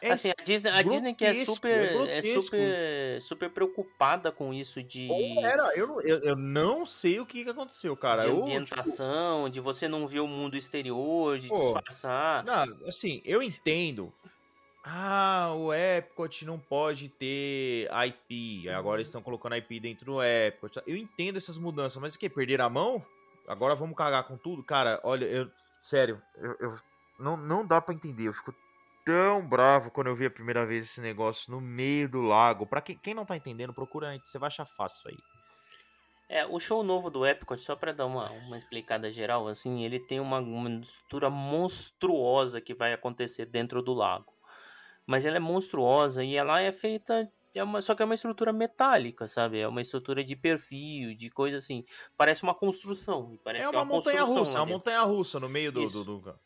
É 0.02 0.12
assim, 0.12 0.32
a 0.38 0.44
Disney, 0.44 0.70
a 0.72 0.82
Disney 0.82 1.14
que 1.14 1.26
é 1.26 1.32
grotesco, 1.32 1.56
super 1.56 2.10
é 2.10 2.18
é, 2.18 2.22
super 2.22 3.22
super 3.22 3.50
preocupada 3.50 4.32
com 4.32 4.54
isso 4.54 4.84
de 4.84 5.08
Ou 5.10 5.46
era, 5.46 5.76
eu, 5.76 5.88
não- 5.88 6.02
eu, 6.02 6.20
eu 6.20 6.36
não 6.36 6.86
sei 6.86 7.20
o 7.20 7.26
que, 7.26 7.44
que 7.44 7.50
aconteceu, 7.50 7.96
cara. 7.96 8.24
de 8.24 8.28
Eu, 8.28 8.36
tipo, 8.36 8.42
ambientação, 8.42 9.50
de 9.50 9.60
você 9.62 9.88
não 9.88 10.08
ver 10.08 10.20
o 10.20 10.28
mundo 10.28 10.58
exterior, 10.58 11.40
de 11.40 11.48
Pô, 11.48 11.56
disfarçar. 11.56 12.44
não, 12.46 12.88
assim, 12.88 13.22
eu 13.26 13.42
entendo. 13.42 14.14
Ah, 14.88 15.52
o 15.56 15.74
Epcot 15.74 16.46
não 16.46 16.60
pode 16.60 17.10
ter 17.10 17.90
IP. 18.08 18.70
Agora 18.70 18.98
eles 18.98 19.08
estão 19.08 19.22
colocando 19.22 19.56
IP 19.56 19.80
dentro 19.80 20.06
do 20.06 20.24
Epcot. 20.24 20.80
Eu 20.86 20.96
entendo 20.96 21.38
essas 21.38 21.58
mudanças, 21.58 22.00
mas 22.00 22.14
o 22.14 22.20
que? 22.20 22.30
Perder 22.30 22.62
a 22.62 22.70
mão? 22.70 23.04
Agora 23.48 23.74
vamos 23.74 23.98
cagar 23.98 24.24
com 24.26 24.38
tudo? 24.38 24.64
Cara, 24.64 25.00
olha, 25.04 25.26
eu. 25.26 25.50
Sério, 25.80 26.22
eu, 26.38 26.56
eu- 26.60 26.78
não, 27.20 27.36
não 27.36 27.66
dá 27.66 27.82
pra 27.82 27.96
entender. 27.96 28.28
Eu 28.28 28.34
fico 28.34 28.54
tão 29.04 29.48
bravo 29.48 29.90
quando 29.90 30.08
eu 30.08 30.16
vi 30.16 30.26
a 30.28 30.32
primeira 30.32 30.66
vez 30.66 30.86
esse 30.86 31.02
negócio 31.02 31.52
no 31.52 31.60
meio 31.60 32.08
do 32.08 32.22
lago. 32.22 32.68
Pra 32.68 32.82
quem, 32.82 32.96
quem 32.98 33.14
não 33.14 33.26
tá 33.26 33.36
entendendo, 33.36 33.74
procura, 33.74 34.10
aí, 34.10 34.22
você 34.24 34.38
vai 34.38 34.48
achar 34.48 34.66
fácil 34.66 35.10
aí. 35.10 35.18
É, 36.28 36.46
o 36.46 36.60
show 36.60 36.84
novo 36.84 37.10
do 37.10 37.26
Epcot, 37.26 37.64
só 37.64 37.76
pra 37.76 37.92
dar 37.92 38.06
uma, 38.08 38.30
uma 38.32 38.58
explicada 38.58 39.12
geral, 39.12 39.48
assim, 39.48 39.84
ele 39.84 40.00
tem 40.00 40.20
uma, 40.20 40.40
uma 40.40 40.70
estrutura 40.70 41.30
monstruosa 41.30 42.60
que 42.60 42.74
vai 42.74 42.94
acontecer 42.94 43.46
dentro 43.46 43.82
do 43.82 43.94
lago. 43.94 44.35
Mas 45.06 45.26
ela 45.26 45.38
é 45.38 45.40
monstruosa 45.40 46.24
e 46.24 46.36
ela 46.36 46.60
é 46.60 46.72
feita. 46.72 47.32
É 47.54 47.64
uma, 47.64 47.82
só 47.82 47.96
que 47.96 48.02
é 48.02 48.06
uma 48.06 48.16
estrutura 48.16 48.52
metálica, 48.52 49.28
sabe? 49.28 49.60
É 49.60 49.68
uma 49.68 49.82
estrutura 49.82 50.24
de 50.24 50.36
perfil, 50.36 51.16
de 51.16 51.30
coisa 51.30 51.58
assim. 51.58 51.86
Parece 52.18 52.44
uma 52.44 52.54
construção. 52.54 53.40
Parece 53.44 53.66
é 53.66 53.70
que 53.70 53.76
uma 53.76 53.86
montanha 53.86 54.24
russa, 54.24 54.58
é 54.58 54.62
uma 54.62 54.66
montanha 54.66 55.02
russa 55.04 55.40
no 55.40 55.48
meio 55.48 55.72
do, 55.72 55.88
do, 55.88 56.04
do- 56.04 56.40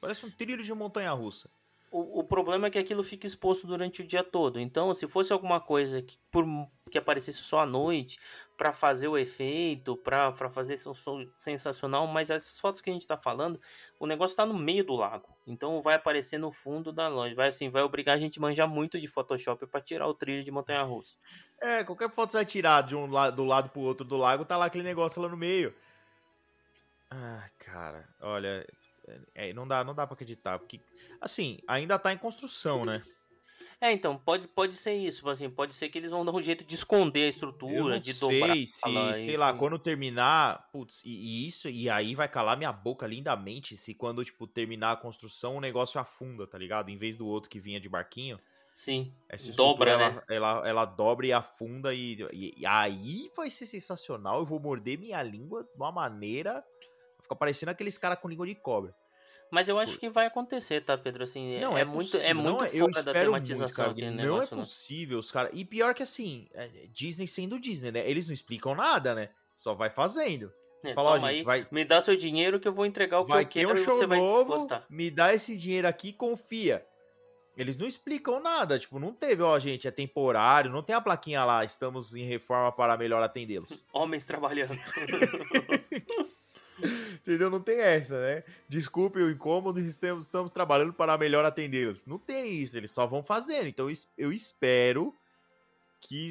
Parece 0.00 0.24
um 0.24 0.30
trilho 0.30 0.62
de 0.62 0.72
montanha 0.72 1.10
russa. 1.12 1.50
O, 1.90 2.20
o 2.20 2.24
problema 2.24 2.66
é 2.66 2.70
que 2.70 2.78
aquilo 2.78 3.02
fica 3.02 3.26
exposto 3.26 3.66
durante 3.66 4.02
o 4.02 4.06
dia 4.06 4.22
todo. 4.22 4.60
Então, 4.60 4.94
se 4.94 5.08
fosse 5.08 5.32
alguma 5.32 5.60
coisa 5.60 6.02
que, 6.02 6.18
por, 6.30 6.44
que 6.90 6.98
aparecesse 6.98 7.38
só 7.38 7.60
à 7.60 7.66
noite, 7.66 8.18
pra 8.58 8.72
fazer 8.72 9.06
o 9.06 9.16
efeito, 9.16 9.96
pra 9.96 10.32
fazer 10.32 10.74
esse 10.74 10.92
som 10.92 11.24
sensacional, 11.38 12.08
mas 12.08 12.28
essas 12.28 12.58
fotos 12.58 12.80
que 12.80 12.90
a 12.90 12.92
gente 12.92 13.06
tá 13.06 13.16
falando, 13.16 13.60
o 14.00 14.06
negócio 14.06 14.36
tá 14.36 14.44
no 14.44 14.52
meio 14.52 14.84
do 14.84 14.96
lago. 14.96 15.28
Então 15.46 15.80
vai 15.80 15.94
aparecer 15.94 16.38
no 16.38 16.50
fundo 16.50 16.92
da 16.92 17.06
loja. 17.06 17.36
Vai 17.36 17.48
assim, 17.48 17.70
vai 17.70 17.82
obrigar 17.82 18.16
a 18.16 18.18
gente 18.18 18.40
a 18.40 18.42
manjar 18.42 18.68
muito 18.68 19.00
de 19.00 19.06
Photoshop 19.06 19.64
pra 19.68 19.80
tirar 19.80 20.08
o 20.08 20.12
trilho 20.12 20.42
de 20.42 20.50
montanha 20.50 20.82
russa. 20.82 21.16
É, 21.62 21.84
qualquer 21.84 22.10
foto 22.10 22.32
você 22.32 22.38
vai 22.38 22.44
tirar 22.44 22.82
de 22.82 22.96
um 22.96 23.06
lado, 23.06 23.36
do 23.36 23.44
lado 23.44 23.70
pro 23.70 23.80
outro 23.80 24.04
do 24.04 24.16
lago, 24.16 24.44
tá 24.44 24.56
lá 24.56 24.66
aquele 24.66 24.84
negócio 24.84 25.22
lá 25.22 25.28
no 25.28 25.36
meio. 25.36 25.72
Ah, 27.08 27.48
cara, 27.60 28.08
olha, 28.20 28.66
é, 29.36 29.52
não 29.52 29.68
dá, 29.68 29.84
não 29.84 29.94
dá 29.94 30.04
para 30.04 30.14
acreditar, 30.14 30.58
porque 30.58 30.80
assim, 31.20 31.58
ainda 31.68 31.96
tá 31.96 32.12
em 32.12 32.18
construção, 32.18 32.84
né? 32.84 33.04
É, 33.80 33.92
então, 33.92 34.18
pode, 34.18 34.48
pode 34.48 34.76
ser 34.76 34.94
isso, 34.94 35.28
assim, 35.28 35.48
pode 35.48 35.72
ser 35.74 35.88
que 35.88 35.98
eles 35.98 36.10
vão 36.10 36.24
dar 36.24 36.32
um 36.34 36.42
jeito 36.42 36.64
de 36.64 36.74
esconder 36.74 37.26
a 37.26 37.28
estrutura, 37.28 37.96
não 37.96 38.00
de 38.00 38.12
sei 38.12 38.12
dobrar. 38.12 38.66
se, 38.66 39.12
sei 39.14 39.36
lá, 39.36 39.52
quando 39.52 39.78
terminar, 39.78 40.68
putz, 40.72 41.02
e, 41.04 41.10
e 41.10 41.46
isso, 41.46 41.68
e 41.68 41.88
aí 41.90 42.14
vai 42.14 42.28
calar 42.28 42.56
minha 42.56 42.72
boca 42.72 43.06
lindamente 43.06 43.76
se 43.76 43.94
quando, 43.94 44.24
tipo, 44.24 44.46
terminar 44.46 44.92
a 44.92 44.96
construção 44.96 45.56
o 45.56 45.60
negócio 45.60 46.00
afunda, 46.00 46.46
tá 46.46 46.56
ligado? 46.58 46.88
Em 46.90 46.96
vez 46.96 47.16
do 47.16 47.26
outro 47.26 47.50
que 47.50 47.60
vinha 47.60 47.80
de 47.80 47.88
barquinho, 47.88 48.38
Sim, 48.74 49.14
essa 49.28 49.50
Dobra, 49.56 49.90
estrutura, 49.90 49.96
né? 49.98 50.16
ela, 50.16 50.24
ela, 50.30 50.68
ela 50.68 50.84
dobra 50.86 51.26
e 51.26 51.32
afunda 51.32 51.94
e, 51.94 52.18
e- 52.32 52.54
e 52.58 52.66
aí 52.66 53.30
vai 53.36 53.50
ser 53.50 53.66
sensacional, 53.66 54.40
eu 54.40 54.46
vou 54.46 54.60
morder 54.60 54.98
minha 54.98 55.22
língua 55.22 55.64
de 55.64 55.70
uma 55.76 55.92
maneira, 55.92 56.64
fica 57.22 57.36
parecendo 57.36 57.70
aqueles 57.72 57.98
caras 57.98 58.18
com 58.20 58.28
língua 58.28 58.46
de 58.46 58.54
cobra. 58.56 58.94
Mas 59.50 59.68
eu 59.68 59.78
acho 59.78 59.98
que 59.98 60.08
vai 60.10 60.26
acontecer, 60.26 60.82
tá, 60.82 60.96
Pedro? 60.98 61.24
Assim, 61.24 61.54
é, 61.54 61.60
Não, 61.60 61.76
é, 61.76 61.80
é, 61.80 61.84
muito, 61.84 62.10
possível, 62.10 62.28
é 62.30 62.34
muito 62.34 62.46
não 62.58 62.64
é- 62.64 62.70
eu 62.72 62.90
da 62.90 62.98
espero 63.00 63.30
muito, 63.30 63.44
tematização 63.46 63.76
cara, 63.84 63.90
aquele 63.92 64.10
não 64.10 64.16
negócio, 64.16 64.54
é 64.54 64.56
né? 64.56 64.62
possível, 64.62 65.18
os 65.18 65.30
caras. 65.32 65.50
E 65.54 65.64
pior 65.64 65.94
que 65.94 66.02
assim, 66.02 66.48
é, 66.52 66.68
Disney 66.92 67.26
sendo 67.26 67.58
Disney, 67.58 67.90
né? 67.90 68.08
Eles 68.08 68.26
não 68.26 68.34
explicam 68.34 68.74
nada, 68.74 69.14
né? 69.14 69.30
Só 69.54 69.74
vai 69.74 69.90
fazendo. 69.90 70.52
É, 70.84 70.90
Fala, 70.92 71.10
ó, 71.12 71.18
gente, 71.18 71.28
aí, 71.38 71.42
vai, 71.42 71.66
Me 71.72 71.84
dá 71.84 72.00
seu 72.00 72.16
dinheiro 72.16 72.60
que 72.60 72.68
eu 72.68 72.72
vou 72.72 72.86
entregar 72.86 73.20
o 73.20 73.24
que 73.24 73.30
vai 73.30 73.42
eu 73.42 73.48
quero 73.48 73.70
um 73.70 73.74
e 73.74 73.76
show 73.78 73.94
você 73.94 74.06
vai 74.06 74.18
novo, 74.18 74.52
gostar. 74.52 74.86
me 74.88 75.10
dá 75.10 75.34
esse 75.34 75.56
dinheiro 75.56 75.88
aqui 75.88 76.08
e 76.10 76.12
confia. 76.12 76.84
Eles 77.56 77.76
não 77.76 77.88
explicam 77.88 78.38
nada, 78.40 78.78
tipo, 78.78 79.00
não 79.00 79.12
teve, 79.12 79.42
ó, 79.42 79.58
gente, 79.58 79.88
é 79.88 79.90
temporário, 79.90 80.70
não 80.70 80.80
tem 80.80 80.94
a 80.94 81.00
plaquinha 81.00 81.44
lá, 81.44 81.64
estamos 81.64 82.14
em 82.14 82.22
reforma 82.24 82.70
para 82.70 82.96
melhor 82.96 83.20
atendê-los. 83.20 83.68
Homens 83.92 84.24
trabalhando. 84.24 84.78
Entendeu? 87.28 87.50
Não 87.50 87.60
tem 87.60 87.78
essa, 87.78 88.18
né? 88.18 88.42
Desculpe 88.66 89.18
o 89.18 89.30
incômodo, 89.30 89.78
estamos, 89.80 90.24
estamos 90.24 90.50
trabalhando 90.50 90.94
para 90.94 91.18
melhor 91.18 91.44
atendê-los. 91.44 92.06
Não 92.06 92.18
tem 92.18 92.54
isso, 92.54 92.74
eles 92.74 92.90
só 92.90 93.06
vão 93.06 93.22
fazendo. 93.22 93.66
Então 93.66 93.84
eu 93.84 93.90
es- 93.90 94.10
eu 94.16 94.32
espero 94.32 95.14
que 96.00 96.30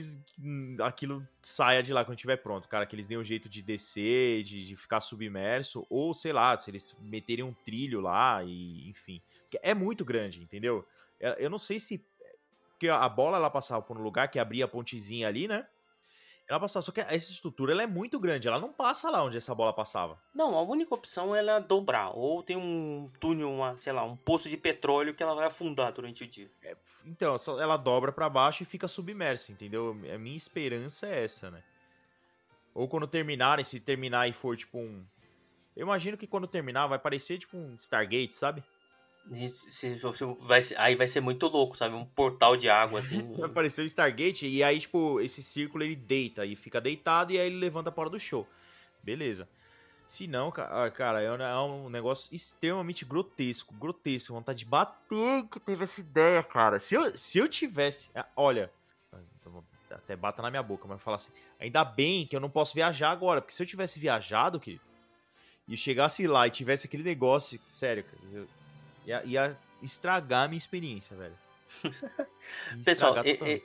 aquilo 0.82 1.28
saia 1.40 1.84
de 1.84 1.94
lá 1.94 2.04
quando 2.04 2.18
estiver 2.18 2.38
pronto, 2.38 2.68
cara. 2.68 2.84
Que 2.88 2.96
eles 2.96 3.06
deem 3.06 3.20
um 3.20 3.24
jeito 3.24 3.48
de 3.48 3.62
descer, 3.62 4.42
de, 4.42 4.66
de 4.66 4.76
ficar 4.76 5.00
submerso, 5.00 5.86
ou 5.88 6.16
sei 6.16 6.34
lá, 6.34 6.58
se 6.58 6.72
eles 6.72 6.98
meterem 7.00 7.46
um 7.46 7.54
trilho 7.54 8.02
lá, 8.02 8.44
e 8.44 8.90
enfim. 8.90 9.22
É 9.62 9.76
muito 9.76 10.04
grande, 10.04 10.42
entendeu? 10.42 10.84
É, 11.20 11.36
eu 11.46 11.50
não 11.50 11.60
sei 11.60 11.80
se. 11.80 12.04
Porque 12.72 12.90
a 12.90 13.08
bola 13.08 13.38
ela 13.38 13.52
passava 13.52 13.84
por 13.84 14.00
um 14.00 14.02
lugar 14.02 14.30
que 14.30 14.40
abria 14.40 14.66
a 14.66 14.68
pontezinha 14.68 15.28
ali, 15.28 15.48
né? 15.48 15.68
Ela 16.48 16.62
passava, 16.62 16.82
só 16.82 16.94
que 16.94 17.02
essa 17.02 17.32
estrutura 17.32 17.74
ela 17.74 17.84
é 17.84 17.88
muito 17.88 18.18
grande, 18.18 18.48
ela 18.48 18.58
não 18.58 18.72
passa 18.72 19.10
lá 19.10 19.22
onde 19.22 19.36
essa 19.36 19.54
bola 19.54 19.74
passava. 19.74 20.18
Não, 20.34 20.56
a 20.58 20.62
única 20.62 20.96
opção 20.96 21.36
é 21.36 21.40
ela 21.40 21.60
dobrar, 21.60 22.12
ou 22.18 22.42
tem 22.42 22.56
um 22.56 23.12
túnel, 23.20 23.52
uma, 23.52 23.78
sei 23.78 23.92
lá, 23.92 24.06
um 24.06 24.16
poço 24.16 24.50
de 24.50 24.56
petróleo 24.56 25.14
que 25.14 25.22
ela 25.22 25.36
vai 25.36 25.46
afundar 25.46 25.92
durante 25.92 26.24
o 26.24 26.28
dia. 26.28 26.50
É, 26.64 26.78
então, 27.06 27.36
ela 27.60 27.76
dobra 27.76 28.14
para 28.14 28.30
baixo 28.30 28.64
e 28.64 28.66
fica 28.66 28.88
submersa, 28.88 29.52
entendeu? 29.52 29.92
A 30.14 30.18
minha 30.18 30.38
esperança 30.38 31.06
é 31.06 31.26
essa, 31.26 31.52
né? 31.52 31.62
Ou 32.74 32.88
quando 32.88 33.08
terminarem, 33.08 33.66
se 33.66 33.80
terminar 33.80 34.30
e 34.30 34.34
for 34.34 34.56
tipo 34.56 34.78
um. 34.78 35.04
Eu 35.76 35.84
imagino 35.84 36.16
que 36.16 36.28
quando 36.28 36.48
terminar 36.48 36.88
vai 36.88 36.98
parecer 36.98 37.40
tipo 37.40 37.58
um 37.58 37.76
Stargate, 37.76 38.36
sabe? 38.36 38.64
Se, 39.34 39.72
se, 39.72 40.02
vai, 40.40 40.60
aí 40.78 40.96
vai 40.96 41.08
ser 41.08 41.20
muito 41.20 41.48
louco, 41.48 41.78
sabe? 41.78 41.96
Um 41.96 42.06
portal 42.06 42.56
de 42.56 42.70
água, 42.70 43.00
assim. 43.00 43.22
o 43.38 43.86
Stargate, 43.86 44.48
e 44.48 44.64
aí, 44.64 44.80
tipo, 44.80 45.20
esse 45.20 45.44
círculo 45.44 45.84
ele 45.84 45.96
deita 45.96 46.46
e 46.46 46.56
fica 46.56 46.80
deitado, 46.80 47.34
e 47.34 47.40
aí 47.40 47.48
ele 47.48 47.58
levanta 47.58 47.90
a 47.90 48.10
do 48.10 48.20
show. 48.20 48.48
Beleza. 49.04 49.48
Se 50.06 50.26
não, 50.26 50.54
ah, 50.56 50.90
cara, 50.90 51.22
é, 51.22 51.26
é 51.26 51.58
um 51.60 51.90
negócio 51.90 52.34
extremamente 52.34 53.04
grotesco, 53.04 53.74
grotesco. 53.74 54.34
Vontade 54.34 54.60
de 54.60 54.66
bater 54.66 55.44
que 55.52 55.60
teve 55.60 55.84
essa 55.84 56.00
ideia, 56.00 56.42
cara. 56.42 56.80
Se 56.80 56.96
eu, 56.96 57.18
se 57.18 57.38
eu 57.38 57.48
tivesse. 57.50 58.10
Ah, 58.16 58.26
olha, 58.36 58.72
até 59.92 60.16
bata 60.16 60.42
na 60.42 60.50
minha 60.50 60.64
boca, 60.64 60.88
mas 60.88 61.02
falar 61.02 61.18
assim. 61.18 61.32
Ainda 61.60 61.84
bem 61.84 62.26
que 62.26 62.36
eu 62.36 62.40
não 62.40 62.50
posso 62.50 62.74
viajar 62.74 63.12
agora, 63.12 63.42
porque 63.42 63.54
se 63.54 63.62
eu 63.62 63.68
tivesse 63.68 64.00
viajado, 64.00 64.60
querido, 64.60 64.84
e 65.68 65.76
chegasse 65.76 66.26
lá 66.26 66.48
e 66.48 66.52
tivesse 66.52 66.88
aquele 66.88 67.04
negócio, 67.04 67.60
sério, 67.66 68.04
cara, 68.06 68.18
eu, 68.32 68.48
Ia, 69.08 69.24
ia 69.24 69.58
estragar 69.82 70.44
a 70.44 70.48
minha 70.50 70.58
experiência, 70.58 71.16
velho. 71.16 71.36
pessoal, 72.84 73.16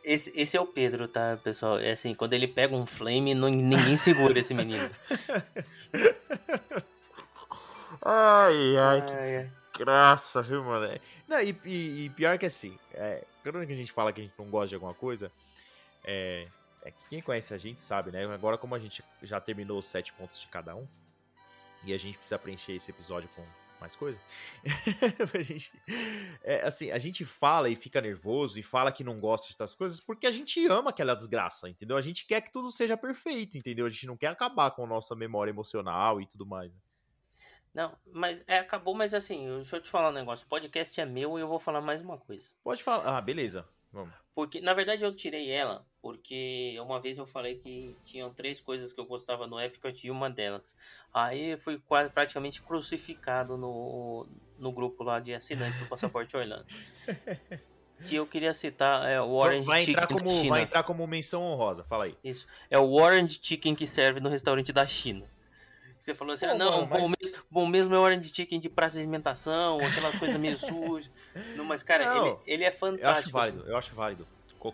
esse, 0.05 0.33
esse 0.35 0.57
é 0.57 0.61
o 0.61 0.67
Pedro, 0.67 1.09
tá, 1.09 1.39
pessoal? 1.43 1.79
É 1.79 1.93
assim, 1.93 2.15
quando 2.15 2.33
ele 2.33 2.47
pega 2.47 2.75
um 2.75 2.87
flame, 2.87 3.35
não, 3.35 3.49
ninguém 3.49 3.97
segura 3.97 4.39
esse 4.39 4.55
menino. 4.55 4.83
ai, 8.05 8.77
ai, 8.79 9.05
que 9.05 9.13
ai, 9.13 9.51
desgraça, 9.73 10.43
viu, 10.43 10.63
mano? 10.63 10.99
Não, 11.27 11.41
e, 11.41 11.59
e, 11.65 12.05
e, 12.05 12.11
pior 12.11 12.39
que 12.39 12.47
assim, 12.47 12.79
é, 12.95 13.25
quando 13.43 13.59
a 13.59 13.65
gente 13.65 13.93
fala 13.93 14.13
que 14.13 14.21
a 14.21 14.25
gente 14.25 14.35
não 14.39 14.47
gosta 14.47 14.69
de 14.69 14.75
alguma 14.77 14.95
coisa, 14.95 15.33
é, 16.05 16.47
é 16.85 16.91
que 16.91 17.05
quem 17.09 17.21
conhece 17.21 17.53
a 17.53 17.59
gente 17.59 17.81
sabe, 17.81 18.13
né? 18.13 18.25
Agora, 18.33 18.57
como 18.57 18.77
a 18.77 18.79
gente 18.79 19.03
já 19.23 19.41
terminou 19.41 19.79
os 19.79 19.87
sete 19.87 20.13
pontos 20.13 20.41
de 20.41 20.47
cada 20.49 20.77
um, 20.77 20.87
e 21.85 21.93
a 21.93 21.99
gente 21.99 22.17
precisa 22.17 22.39
preencher 22.39 22.75
esse 22.75 22.91
episódio 22.91 23.29
com 23.35 23.45
mais 23.83 23.97
coisa. 23.97 24.21
a 25.35 25.43
gente, 25.43 25.73
é, 26.43 26.63
assim, 26.67 26.91
a 26.91 26.99
gente 26.99 27.25
fala 27.25 27.69
e 27.69 27.77
fica 27.77 28.01
nervoso 28.01 28.59
e 28.59 28.63
fala 28.63 28.93
que 28.93 29.05
não 29.05 29.21
gosta 29.21 29.49
de 29.49 29.57
tais 29.57 29.75
coisas 29.75 30.01
porque 30.01 30.27
a 30.27 30.33
gente 30.33 30.65
ama 30.67 30.91
aquela 30.91 31.15
desgraça, 31.15 31.69
entendeu? 31.69 31.97
A 31.97 32.01
gente 32.01 32.25
quer 32.25 32.41
que 32.41 32.53
tudo 32.53 32.71
seja 32.71 32.97
perfeito, 32.97 33.59
entendeu? 33.59 33.87
A 33.87 33.91
gente 33.91 34.07
não 34.07 34.17
quer 34.17 34.29
acabar 34.29 34.71
com 34.71 34.85
a 34.85 34.87
nossa 34.87 35.15
memória 35.15 35.51
emocional 35.51 36.21
e 36.21 36.27
tudo 36.27 36.47
mais. 36.47 36.73
Né? 36.73 36.79
Não, 37.75 37.97
mas 38.13 38.43
é, 38.47 38.59
acabou, 38.59 38.95
mas 38.95 39.13
assim, 39.15 39.47
deixa 39.57 39.77
eu 39.77 39.81
te 39.81 39.91
falar 39.91 40.11
um 40.11 40.13
negócio. 40.13 40.47
O 40.47 40.49
podcast 40.49 41.01
é 41.01 41.05
meu 41.05 41.39
e 41.39 41.41
eu 41.41 41.49
vou 41.49 41.59
falar 41.59 41.81
mais 41.81 42.03
uma 42.03 42.19
coisa. 42.19 42.51
Pode 42.63 42.83
falar. 42.83 43.17
Ah, 43.17 43.21
beleza. 43.21 43.67
Vamos. 43.93 44.15
Porque, 44.35 44.61
na 44.61 44.73
verdade, 44.73 45.05
eu 45.05 45.15
tirei 45.15 45.51
ela 45.51 45.85
porque 46.03 46.77
uma 46.81 47.01
vez 47.01 47.17
eu 47.17 47.27
falei 47.27 47.55
que 47.55 47.97
tinham 48.05 48.35
três 48.35 48.61
coisas 48.61 48.93
que 48.93 49.01
eu 49.01 49.07
gostava 49.07 49.47
no 49.47 49.61
Epcot 49.61 50.05
e 50.05 50.11
uma 50.11 50.29
delas. 50.29 50.75
Aí 51.15 51.57
fui 51.57 51.79
quase 51.87 52.11
praticamente 52.11 52.61
crucificado 52.61 53.57
no, 53.57 54.27
no 54.59 54.73
grupo 54.73 55.05
lá 55.05 55.21
de 55.21 55.33
assinantes 55.33 55.79
do 55.79 55.87
Passaporte 55.87 56.37
Orlando. 56.37 56.67
que 58.05 58.17
eu 58.17 58.27
queria 58.27 58.53
citar 58.53 59.09
é 59.09 59.21
o 59.21 59.31
Orange 59.31 59.65
vai 59.65 59.85
Chicken 59.85 60.07
como 60.09 60.49
Vai 60.49 60.63
entrar 60.63 60.83
como 60.83 61.07
menção 61.07 61.45
honrosa, 61.45 61.85
fala 61.85 62.07
aí. 62.07 62.17
Isso, 62.25 62.49
é 62.69 62.77
o 62.77 62.91
Orange 62.95 63.39
Chicken 63.41 63.77
que 63.77 63.87
serve 63.87 64.19
no 64.19 64.29
restaurante 64.29 64.73
da 64.73 64.85
China. 64.85 65.31
Você 66.03 66.17
falou 66.17 66.35
assim, 66.35 66.47
Pô, 66.47 66.53
ah, 66.53 66.55
não, 66.57 66.71
mano, 66.73 66.87
bom, 66.87 67.09
mas... 67.09 67.17
mesmo, 67.21 67.45
bom 67.49 67.67
mesmo 67.67 67.95
é 67.95 67.99
Orange 67.99 68.35
Chicken 68.35 68.59
de 68.59 68.69
praça 68.69 68.97
de 68.97 69.03
alimentação, 69.03 69.79
aquelas 69.79 70.17
coisas 70.17 70.37
meio 70.37 70.59
sujas. 70.59 71.09
Não, 71.55 71.65
mas, 71.65 71.85
cara, 71.85 72.13
não, 72.13 72.27
ele, 72.27 72.39
ele 72.45 72.65
é 72.65 72.73
fantástico. 72.73 73.07
Eu 73.07 73.11
acho 73.11 73.31
válido, 73.31 73.61
assim. 73.61 73.71
eu 73.71 73.77
acho 73.77 73.95
válido. 73.95 74.27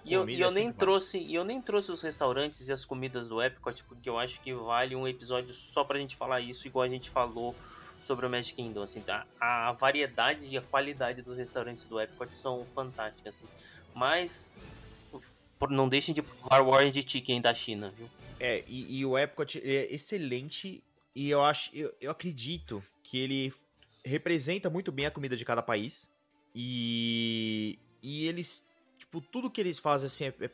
E 0.07 0.15
eu, 0.15 0.27
e 0.27 0.41
eu 0.41 0.51
nem 0.51 0.73
trouxe, 0.73 1.19
e 1.19 1.35
eu 1.35 1.45
nem 1.45 1.61
trouxe 1.61 1.93
os 1.93 2.01
restaurantes 2.01 2.67
e 2.67 2.73
as 2.73 2.87
comidas 2.87 3.29
do 3.29 3.43
Epcot, 3.43 3.85
porque 3.85 4.09
eu 4.09 4.19
acho 4.19 4.41
que 4.41 4.55
vale 4.55 4.97
um 4.97 5.07
episódio 5.07 5.53
só 5.53 5.85
pra 5.85 5.99
gente 5.99 6.17
falar 6.17 6.41
isso, 6.41 6.67
igual 6.67 6.85
a 6.85 6.89
gente 6.89 7.11
falou 7.11 7.55
sobre 8.01 8.25
o 8.25 8.31
Magic 8.31 8.57
Kingdom, 8.57 8.83
assim, 8.83 9.03
tá? 9.03 9.27
A 9.39 9.73
variedade 9.73 10.47
e 10.49 10.57
a 10.57 10.63
qualidade 10.63 11.21
dos 11.21 11.37
restaurantes 11.37 11.85
do 11.85 12.01
Epcot 12.01 12.35
são 12.35 12.65
fantásticas, 12.65 13.37
assim. 13.37 13.47
Mas 13.95 14.51
não 15.69 15.91
deixem 15.91 16.15
de 16.15 16.23
provar 16.23 16.63
o 16.63 16.69
Orange 16.69 17.05
Chicken 17.07 17.43
da 17.43 17.53
China, 17.53 17.93
viu? 17.95 18.09
É, 18.41 18.65
e, 18.67 19.01
e 19.01 19.05
o 19.05 19.19
Epcot 19.19 19.61
é 19.63 19.93
excelente 19.93 20.83
e 21.15 21.31
eu 21.31 21.43
acho, 21.43 21.71
eu, 21.75 21.95
eu 22.01 22.11
acredito 22.11 22.83
que 23.03 23.19
ele 23.19 23.53
representa 24.05 24.71
muito 24.71 24.93
bem 24.93 25.07
a 25.07 25.11
comida 25.11 25.37
de 25.37 25.45
cada 25.45 25.63
país 25.63 26.11
e 26.55 27.79
e 28.03 28.27
eles 28.27 28.67
tipo, 28.99 29.21
tudo 29.21 29.51
que 29.51 29.61
eles 29.61 29.79
fazem 29.79 30.07
assim 30.07 30.25
é, 30.25 30.35
é 30.47 30.51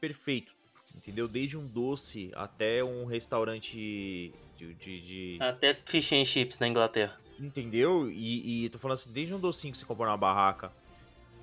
perfeito, 0.00 0.52
entendeu? 0.94 1.28
Desde 1.28 1.56
um 1.56 1.66
doce 1.66 2.30
até 2.34 2.82
um 2.82 3.04
restaurante 3.04 4.32
de, 4.56 4.74
de, 4.74 5.00
de... 5.00 5.38
Até 5.40 5.78
fish 5.84 6.12
and 6.12 6.24
chips 6.24 6.58
na 6.58 6.68
Inglaterra. 6.68 7.18
Entendeu? 7.38 8.10
E, 8.10 8.64
e 8.64 8.68
tô 8.68 8.78
falando 8.78 8.94
assim, 8.94 9.12
desde 9.12 9.34
um 9.34 9.38
docinho 9.38 9.72
que 9.72 9.78
você 9.78 9.84
compra 9.84 10.06
na 10.06 10.16
barraca 10.16 10.72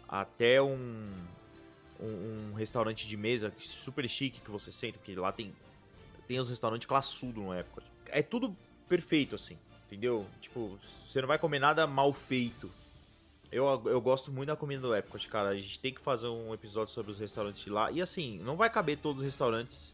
até 0.08 0.62
um, 0.62 1.14
um, 2.00 2.50
um, 2.50 2.54
restaurante 2.54 3.08
de 3.08 3.16
mesa 3.16 3.54
super 3.60 4.08
chique 4.10 4.41
que 4.41 4.50
você 4.50 4.72
senta, 4.72 4.97
porque 4.97 5.16
lá 5.16 5.32
tem, 5.32 5.54
tem 6.28 6.39
os 6.39 6.50
restaurantes 6.50 6.88
classudo 6.88 7.41
no 7.41 7.54
época. 7.54 7.84
É 8.12 8.22
tudo 8.22 8.55
perfeito, 8.88 9.36
assim, 9.36 9.57
entendeu? 9.86 10.26
Tipo, 10.41 10.78
você 11.03 11.22
não 11.22 11.28
vai 11.28 11.38
comer 11.38 11.60
nada 11.60 11.86
mal 11.88 12.12
feito. 12.14 12.72
Eu, 13.51 13.66
eu 13.86 13.99
gosto 13.99 14.32
muito 14.32 14.47
da 14.47 14.55
comida 14.55 14.82
do 14.82 14.95
Epcot, 14.95 15.28
cara. 15.28 15.49
A 15.49 15.55
gente 15.55 15.80
tem 15.80 15.93
que 15.93 16.01
fazer 16.01 16.28
um 16.28 16.53
episódio 16.53 16.93
sobre 16.93 17.12
os 17.12 17.20
restaurantes 17.20 17.62
de 17.62 17.70
lá. 17.70 17.91
E 17.91 18.01
assim, 18.01 18.39
não 18.39 18.55
vai 18.55 18.70
caber 18.70 18.97
todos 18.97 19.22
os 19.22 19.26
restaurantes. 19.26 19.93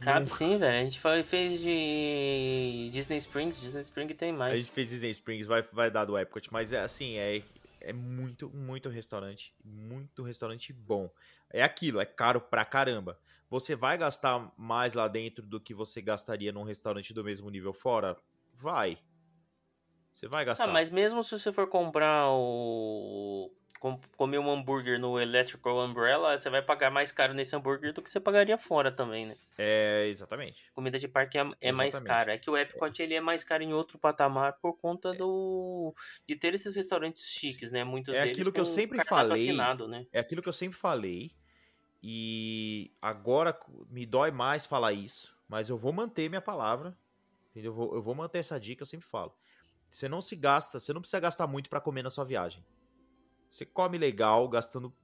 Cabe 0.00 0.26
Nunca. 0.26 0.34
sim, 0.34 0.58
velho. 0.58 0.80
A 0.80 0.84
gente 0.84 1.00
fez 1.24 1.60
de 1.60 2.88
Disney 2.90 3.18
Springs. 3.18 3.60
Disney 3.60 3.82
Springs 3.82 4.16
tem 4.16 4.32
mais. 4.32 4.54
A 4.54 4.56
gente 4.56 4.72
fez 4.72 4.88
Disney 4.88 5.10
Springs, 5.10 5.46
vai, 5.46 5.62
vai 5.62 5.90
dar 5.90 6.04
do 6.04 6.18
Epcot. 6.18 6.48
Mas 6.50 6.72
é 6.72 6.80
assim, 6.80 7.16
é, 7.16 7.42
é 7.80 7.92
muito, 7.92 8.48
muito 8.50 8.88
restaurante. 8.88 9.54
Muito 9.64 10.22
restaurante 10.22 10.72
bom. 10.72 11.08
É 11.52 11.62
aquilo, 11.62 12.00
é 12.00 12.06
caro 12.06 12.40
pra 12.40 12.64
caramba. 12.64 13.18
Você 13.50 13.74
vai 13.74 13.98
gastar 13.98 14.52
mais 14.56 14.94
lá 14.94 15.08
dentro 15.08 15.44
do 15.44 15.60
que 15.60 15.74
você 15.74 16.00
gastaria 16.00 16.52
num 16.52 16.62
restaurante 16.62 17.12
do 17.12 17.24
mesmo 17.24 17.50
nível 17.50 17.72
fora? 17.72 18.16
Vai. 18.54 18.96
Você 20.14 20.28
vai 20.28 20.44
gastar. 20.44 20.64
Ah, 20.64 20.68
mas 20.68 20.88
mesmo 20.88 21.24
se 21.24 21.36
você 21.36 21.52
for 21.52 21.66
comprar 21.68 22.30
o. 22.30 23.50
comer 24.16 24.38
um 24.38 24.48
hambúrguer 24.48 25.00
no 25.00 25.18
Electrical 25.18 25.84
Umbrella, 25.84 26.38
você 26.38 26.48
vai 26.48 26.62
pagar 26.62 26.92
mais 26.92 27.10
caro 27.10 27.34
nesse 27.34 27.56
hambúrguer 27.56 27.92
do 27.92 28.00
que 28.00 28.08
você 28.08 28.20
pagaria 28.20 28.56
fora 28.56 28.92
também, 28.92 29.26
né? 29.26 29.34
É, 29.58 30.06
exatamente. 30.06 30.70
Comida 30.72 30.96
de 30.96 31.08
parque 31.08 31.36
é, 31.36 31.50
é 31.60 31.72
mais 31.72 31.98
cara. 31.98 32.34
É 32.34 32.38
que 32.38 32.48
o 32.48 32.56
Epcot 32.56 33.02
é. 33.02 33.04
ele 33.04 33.14
é 33.14 33.20
mais 33.20 33.42
caro 33.42 33.64
em 33.64 33.72
outro 33.72 33.98
patamar 33.98 34.58
por 34.60 34.78
conta 34.78 35.12
do 35.12 35.92
de 36.28 36.36
ter 36.36 36.54
esses 36.54 36.76
restaurantes 36.76 37.24
chiques, 37.24 37.72
né? 37.72 37.82
Muitos 37.82 38.14
é 38.14 38.22
aquilo 38.22 38.52
que 38.52 38.60
eu 38.60 38.64
sempre 38.64 39.02
falei. 39.04 39.48
Assinado, 39.48 39.88
né? 39.88 40.06
É 40.12 40.20
aquilo 40.20 40.40
que 40.40 40.48
eu 40.48 40.52
sempre 40.52 40.78
falei. 40.78 41.32
E 42.02 42.92
agora 43.00 43.58
me 43.90 44.06
dói 44.06 44.30
mais 44.30 44.64
falar 44.64 44.92
isso, 44.92 45.36
mas 45.48 45.68
eu 45.68 45.76
vou 45.76 45.92
manter 45.92 46.28
minha 46.28 46.40
palavra. 46.40 46.96
Eu 47.54 47.74
vou, 47.74 47.94
eu 47.94 48.02
vou 48.02 48.14
manter 48.14 48.38
essa 48.38 48.58
dica, 48.58 48.82
eu 48.82 48.86
sempre 48.86 49.06
falo. 49.06 49.34
Você 49.90 50.08
não 50.08 50.20
se 50.20 50.36
gasta, 50.36 50.78
você 50.78 50.92
não 50.92 51.00
precisa 51.00 51.20
gastar 51.20 51.46
muito 51.46 51.68
para 51.68 51.80
comer 51.80 52.02
na 52.02 52.10
sua 52.10 52.24
viagem. 52.24 52.64
Você 53.50 53.66
come 53.66 53.98
legal, 53.98 54.48
gastando 54.48 54.94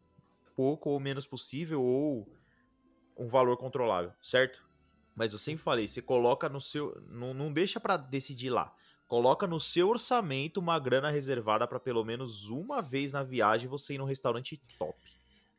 pouco 0.54 0.90
ou 0.90 1.00
menos 1.00 1.26
possível 1.26 1.82
ou 1.82 2.26
um 3.16 3.28
valor 3.28 3.56
controlável, 3.56 4.12
certo? 4.22 4.64
Mas 5.14 5.32
eu 5.32 5.38
sempre 5.38 5.62
falei, 5.62 5.88
você 5.88 6.00
coloca 6.00 6.48
no 6.48 6.60
seu, 6.60 7.00
não, 7.08 7.34
não 7.34 7.52
deixa 7.52 7.80
para 7.80 7.96
decidir 7.96 8.50
lá. 8.50 8.74
Coloca 9.08 9.46
no 9.46 9.58
seu 9.58 9.88
orçamento 9.88 10.58
uma 10.58 10.78
grana 10.78 11.10
reservada 11.10 11.66
para 11.66 11.80
pelo 11.80 12.04
menos 12.04 12.50
uma 12.50 12.82
vez 12.82 13.12
na 13.12 13.22
viagem 13.22 13.68
você 13.68 13.94
ir 13.94 13.98
num 13.98 14.04
restaurante 14.04 14.56
top. 14.78 14.96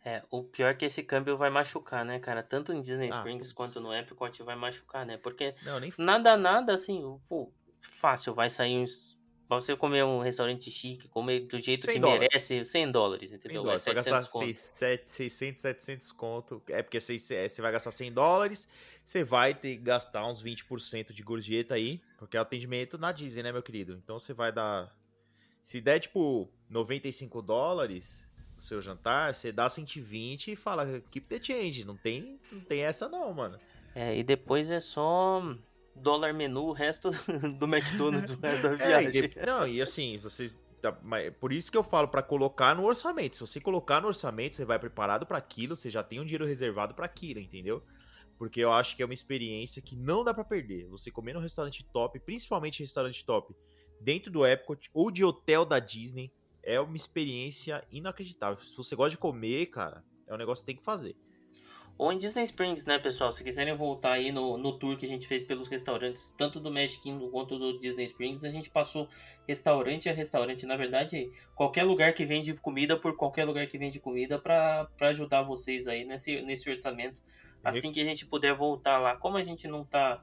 É, 0.08 0.24
o 0.32 0.42
pior 0.42 0.70
é 0.70 0.74
que 0.74 0.86
esse 0.86 1.04
câmbio 1.04 1.36
vai 1.36 1.50
machucar, 1.50 2.06
né, 2.06 2.18
cara? 2.18 2.42
Tanto 2.42 2.72
em 2.72 2.82
Disney 2.82 3.10
ah, 3.12 3.18
Springs 3.18 3.52
quanto 3.52 3.82
no 3.82 3.94
Epcot 3.94 4.42
vai 4.42 4.56
machucar, 4.56 5.06
né? 5.06 5.18
Porque 5.18 5.54
não, 5.62 5.82
nem... 5.82 5.94
nada, 5.98 6.38
nada, 6.38 6.74
assim, 6.74 7.02
pô, 7.28 7.52
fácil, 7.82 8.34
vai 8.34 8.50
sair 8.50 8.78
uns 8.78 9.18
você 9.50 9.76
comer 9.76 10.06
um 10.06 10.22
restaurante 10.22 10.72
chique, 10.72 11.10
comer 11.10 11.42
do 11.42 11.60
jeito 11.60 11.84
100 11.84 11.96
que 11.96 12.00
dólares. 12.00 12.30
merece, 12.32 12.64
100 12.64 12.90
dólares, 12.90 13.30
100 13.32 13.38
entendeu? 13.38 13.64
dólares. 13.64 13.82
Você 13.82 13.90
é 13.90 13.94
vai 13.94 14.04
gastar 14.04 14.22
700 14.22 14.32
conto. 14.32 14.46
600, 14.46 15.10
600, 15.10 15.62
700 15.62 16.12
conto. 16.14 16.64
É 16.70 16.82
porque 16.82 17.02
seis- 17.02 17.32
é, 17.32 17.50
você 17.50 17.62
vai 17.62 17.72
gastar 17.74 17.92
100 17.92 18.12
dólares, 18.14 18.68
você 19.04 19.26
vai 19.26 19.54
ter 19.54 19.76
que 19.76 19.84
gastar 19.84 20.26
uns 20.26 20.42
20% 20.42 21.14
de 21.14 21.22
gorjeta 21.22 21.76
aí, 21.76 22.02
porque 22.18 22.38
é 22.38 22.40
o 22.40 22.44
atendimento 22.44 22.98
na 22.98 23.12
Disney, 23.12 23.44
né, 23.44 23.52
meu 23.52 23.64
querido? 23.64 24.00
Então 24.02 24.18
você 24.18 24.34
vai 24.34 24.54
dar. 24.54 24.94
Se 25.62 25.82
der, 25.82 26.00
tipo, 26.00 26.50
95 26.70 27.42
dólares 27.42 28.27
seu 28.58 28.82
jantar, 28.82 29.34
você 29.36 29.52
dá 29.52 29.70
120 29.70 30.52
e 30.52 30.56
fala, 30.56 31.02
keep 31.12 31.28
the 31.28 31.42
change. 31.42 31.84
Não 31.86 31.96
tem, 31.98 32.40
não 32.52 32.60
tem 32.62 32.82
essa, 32.82 33.08
não, 33.10 33.34
mano. 33.34 33.60
É, 33.96 34.18
e 34.18 34.24
depois 34.24 34.70
é 34.70 34.80
só 34.80 35.42
dólar 35.96 36.34
menu, 36.34 36.66
o 36.66 36.74
resto 36.74 37.10
do 37.58 37.66
McDonald's, 37.66 38.32
o 38.32 38.40
resto 38.40 38.64
da 38.64 38.74
É, 38.84 38.88
viagem. 39.02 39.24
e 39.24 39.28
de- 39.30 39.46
não, 39.46 39.68
e 39.68 39.82
assim, 39.82 40.18
vocês. 40.20 40.60
mas 41.04 41.34
por 41.40 41.52
isso 41.52 41.72
que 41.72 41.78
eu 41.78 41.84
falo 41.84 42.08
pra 42.08 42.22
colocar 42.22 42.76
no 42.76 42.86
orçamento. 42.86 43.36
Se 43.36 43.42
você 43.42 43.60
colocar 43.60 44.00
no 44.02 44.08
orçamento, 44.08 44.56
você 44.56 44.66
vai 44.66 44.78
preparado 44.78 45.26
pra 45.26 45.38
aquilo, 45.38 45.76
você 45.76 45.90
já 45.90 46.04
tem 46.04 46.20
um 46.20 46.24
dinheiro 46.26 46.46
reservado 46.46 46.94
pra 46.94 47.06
aquilo, 47.06 47.40
entendeu? 47.40 47.82
Porque 48.38 48.60
eu 48.60 48.72
acho 48.72 48.96
que 48.96 49.02
é 49.02 49.06
uma 49.06 49.16
experiência 49.16 49.82
que 49.82 49.96
não 49.96 50.24
dá 50.24 50.32
pra 50.32 50.44
perder. 50.44 50.86
Você 50.90 51.10
comer 51.10 51.34
num 51.34 51.40
restaurante 51.40 51.84
top, 51.92 52.20
principalmente 52.20 52.82
restaurante 52.84 53.26
top, 53.26 53.56
dentro 54.00 54.32
do 54.32 54.46
Epcot 54.46 54.92
ou 54.94 55.10
de 55.10 55.26
hotel 55.26 55.66
da 55.66 55.80
Disney, 55.80 56.32
é 56.68 56.82
uma 56.82 56.98
experiência 56.98 57.82
inacreditável. 57.90 58.62
Se 58.62 58.76
você 58.76 58.94
gosta 58.94 59.12
de 59.12 59.18
comer, 59.18 59.68
cara, 59.68 60.04
é 60.28 60.34
um 60.34 60.38
negócio 60.38 60.66
que 60.66 60.74
tem 60.74 60.76
que 60.76 60.84
fazer. 60.84 61.16
Ou 61.98 62.12
em 62.12 62.18
Disney 62.18 62.44
Springs, 62.44 62.86
né, 62.86 63.00
pessoal? 63.00 63.32
Se 63.32 63.42
quiserem 63.42 63.74
voltar 63.74 64.12
aí 64.12 64.32
no, 64.34 64.58
no 64.58 64.78
tour 64.78 64.98
que 64.98 65.06
a 65.06 65.10
gente 65.10 65.28
fez 65.28 65.44
pelos 65.44 65.70
restaurantes, 65.70 66.36
tanto 66.38 66.60
do 66.60 66.70
Magic 66.70 67.02
Kingdom 67.02 67.30
quanto 67.32 67.58
do 67.58 67.80
Disney 67.80 68.04
Springs, 68.04 68.44
a 68.44 68.52
gente 68.52 68.70
passou 68.70 69.08
restaurante 69.48 70.10
a 70.10 70.14
restaurante. 70.14 70.66
Na 70.66 70.76
verdade, 70.76 71.32
qualquer 71.56 71.84
lugar 71.84 72.14
que 72.14 72.26
vende 72.26 72.54
comida 72.56 73.00
por 73.00 73.16
qualquer 73.16 73.46
lugar 73.46 73.66
que 73.66 73.78
vende 73.78 74.00
comida 74.00 74.38
para 74.38 74.90
ajudar 75.00 75.44
vocês 75.44 75.88
aí 75.88 76.04
nesse, 76.04 76.42
nesse 76.42 76.70
orçamento. 76.70 77.18
Assim 77.64 77.92
que 77.94 78.02
a 78.02 78.06
gente 78.06 78.26
puder 78.26 78.54
voltar 78.54 79.00
lá. 79.00 79.16
Como 79.16 79.38
a 79.38 79.44
gente 79.44 79.68
não 79.68 79.84
tá, 79.86 80.22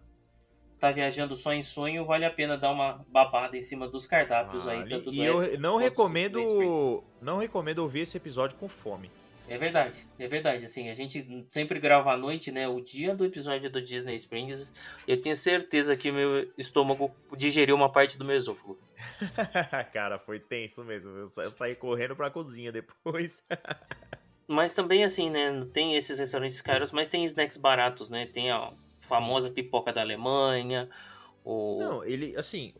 tá 0.78 0.90
viajando 0.90 1.36
só 1.36 1.52
em 1.52 1.62
sonho, 1.62 2.04
vale 2.04 2.24
a 2.24 2.30
pena 2.30 2.56
dar 2.58 2.70
uma 2.70 3.04
babada 3.08 3.56
em 3.56 3.62
cima 3.62 3.88
dos 3.88 4.06
cardápios 4.06 4.66
aí. 4.68 4.88
Tanto 4.88 5.12
e 5.12 5.24
eu 5.24 5.42
Epic 5.42 5.60
não 5.60 5.76
recomendo. 5.76 7.02
Não 7.20 7.38
recomendo 7.38 7.78
ouvir 7.80 8.00
esse 8.00 8.16
episódio 8.16 8.56
com 8.58 8.68
fome. 8.68 9.10
É 9.46 9.58
verdade, 9.58 10.06
é 10.18 10.26
verdade. 10.26 10.64
Assim, 10.64 10.88
a 10.88 10.94
gente 10.94 11.44
sempre 11.50 11.78
grava 11.78 12.10
à 12.12 12.16
noite, 12.16 12.50
né? 12.50 12.66
O 12.66 12.80
dia 12.80 13.14
do 13.14 13.26
episódio 13.26 13.68
do 13.70 13.80
Disney 13.80 14.14
Springs. 14.16 14.72
Eu 15.06 15.20
tenho 15.20 15.36
certeza 15.36 15.94
que 15.96 16.10
meu 16.10 16.50
estômago 16.56 17.14
digeriu 17.36 17.76
uma 17.76 17.92
parte 17.92 18.16
do 18.16 18.24
meu 18.24 18.36
esôfago. 18.36 18.78
Cara, 19.92 20.18
foi 20.18 20.38
tenso 20.40 20.82
mesmo. 20.82 21.10
Eu 21.18 21.26
sa- 21.26 21.42
eu 21.42 21.50
saí 21.50 21.74
correndo 21.74 22.16
pra 22.16 22.30
cozinha 22.30 22.72
depois. 22.72 23.44
Mas 24.48 24.74
também, 24.74 25.04
assim, 25.04 25.30
né? 25.30 25.66
Tem 25.72 25.94
esses 25.96 26.18
restaurantes 26.18 26.60
caros, 26.60 26.92
mas 26.92 27.08
tem 27.08 27.24
snacks 27.24 27.56
baratos, 27.56 28.10
né? 28.10 28.26
Tem 28.26 28.50
a 28.50 28.72
famosa 29.06 29.50
pipoca 29.50 29.92
da 29.92 30.00
Alemanha. 30.00 30.88
O... 31.44 31.78
Não, 31.78 32.04
ele, 32.04 32.36
assim, 32.36 32.72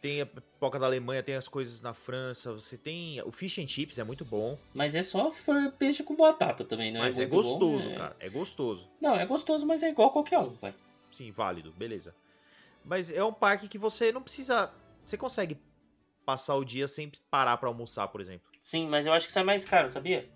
tem 0.00 0.20
a 0.20 0.26
pipoca 0.26 0.78
da 0.78 0.86
Alemanha, 0.86 1.22
tem 1.22 1.34
as 1.34 1.48
coisas 1.48 1.80
na 1.80 1.92
França, 1.92 2.52
você 2.52 2.76
tem. 2.76 3.20
O 3.22 3.32
fish 3.32 3.58
and 3.58 3.66
chips 3.68 3.98
é 3.98 4.04
muito 4.04 4.24
bom, 4.24 4.58
Mas 4.72 4.94
é 4.94 5.02
só 5.02 5.30
peixe 5.78 6.02
com 6.02 6.14
batata 6.14 6.64
também, 6.64 6.92
não 6.92 7.00
mas 7.00 7.18
é? 7.18 7.22
é, 7.22 7.26
bom, 7.26 7.36
gostoso, 7.36 7.90
é- 7.90 7.94
cara. 7.94 8.16
É 8.20 8.28
gostoso. 8.28 8.88
Não, 9.00 9.16
é 9.16 9.26
gostoso, 9.26 9.66
mas 9.66 9.82
é 9.82 9.90
igual 9.90 10.12
qualquer 10.12 10.38
um, 10.38 10.54
vai. 10.54 10.74
Sim, 11.10 11.30
válido, 11.32 11.72
beleza. 11.72 12.14
Mas 12.84 13.10
é 13.10 13.24
um 13.24 13.32
parque 13.32 13.68
que 13.68 13.78
você 13.78 14.12
não 14.12 14.22
precisa. 14.22 14.72
Você 15.04 15.16
consegue 15.16 15.58
passar 16.24 16.54
o 16.56 16.64
dia 16.64 16.86
sem 16.86 17.10
parar 17.30 17.56
pra 17.56 17.68
almoçar, 17.68 18.06
por 18.08 18.20
exemplo. 18.20 18.46
Sim, 18.60 18.86
mas 18.86 19.06
eu 19.06 19.12
acho 19.12 19.26
que 19.26 19.32
sai 19.32 19.42
mais 19.42 19.64
caro, 19.64 19.88
sabia? 19.88 20.28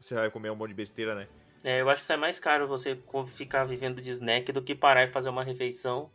Você 0.00 0.14
vai 0.14 0.30
comer 0.30 0.50
um 0.50 0.56
monte 0.56 0.70
de 0.70 0.74
besteira, 0.74 1.14
né? 1.14 1.28
É, 1.64 1.80
eu 1.80 1.90
acho 1.90 2.02
que 2.02 2.06
sai 2.06 2.18
mais 2.18 2.38
caro 2.38 2.68
você 2.68 2.98
ficar 3.26 3.64
vivendo 3.64 4.00
de 4.02 4.10
snack 4.10 4.52
do 4.52 4.62
que 4.62 4.74
parar 4.74 5.04
e 5.04 5.10
fazer 5.10 5.30
uma 5.30 5.42
refeição 5.42 6.10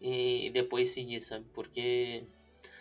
e 0.00 0.50
depois 0.52 0.90
seguir, 0.90 1.20
sabe? 1.20 1.46
Porque 1.54 2.24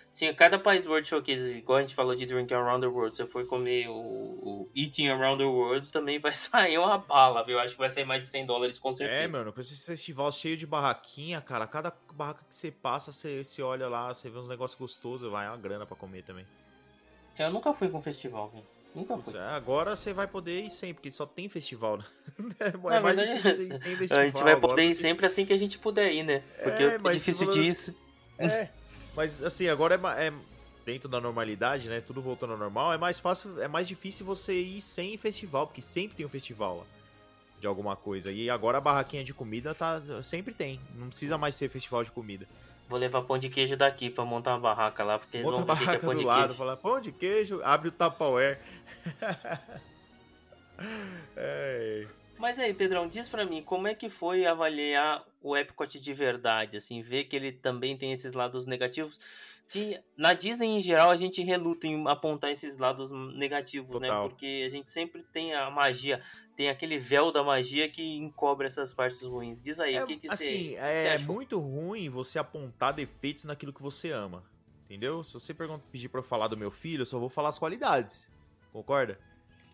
se 0.10 0.28
a 0.28 0.34
cada 0.36 0.60
país 0.60 0.88
World 0.88 1.08
Showcase, 1.08 1.58
igual 1.58 1.80
a 1.80 1.82
gente 1.82 1.96
falou 1.96 2.16
de 2.16 2.26
Drink 2.26 2.54
Around 2.54 2.82
the 2.82 2.88
World, 2.88 3.16
se 3.16 3.24
você 3.24 3.32
for 3.32 3.46
comer 3.46 3.90
o, 3.90 3.94
o 3.94 4.70
Eating 4.76 5.10
Around 5.10 5.40
the 5.44 5.50
World, 5.50 5.90
também 5.94 6.20
vai 6.20 6.34
sair 6.36 6.78
uma 6.78 6.98
bala, 6.98 7.44
viu? 7.46 7.56
Eu 7.56 7.62
acho 7.62 7.74
que 7.74 7.80
vai 7.80 7.90
sair 7.90 8.06
mais 8.06 8.26
de 8.26 8.30
100 8.32 8.46
dólares 8.46 8.80
com 8.80 8.92
É, 8.92 9.28
certeza. 9.28 9.38
mano, 9.38 9.54
com 9.54 9.62
esse 9.62 9.86
festival 9.86 10.32
cheio 10.32 10.58
de 10.58 10.68
barraquinha, 10.68 11.42
cara, 11.42 11.68
cada 11.68 11.94
barraca 12.14 12.46
que 12.48 12.56
você 12.56 12.72
passa, 12.72 13.12
você, 13.12 13.44
você 13.44 13.62
olha 13.62 13.88
lá, 13.90 14.14
você 14.14 14.30
vê 14.30 14.38
uns 14.38 14.50
negócios 14.50 14.80
gostosos, 14.80 15.32
vai 15.32 15.48
uma 15.48 15.58
grana 15.58 15.86
pra 15.86 15.96
comer 15.96 16.24
também. 16.24 16.46
Eu 17.38 17.52
nunca 17.52 17.74
fui 17.74 17.90
com 17.90 18.02
festival, 18.02 18.50
viu? 18.50 18.64
Nunca 18.94 19.16
Putz, 19.16 19.32
fui. 19.32 19.40
é, 19.40 19.44
agora 19.44 19.96
você 19.96 20.14
vai 20.14 20.28
poder 20.28 20.64
ir 20.66 20.70
sempre, 20.72 20.96
porque 20.96 21.12
só 21.12 21.26
tem 21.26 21.48
festival, 21.48 21.98
né? 21.98 22.04
É 22.60 22.72
Na 22.72 23.00
mais 23.00 23.16
verdade, 23.16 23.38
difícil 23.42 23.64
ir 23.68 23.74
sem 23.74 23.96
festival. 23.96 24.20
A 24.20 24.26
gente 24.26 24.44
vai 24.44 24.54
agora, 24.54 24.60
poder 24.68 24.82
ir 24.84 24.88
porque- 24.88 24.96
sempre 25.02 25.26
assim 25.26 25.46
que 25.46 25.54
a 25.54 25.58
gente 25.58 25.80
puder 25.80 26.12
ir, 26.12 26.24
né? 26.24 26.44
Porque 26.64 26.84
É, 26.84 26.96
é, 26.96 26.98
difícil 27.12 27.46
você- 27.48 27.62
ir. 27.62 27.96
É, 28.40 28.70
mas 29.16 29.42
assim, 29.44 29.68
agora 29.70 29.96
é, 30.18 30.28
é 30.28 30.34
dentro 30.86 31.08
da 31.08 31.22
normalidade, 31.22 31.88
né? 31.90 32.02
Tudo 32.02 32.22
voltando 32.22 32.54
ao 32.54 32.60
normal, 32.60 32.92
é 32.92 32.98
mais 32.98 33.20
fácil, 33.20 33.62
é 33.62 33.68
mais 33.68 33.88
difícil 33.88 34.26
você 34.26 34.54
ir 34.60 34.82
sem 34.82 35.18
festival, 35.18 35.68
porque 35.68 35.82
sempre 35.82 36.18
tem 36.18 36.26
um 36.26 36.30
festival 36.30 36.78
lá 36.80 36.86
de 37.60 37.68
alguma 37.68 37.96
coisa. 37.96 38.32
E 38.32 38.50
agora 38.50 38.80
a 38.80 38.82
barraquinha 38.82 39.24
de 39.24 39.34
comida 39.36 39.76
tá 39.76 40.02
sempre 40.24 40.52
tem, 40.54 40.82
não 40.96 41.08
precisa 41.10 41.38
mais 41.38 41.54
ser 41.56 41.70
festival 41.70 42.04
de 42.04 42.12
comida. 42.12 42.48
Vou 42.92 43.00
levar 43.00 43.22
pão 43.22 43.38
de 43.38 43.48
queijo 43.48 43.78
daqui 43.78 44.10
pra 44.10 44.26
montar 44.26 44.52
uma 44.52 44.60
barraca 44.60 45.02
lá, 45.02 45.18
porque 45.18 45.38
eles 45.38 45.50
Monta 45.50 45.64
vão 45.64 45.76
ver 45.78 45.90
que 45.90 45.96
é 45.96 46.00
pão 46.00 46.14
do 46.14 46.20
de 46.20 46.26
lado, 46.26 46.40
queijo. 46.42 46.54
fala 46.56 46.76
pão 46.76 47.00
de 47.00 47.12
queijo, 47.14 47.62
abre 47.64 47.88
o 47.88 47.92
Tupperware. 47.92 48.60
é, 51.38 52.06
Mas 52.38 52.60
aí, 52.60 52.74
Pedrão, 52.74 53.08
diz 53.08 53.30
pra 53.30 53.46
mim, 53.46 53.64
como 53.64 53.88
é 53.88 53.96
que 53.96 54.10
foi 54.10 54.46
avaliar 54.46 55.24
o 55.42 55.56
Epcot 55.56 56.02
de 56.02 56.14
verdade, 56.14 56.76
assim, 56.76 57.02
ver 57.02 57.24
que 57.24 57.36
ele 57.38 57.54
também 57.54 57.96
tem 57.96 58.12
esses 58.12 58.34
lados 58.34 58.66
negativos, 58.66 59.18
que 59.72 59.98
na 60.18 60.34
Disney 60.34 60.68
em 60.68 60.82
geral 60.82 61.10
a 61.10 61.16
gente 61.16 61.42
reluta 61.42 61.88
em 61.88 62.06
apontar 62.06 62.52
esses 62.52 62.78
lados 62.78 63.10
negativos, 63.10 63.90
né? 64.02 64.10
Total. 64.10 64.28
Porque 64.28 64.64
a 64.68 64.70
gente 64.70 64.86
sempre 64.86 65.24
tem 65.32 65.56
a 65.56 65.70
magia, 65.70 66.22
tem 66.58 66.70
aquele 66.70 67.00
véu 67.00 67.32
da 67.32 67.42
magia 67.42 67.90
que 67.90 68.18
encobre 68.18 68.68
essas 68.68 68.94
partes 68.94 69.22
ruins. 69.22 69.58
Diz 69.58 69.80
aí, 69.80 69.96
É, 69.96 70.04
o 70.04 70.08
que 70.08 70.18
que 70.18 70.28
assim, 70.30 70.72
você 70.72 70.76
é 70.76 71.14
achou? 71.14 71.34
muito 71.34 71.58
ruim 71.58 72.10
você 72.10 72.38
apontar 72.38 72.94
defeitos 72.94 73.46
naquilo 73.46 73.72
que 73.72 73.82
você 73.82 74.12
ama. 74.12 74.44
Entendeu? 74.86 75.24
Se 75.24 75.32
você 75.32 75.54
pergunta, 75.54 75.86
pedir 75.90 76.10
pra 76.10 76.20
eu 76.20 76.24
falar 76.24 76.50
do 76.50 76.58
meu 76.58 76.70
filho, 76.70 77.04
eu 77.04 77.06
só 77.06 77.18
vou 77.18 77.30
falar 77.30 77.48
as 77.48 77.58
qualidades. 77.58 78.30
Concorda? 78.74 79.18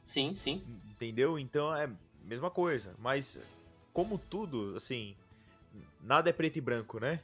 Sim, 0.03 0.35
sim. 0.35 0.63
Entendeu? 0.91 1.39
Então 1.39 1.75
é 1.75 1.85
a 1.85 1.91
mesma 2.23 2.51
coisa. 2.51 2.93
Mas, 2.99 3.41
como 3.91 4.19
tudo, 4.19 4.75
assim, 4.75 5.15
nada 6.03 6.29
é 6.29 6.33
preto 6.33 6.57
e 6.57 6.61
branco, 6.61 6.99
né? 6.99 7.19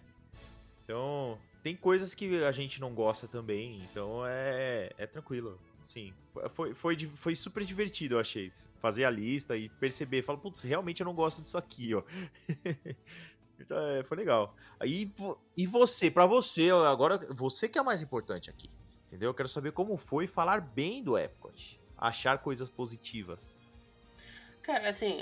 Então, 0.84 1.38
tem 1.64 1.78
coisas 1.78 2.14
que 2.14 2.43
a 2.43 2.51
gente 2.51 2.82
não 2.82 2.93
gosta 2.93 3.28
também. 3.28 3.82
Então 3.89 4.24
é, 4.28 4.91
é 4.97 5.07
tranquilo. 5.07 5.57
Sim, 5.82 6.14
foi, 6.51 6.74
foi, 6.74 6.97
foi 6.97 7.36
super 7.36 7.64
divertido, 7.64 8.16
eu 8.16 8.20
achei. 8.20 8.51
Fazer 8.80 9.05
a 9.05 9.09
lista 9.09 9.55
e 9.55 9.70
perceber. 9.70 10.22
Falar, 10.22 10.39
putz, 10.39 10.61
realmente 10.61 11.01
eu 11.01 11.05
não 11.05 11.14
gosto 11.14 11.41
disso 11.41 11.57
aqui, 11.57 11.95
ó. 11.95 12.03
então, 13.59 13.78
é, 13.78 14.03
foi 14.03 14.18
legal. 14.18 14.55
Aí, 14.80 15.11
e 15.57 15.66
você, 15.66 16.11
pra 16.11 16.26
você, 16.26 16.70
agora, 16.70 17.18
você 17.34 17.68
que 17.68 17.78
é 17.78 17.82
o 17.82 17.86
mais 17.86 18.01
importante 18.01 18.49
aqui. 18.49 18.70
Entendeu? 19.07 19.30
Eu 19.30 19.34
quero 19.34 19.49
saber 19.49 19.72
como 19.72 19.95
foi 19.95 20.28
falar 20.28 20.59
bem 20.59 21.03
do 21.03 21.18
Epcot. 21.18 21.80
Achar 21.97 22.39
coisas 22.39 22.70
positivas. 22.70 23.55
Cara, 24.61 24.89
assim, 24.89 25.20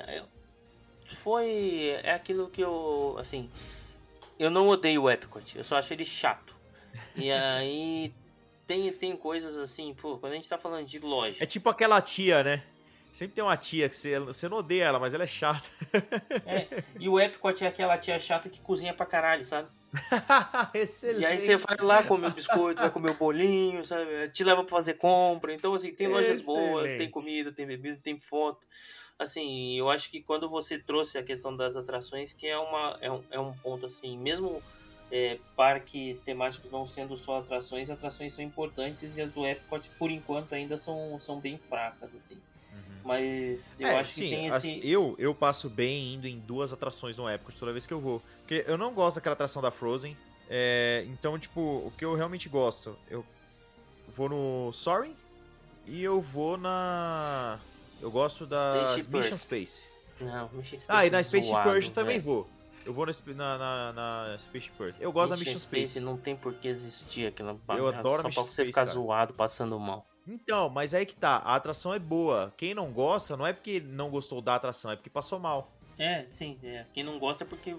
foi. 1.05 1.99
É 2.03 2.13
aquilo 2.13 2.49
que 2.49 2.61
eu. 2.61 3.15
Assim. 3.19 3.49
Eu 4.41 4.49
não 4.49 4.67
odeio 4.67 5.03
o 5.03 5.09
Epcot, 5.09 5.55
eu 5.55 5.63
só 5.63 5.77
acho 5.77 5.93
ele 5.93 6.03
chato. 6.03 6.55
E 7.15 7.31
aí. 7.31 8.11
Tem, 8.65 8.89
tem 8.93 9.17
coisas 9.17 9.57
assim, 9.57 9.93
pô, 9.93 10.17
quando 10.17 10.31
a 10.31 10.35
gente 10.37 10.47
tá 10.47 10.57
falando 10.57 10.85
de 10.85 10.97
loja. 10.97 11.43
É 11.43 11.45
tipo 11.45 11.67
aquela 11.67 11.99
tia, 11.99 12.41
né? 12.41 12.63
Sempre 13.11 13.35
tem 13.35 13.43
uma 13.43 13.57
tia 13.57 13.89
que 13.89 13.95
você, 13.95 14.17
você 14.17 14.47
não 14.47 14.59
odeia 14.59 14.85
ela, 14.85 14.97
mas 14.97 15.13
ela 15.13 15.25
é 15.25 15.27
chata. 15.27 15.67
É, 16.45 16.81
e 16.97 17.09
o 17.09 17.19
Epcot 17.19 17.65
é 17.65 17.67
aquela 17.67 17.97
tia 17.97 18.17
chata 18.17 18.47
que 18.47 18.61
cozinha 18.61 18.93
pra 18.93 19.05
caralho, 19.05 19.43
sabe? 19.43 19.67
Excelente. 20.73 21.19
E 21.21 21.25
aí 21.25 21.37
você 21.37 21.57
vai 21.57 21.75
lá 21.81 22.01
comer 22.01 22.27
o 22.27 22.31
biscoito, 22.31 22.81
vai 22.81 22.89
comer 22.89 23.11
o 23.11 23.15
bolinho, 23.15 23.83
sabe? 23.83 24.29
Te 24.29 24.41
leva 24.45 24.63
pra 24.63 24.71
fazer 24.71 24.93
compra. 24.93 25.53
Então, 25.53 25.73
assim, 25.73 25.93
tem 25.93 26.07
lojas 26.07 26.39
boas, 26.39 26.83
tem 26.83 27.07
Excelente. 27.07 27.11
comida, 27.11 27.51
tem 27.51 27.67
bebida, 27.67 27.99
tem 28.01 28.17
foto. 28.17 28.65
Assim, 29.22 29.74
eu 29.78 29.88
acho 29.88 30.09
que 30.09 30.19
quando 30.19 30.49
você 30.49 30.80
trouxe 30.80 31.15
a 31.17 31.24
questão 31.24 31.55
das 31.55 31.76
atrações, 31.76 32.34
que 32.34 32.47
é, 32.47 32.57
uma, 32.57 32.97
é, 32.99 33.11
um, 33.11 33.24
é 33.30 33.39
um 33.39 33.53
ponto, 33.53 33.86
assim, 33.86 34.17
mesmo 34.17 34.63
é, 35.11 35.38
parques 35.55 36.22
temáticos 36.22 36.72
não 36.72 36.88
sendo 36.88 37.15
só 37.15 37.38
atrações, 37.38 37.91
atrações 37.91 38.34
são 38.34 38.43
importantes 38.43 39.15
e 39.15 39.22
as 39.22 39.32
do 39.32 39.45
Epcot, 39.45 39.91
por 39.99 40.09
enquanto, 40.09 40.53
ainda 40.53 40.76
são, 40.76 41.19
são 41.19 41.39
bem 41.39 41.59
fracas, 41.69 42.15
assim. 42.15 42.34
Uhum. 42.34 42.99
Mas 43.03 43.80
eu 43.80 43.89
É, 43.89 43.99
acho 43.99 44.09
sim, 44.09 44.22
que 44.24 44.30
tem 44.30 44.47
esse... 44.47 44.89
eu, 44.89 45.15
eu 45.19 45.36
passo 45.36 45.69
bem 45.69 46.15
indo 46.15 46.28
em 46.28 46.39
duas 46.39 46.74
atrações 46.74 47.15
no 47.15 47.30
Epcot 47.30 47.55
toda 47.59 47.72
vez 47.72 47.86
que 47.86 47.93
eu 47.93 48.01
vou. 48.01 48.24
Porque 48.39 48.63
eu 48.67 48.78
não 48.78 48.91
gosto 48.91 49.17
daquela 49.17 49.34
atração 49.34 49.61
da 49.61 49.69
Frozen. 49.69 50.17
É, 50.49 51.05
então, 51.07 51.38
tipo, 51.38 51.61
o 51.61 51.93
que 51.95 52.03
eu 52.03 52.15
realmente 52.15 52.49
gosto, 52.49 52.97
eu 53.07 53.24
vou 54.07 54.28
no 54.28 54.74
Soaring 54.74 55.15
e 55.86 56.03
eu 56.03 56.19
vou 56.19 56.57
na. 56.57 57.59
Eu 58.01 58.11
gosto 58.11 58.45
da 58.45 58.75
Spaceship 58.75 59.17
Mission. 59.17 59.37
Space. 59.37 59.83
Não, 60.19 60.49
Mission 60.53 60.79
Space 60.79 60.85
Ah, 60.89 61.05
e 61.05 61.07
é 61.07 61.11
na 61.11 61.23
Space 61.23 61.47
zoado, 61.47 61.69
Earth 61.69 61.89
também 61.91 62.19
vou. 62.19 62.47
Eu 62.83 62.93
vou 62.93 63.05
na, 63.05 63.57
na, 63.57 63.93
na, 63.93 64.37
Space 64.37 64.71
Earth. 64.79 64.95
Eu 64.99 65.11
gosto 65.11 65.29
da 65.29 65.37
Mission 65.37 65.57
Space. 65.57 65.99
não 65.99 66.17
tem 66.17 66.35
por 66.35 66.53
que 66.55 66.67
existir 66.67 67.27
aquela 67.27 67.55
Eu 67.77 67.87
adoro 67.87 68.23
Só 68.23 68.27
Mission 68.27 68.43
pra 68.43 68.49
você 68.49 68.53
Space, 68.53 68.67
ficar 68.69 68.85
cara. 68.85 68.93
zoado, 68.93 69.33
passando 69.33 69.79
mal. 69.79 70.05
Então, 70.27 70.69
mas 70.69 70.93
aí 70.93 71.05
que 71.05 71.15
tá, 71.15 71.37
a 71.37 71.55
atração 71.55 71.93
é 71.93 71.99
boa. 71.99 72.53
Quem 72.57 72.73
não 72.73 72.91
gosta, 72.91 73.35
não 73.35 73.45
é 73.45 73.53
porque 73.53 73.79
não 73.79 74.09
gostou 74.09 74.41
da 74.41 74.55
atração, 74.55 74.91
é 74.91 74.95
porque 74.95 75.09
passou 75.09 75.39
mal. 75.39 75.71
É, 75.97 76.25
sim. 76.29 76.57
É. 76.63 76.85
Quem 76.93 77.03
não 77.03 77.19
gosta 77.19 77.43
é 77.43 77.47
porque 77.47 77.75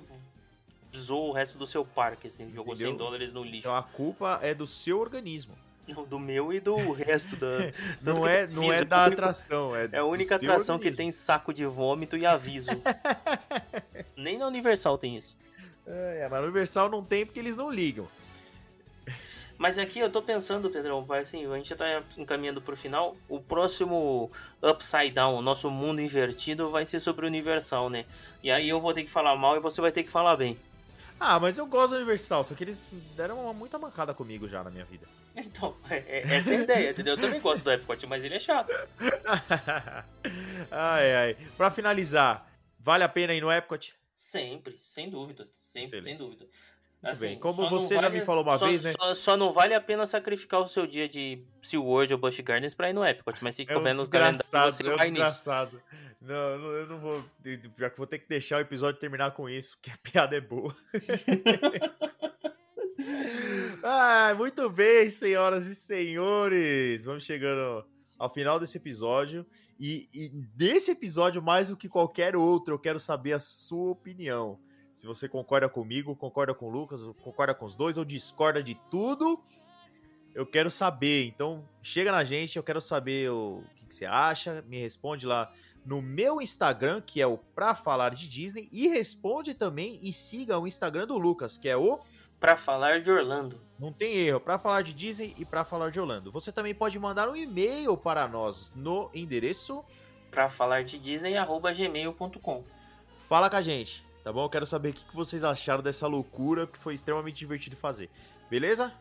zoou 0.96 1.30
o 1.30 1.32
resto 1.32 1.58
do 1.58 1.66
seu 1.66 1.84
parque, 1.84 2.28
assim. 2.28 2.50
Jogou 2.52 2.74
Entendeu? 2.74 2.92
100 2.92 2.98
dólares 2.98 3.32
no 3.32 3.42
lixo. 3.42 3.58
Então 3.58 3.74
a 3.74 3.82
culpa 3.82 4.38
é 4.42 4.54
do 4.54 4.66
seu 4.66 5.00
organismo. 5.00 5.56
Do 6.08 6.18
meu 6.18 6.52
e 6.52 6.60
do 6.60 6.92
resto 6.92 7.36
da... 7.36 7.46
Não 8.00 8.26
é, 8.26 8.46
não 8.46 8.62
fiz, 8.62 8.72
é 8.72 8.78
é 8.78 8.84
da 8.84 9.06
único- 9.06 9.12
atração, 9.20 9.74
é 9.76 9.88
É 9.90 9.98
a 9.98 10.04
única 10.04 10.36
atração 10.36 10.78
que 10.78 10.92
tem 10.92 11.10
saco 11.10 11.52
de 11.52 11.66
vômito 11.66 12.16
e 12.16 12.24
aviso. 12.24 12.70
Nem 14.16 14.38
na 14.38 14.46
Universal 14.46 14.96
tem 14.96 15.16
isso. 15.16 15.36
É, 15.86 16.28
mas 16.30 16.40
no 16.40 16.46
Universal 16.46 16.88
não 16.88 17.02
tem 17.04 17.26
porque 17.26 17.40
eles 17.40 17.56
não 17.56 17.70
ligam. 17.70 18.06
Mas 19.58 19.78
aqui 19.78 19.98
eu 19.98 20.10
tô 20.10 20.20
pensando, 20.22 20.70
Pedrão, 20.70 21.06
assim, 21.10 21.50
a 21.52 21.56
gente 21.56 21.68
já 21.68 21.76
tá 21.76 22.02
encaminhando 22.16 22.60
pro 22.60 22.76
final. 22.76 23.16
O 23.28 23.40
próximo 23.40 24.30
Upside 24.62 25.10
Down, 25.12 25.36
o 25.36 25.42
nosso 25.42 25.70
mundo 25.70 26.00
invertido, 26.00 26.70
vai 26.70 26.84
ser 26.86 27.00
sobre 27.00 27.26
o 27.26 27.28
Universal, 27.28 27.88
né? 27.90 28.04
E 28.42 28.50
aí 28.50 28.68
eu 28.68 28.80
vou 28.80 28.92
ter 28.94 29.04
que 29.04 29.10
falar 29.10 29.36
mal 29.36 29.56
e 29.56 29.60
você 29.60 29.80
vai 29.80 29.92
ter 29.92 30.02
que 30.02 30.10
falar 30.10 30.36
bem. 30.36 30.58
Ah, 31.18 31.38
mas 31.38 31.58
eu 31.58 31.66
gosto 31.66 31.90
do 31.90 31.96
Universal, 31.96 32.42
só 32.42 32.54
que 32.54 32.64
eles 32.64 32.88
deram 33.16 33.40
uma 33.40 33.52
muita 33.52 33.78
mancada 33.78 34.12
comigo 34.12 34.48
já 34.48 34.64
na 34.64 34.70
minha 34.70 34.84
vida. 34.84 35.06
Então, 35.36 35.76
é- 35.88 35.96
é- 36.20 36.34
essa 36.36 36.52
é 36.54 36.58
a 36.58 36.60
ideia, 36.60 36.90
entendeu? 36.90 37.14
Eu 37.14 37.20
também 37.20 37.40
gosto 37.40 37.64
do 37.64 37.70
Epcot, 37.72 38.06
mas 38.06 38.22
ele 38.24 38.34
é 38.34 38.38
chato. 38.38 38.70
ai, 40.70 41.14
ai. 41.14 41.36
Pra 41.56 41.70
finalizar, 41.70 42.46
vale 42.78 43.04
a 43.04 43.08
pena 43.08 43.32
ir 43.34 43.40
no 43.40 43.50
Epcot? 43.50 43.94
Sempre, 44.14 44.78
sem 44.82 45.08
dúvida. 45.10 45.48
Sempre, 45.58 45.86
Excelente. 45.88 46.04
sem 46.04 46.16
dúvida. 46.16 46.46
Assim, 47.02 47.26
bem. 47.30 47.38
Como 47.38 47.68
você 47.68 47.98
já 47.98 48.08
me 48.08 48.20
falou 48.20 48.44
uma 48.44 48.56
só- 48.56 48.66
vez, 48.66 48.84
né? 48.84 48.92
Só, 48.92 49.14
só 49.14 49.36
não 49.36 49.52
vale 49.52 49.74
a 49.74 49.80
pena 49.80 50.06
sacrificar 50.06 50.60
o 50.60 50.68
seu 50.68 50.86
dia 50.86 51.08
de 51.08 51.42
SeaWorld 51.60 52.12
ou 52.12 52.18
Busch 52.20 52.38
Gardens 52.40 52.74
pra 52.74 52.90
ir 52.90 52.92
no 52.92 53.04
Epcot, 53.04 53.42
mas 53.42 53.56
se 53.56 53.62
É 53.62 53.72
um 53.72 53.78
couber 53.78 53.94
no 53.94 54.06
calendário, 54.06 54.72
você 54.72 54.82
é 54.86 54.92
um 54.92 54.96
vai 54.96 55.10
nisso. 55.10 55.24
desgraçado. 55.24 55.82
Não, 56.20 56.58
não, 56.58 56.68
eu 56.70 56.86
não 56.86 56.98
vou. 57.00 57.24
Já 57.76 57.90
que 57.90 57.96
vou 57.98 58.06
ter 58.06 58.20
que 58.20 58.28
deixar 58.28 58.58
o 58.58 58.60
episódio 58.60 59.00
terminar 59.00 59.32
com 59.32 59.50
isso, 59.50 59.76
porque 59.78 59.90
a 59.90 59.96
piada 60.12 60.36
é 60.36 60.40
boa. 60.40 60.76
ah, 63.82 64.34
muito 64.36 64.68
bem, 64.70 65.10
senhoras 65.10 65.66
e 65.66 65.74
senhores. 65.74 67.04
Vamos 67.04 67.24
chegando 67.24 67.84
ao 68.18 68.28
final 68.28 68.58
desse 68.60 68.76
episódio. 68.76 69.46
E, 69.78 70.08
e 70.14 70.30
nesse 70.58 70.90
episódio, 70.92 71.42
mais 71.42 71.68
do 71.68 71.76
que 71.76 71.88
qualquer 71.88 72.36
outro, 72.36 72.74
eu 72.74 72.78
quero 72.78 73.00
saber 73.00 73.32
a 73.32 73.40
sua 73.40 73.90
opinião. 73.90 74.58
Se 74.92 75.06
você 75.06 75.28
concorda 75.28 75.68
comigo, 75.68 76.14
concorda 76.14 76.54
com 76.54 76.66
o 76.66 76.70
Lucas, 76.70 77.02
concorda 77.22 77.54
com 77.54 77.64
os 77.64 77.74
dois 77.74 77.96
ou 77.96 78.04
discorda 78.04 78.62
de 78.62 78.78
tudo, 78.90 79.42
eu 80.34 80.46
quero 80.46 80.70
saber. 80.70 81.24
Então, 81.26 81.66
chega 81.82 82.12
na 82.12 82.24
gente, 82.24 82.56
eu 82.56 82.62
quero 82.62 82.80
saber 82.80 83.30
o 83.30 83.62
que, 83.74 83.86
que 83.86 83.94
você 83.94 84.04
acha. 84.04 84.62
Me 84.68 84.78
responde 84.78 85.26
lá 85.26 85.52
no 85.84 86.00
meu 86.00 86.40
Instagram, 86.40 87.00
que 87.00 87.20
é 87.20 87.26
o 87.26 87.38
Pra 87.38 87.74
Falar 87.74 88.14
de 88.14 88.28
Disney, 88.28 88.68
e 88.70 88.86
responde 88.88 89.54
também 89.54 89.98
e 90.02 90.12
siga 90.12 90.58
o 90.58 90.66
Instagram 90.66 91.06
do 91.06 91.18
Lucas, 91.18 91.58
que 91.58 91.68
é 91.68 91.76
o 91.76 92.00
Pra 92.42 92.56
falar 92.56 93.00
de 93.00 93.08
Orlando. 93.08 93.60
não 93.78 93.92
tem 93.92 94.12
erro, 94.16 94.40
Pra 94.40 94.58
Falar 94.58 94.82
de 94.82 94.92
Disney 94.92 95.32
e 95.38 95.44
Pra 95.44 95.64
Falar 95.64 95.90
de 95.92 96.00
Orlando. 96.00 96.32
Você 96.32 96.50
também 96.50 96.74
pode 96.74 96.98
mandar 96.98 97.28
um 97.28 97.36
e-mail 97.36 97.96
para 97.96 98.26
nós 98.26 98.72
no 98.74 99.08
endereço 99.14 99.84
Pra 100.28 100.48
falar 100.48 100.82
de 100.82 100.98
Disney, 100.98 101.34
gmail.com. 101.76 102.64
Fala 103.16 103.48
com 103.48 103.54
a 103.56 103.62
gente, 103.62 104.04
tá 104.24 104.32
bom? 104.32 104.42
Eu 104.44 104.50
quero 104.50 104.66
saber 104.66 104.88
o 104.88 104.92
que 104.92 105.04
que 105.04 105.14
vocês 105.14 105.44
acharam 105.44 105.84
dessa 105.84 106.08
loucura 106.08 106.66
que 106.66 106.78
foi 106.78 106.94
extremamente 106.94 107.36
divertido 107.36 107.76
fazer. 107.76 108.10
Beleza? 108.50 108.92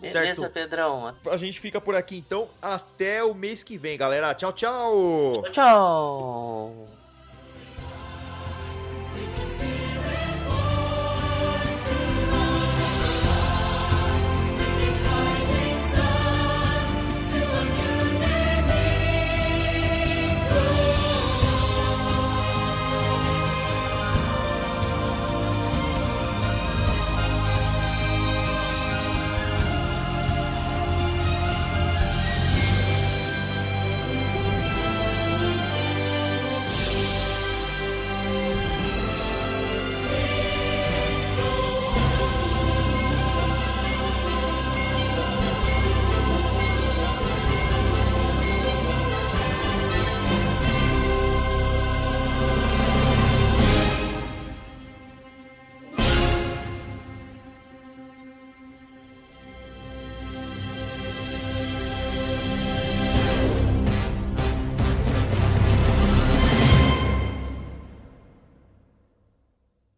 Beleza, 0.00 0.40
Certo. 0.40 0.52
Pedrão? 0.52 1.14
A 1.30 1.36
gente 1.36 1.60
fica 1.60 1.80
por 1.80 1.94
aqui 1.94 2.16
então. 2.16 2.48
Até 2.60 3.22
o 3.22 3.32
mês 3.32 3.62
que 3.62 3.78
vem, 3.78 3.96
galera. 3.96 4.34
Tchau, 4.34 4.52
tchau! 4.52 5.32
Tchau, 5.34 5.52
tchau! 5.52 7.01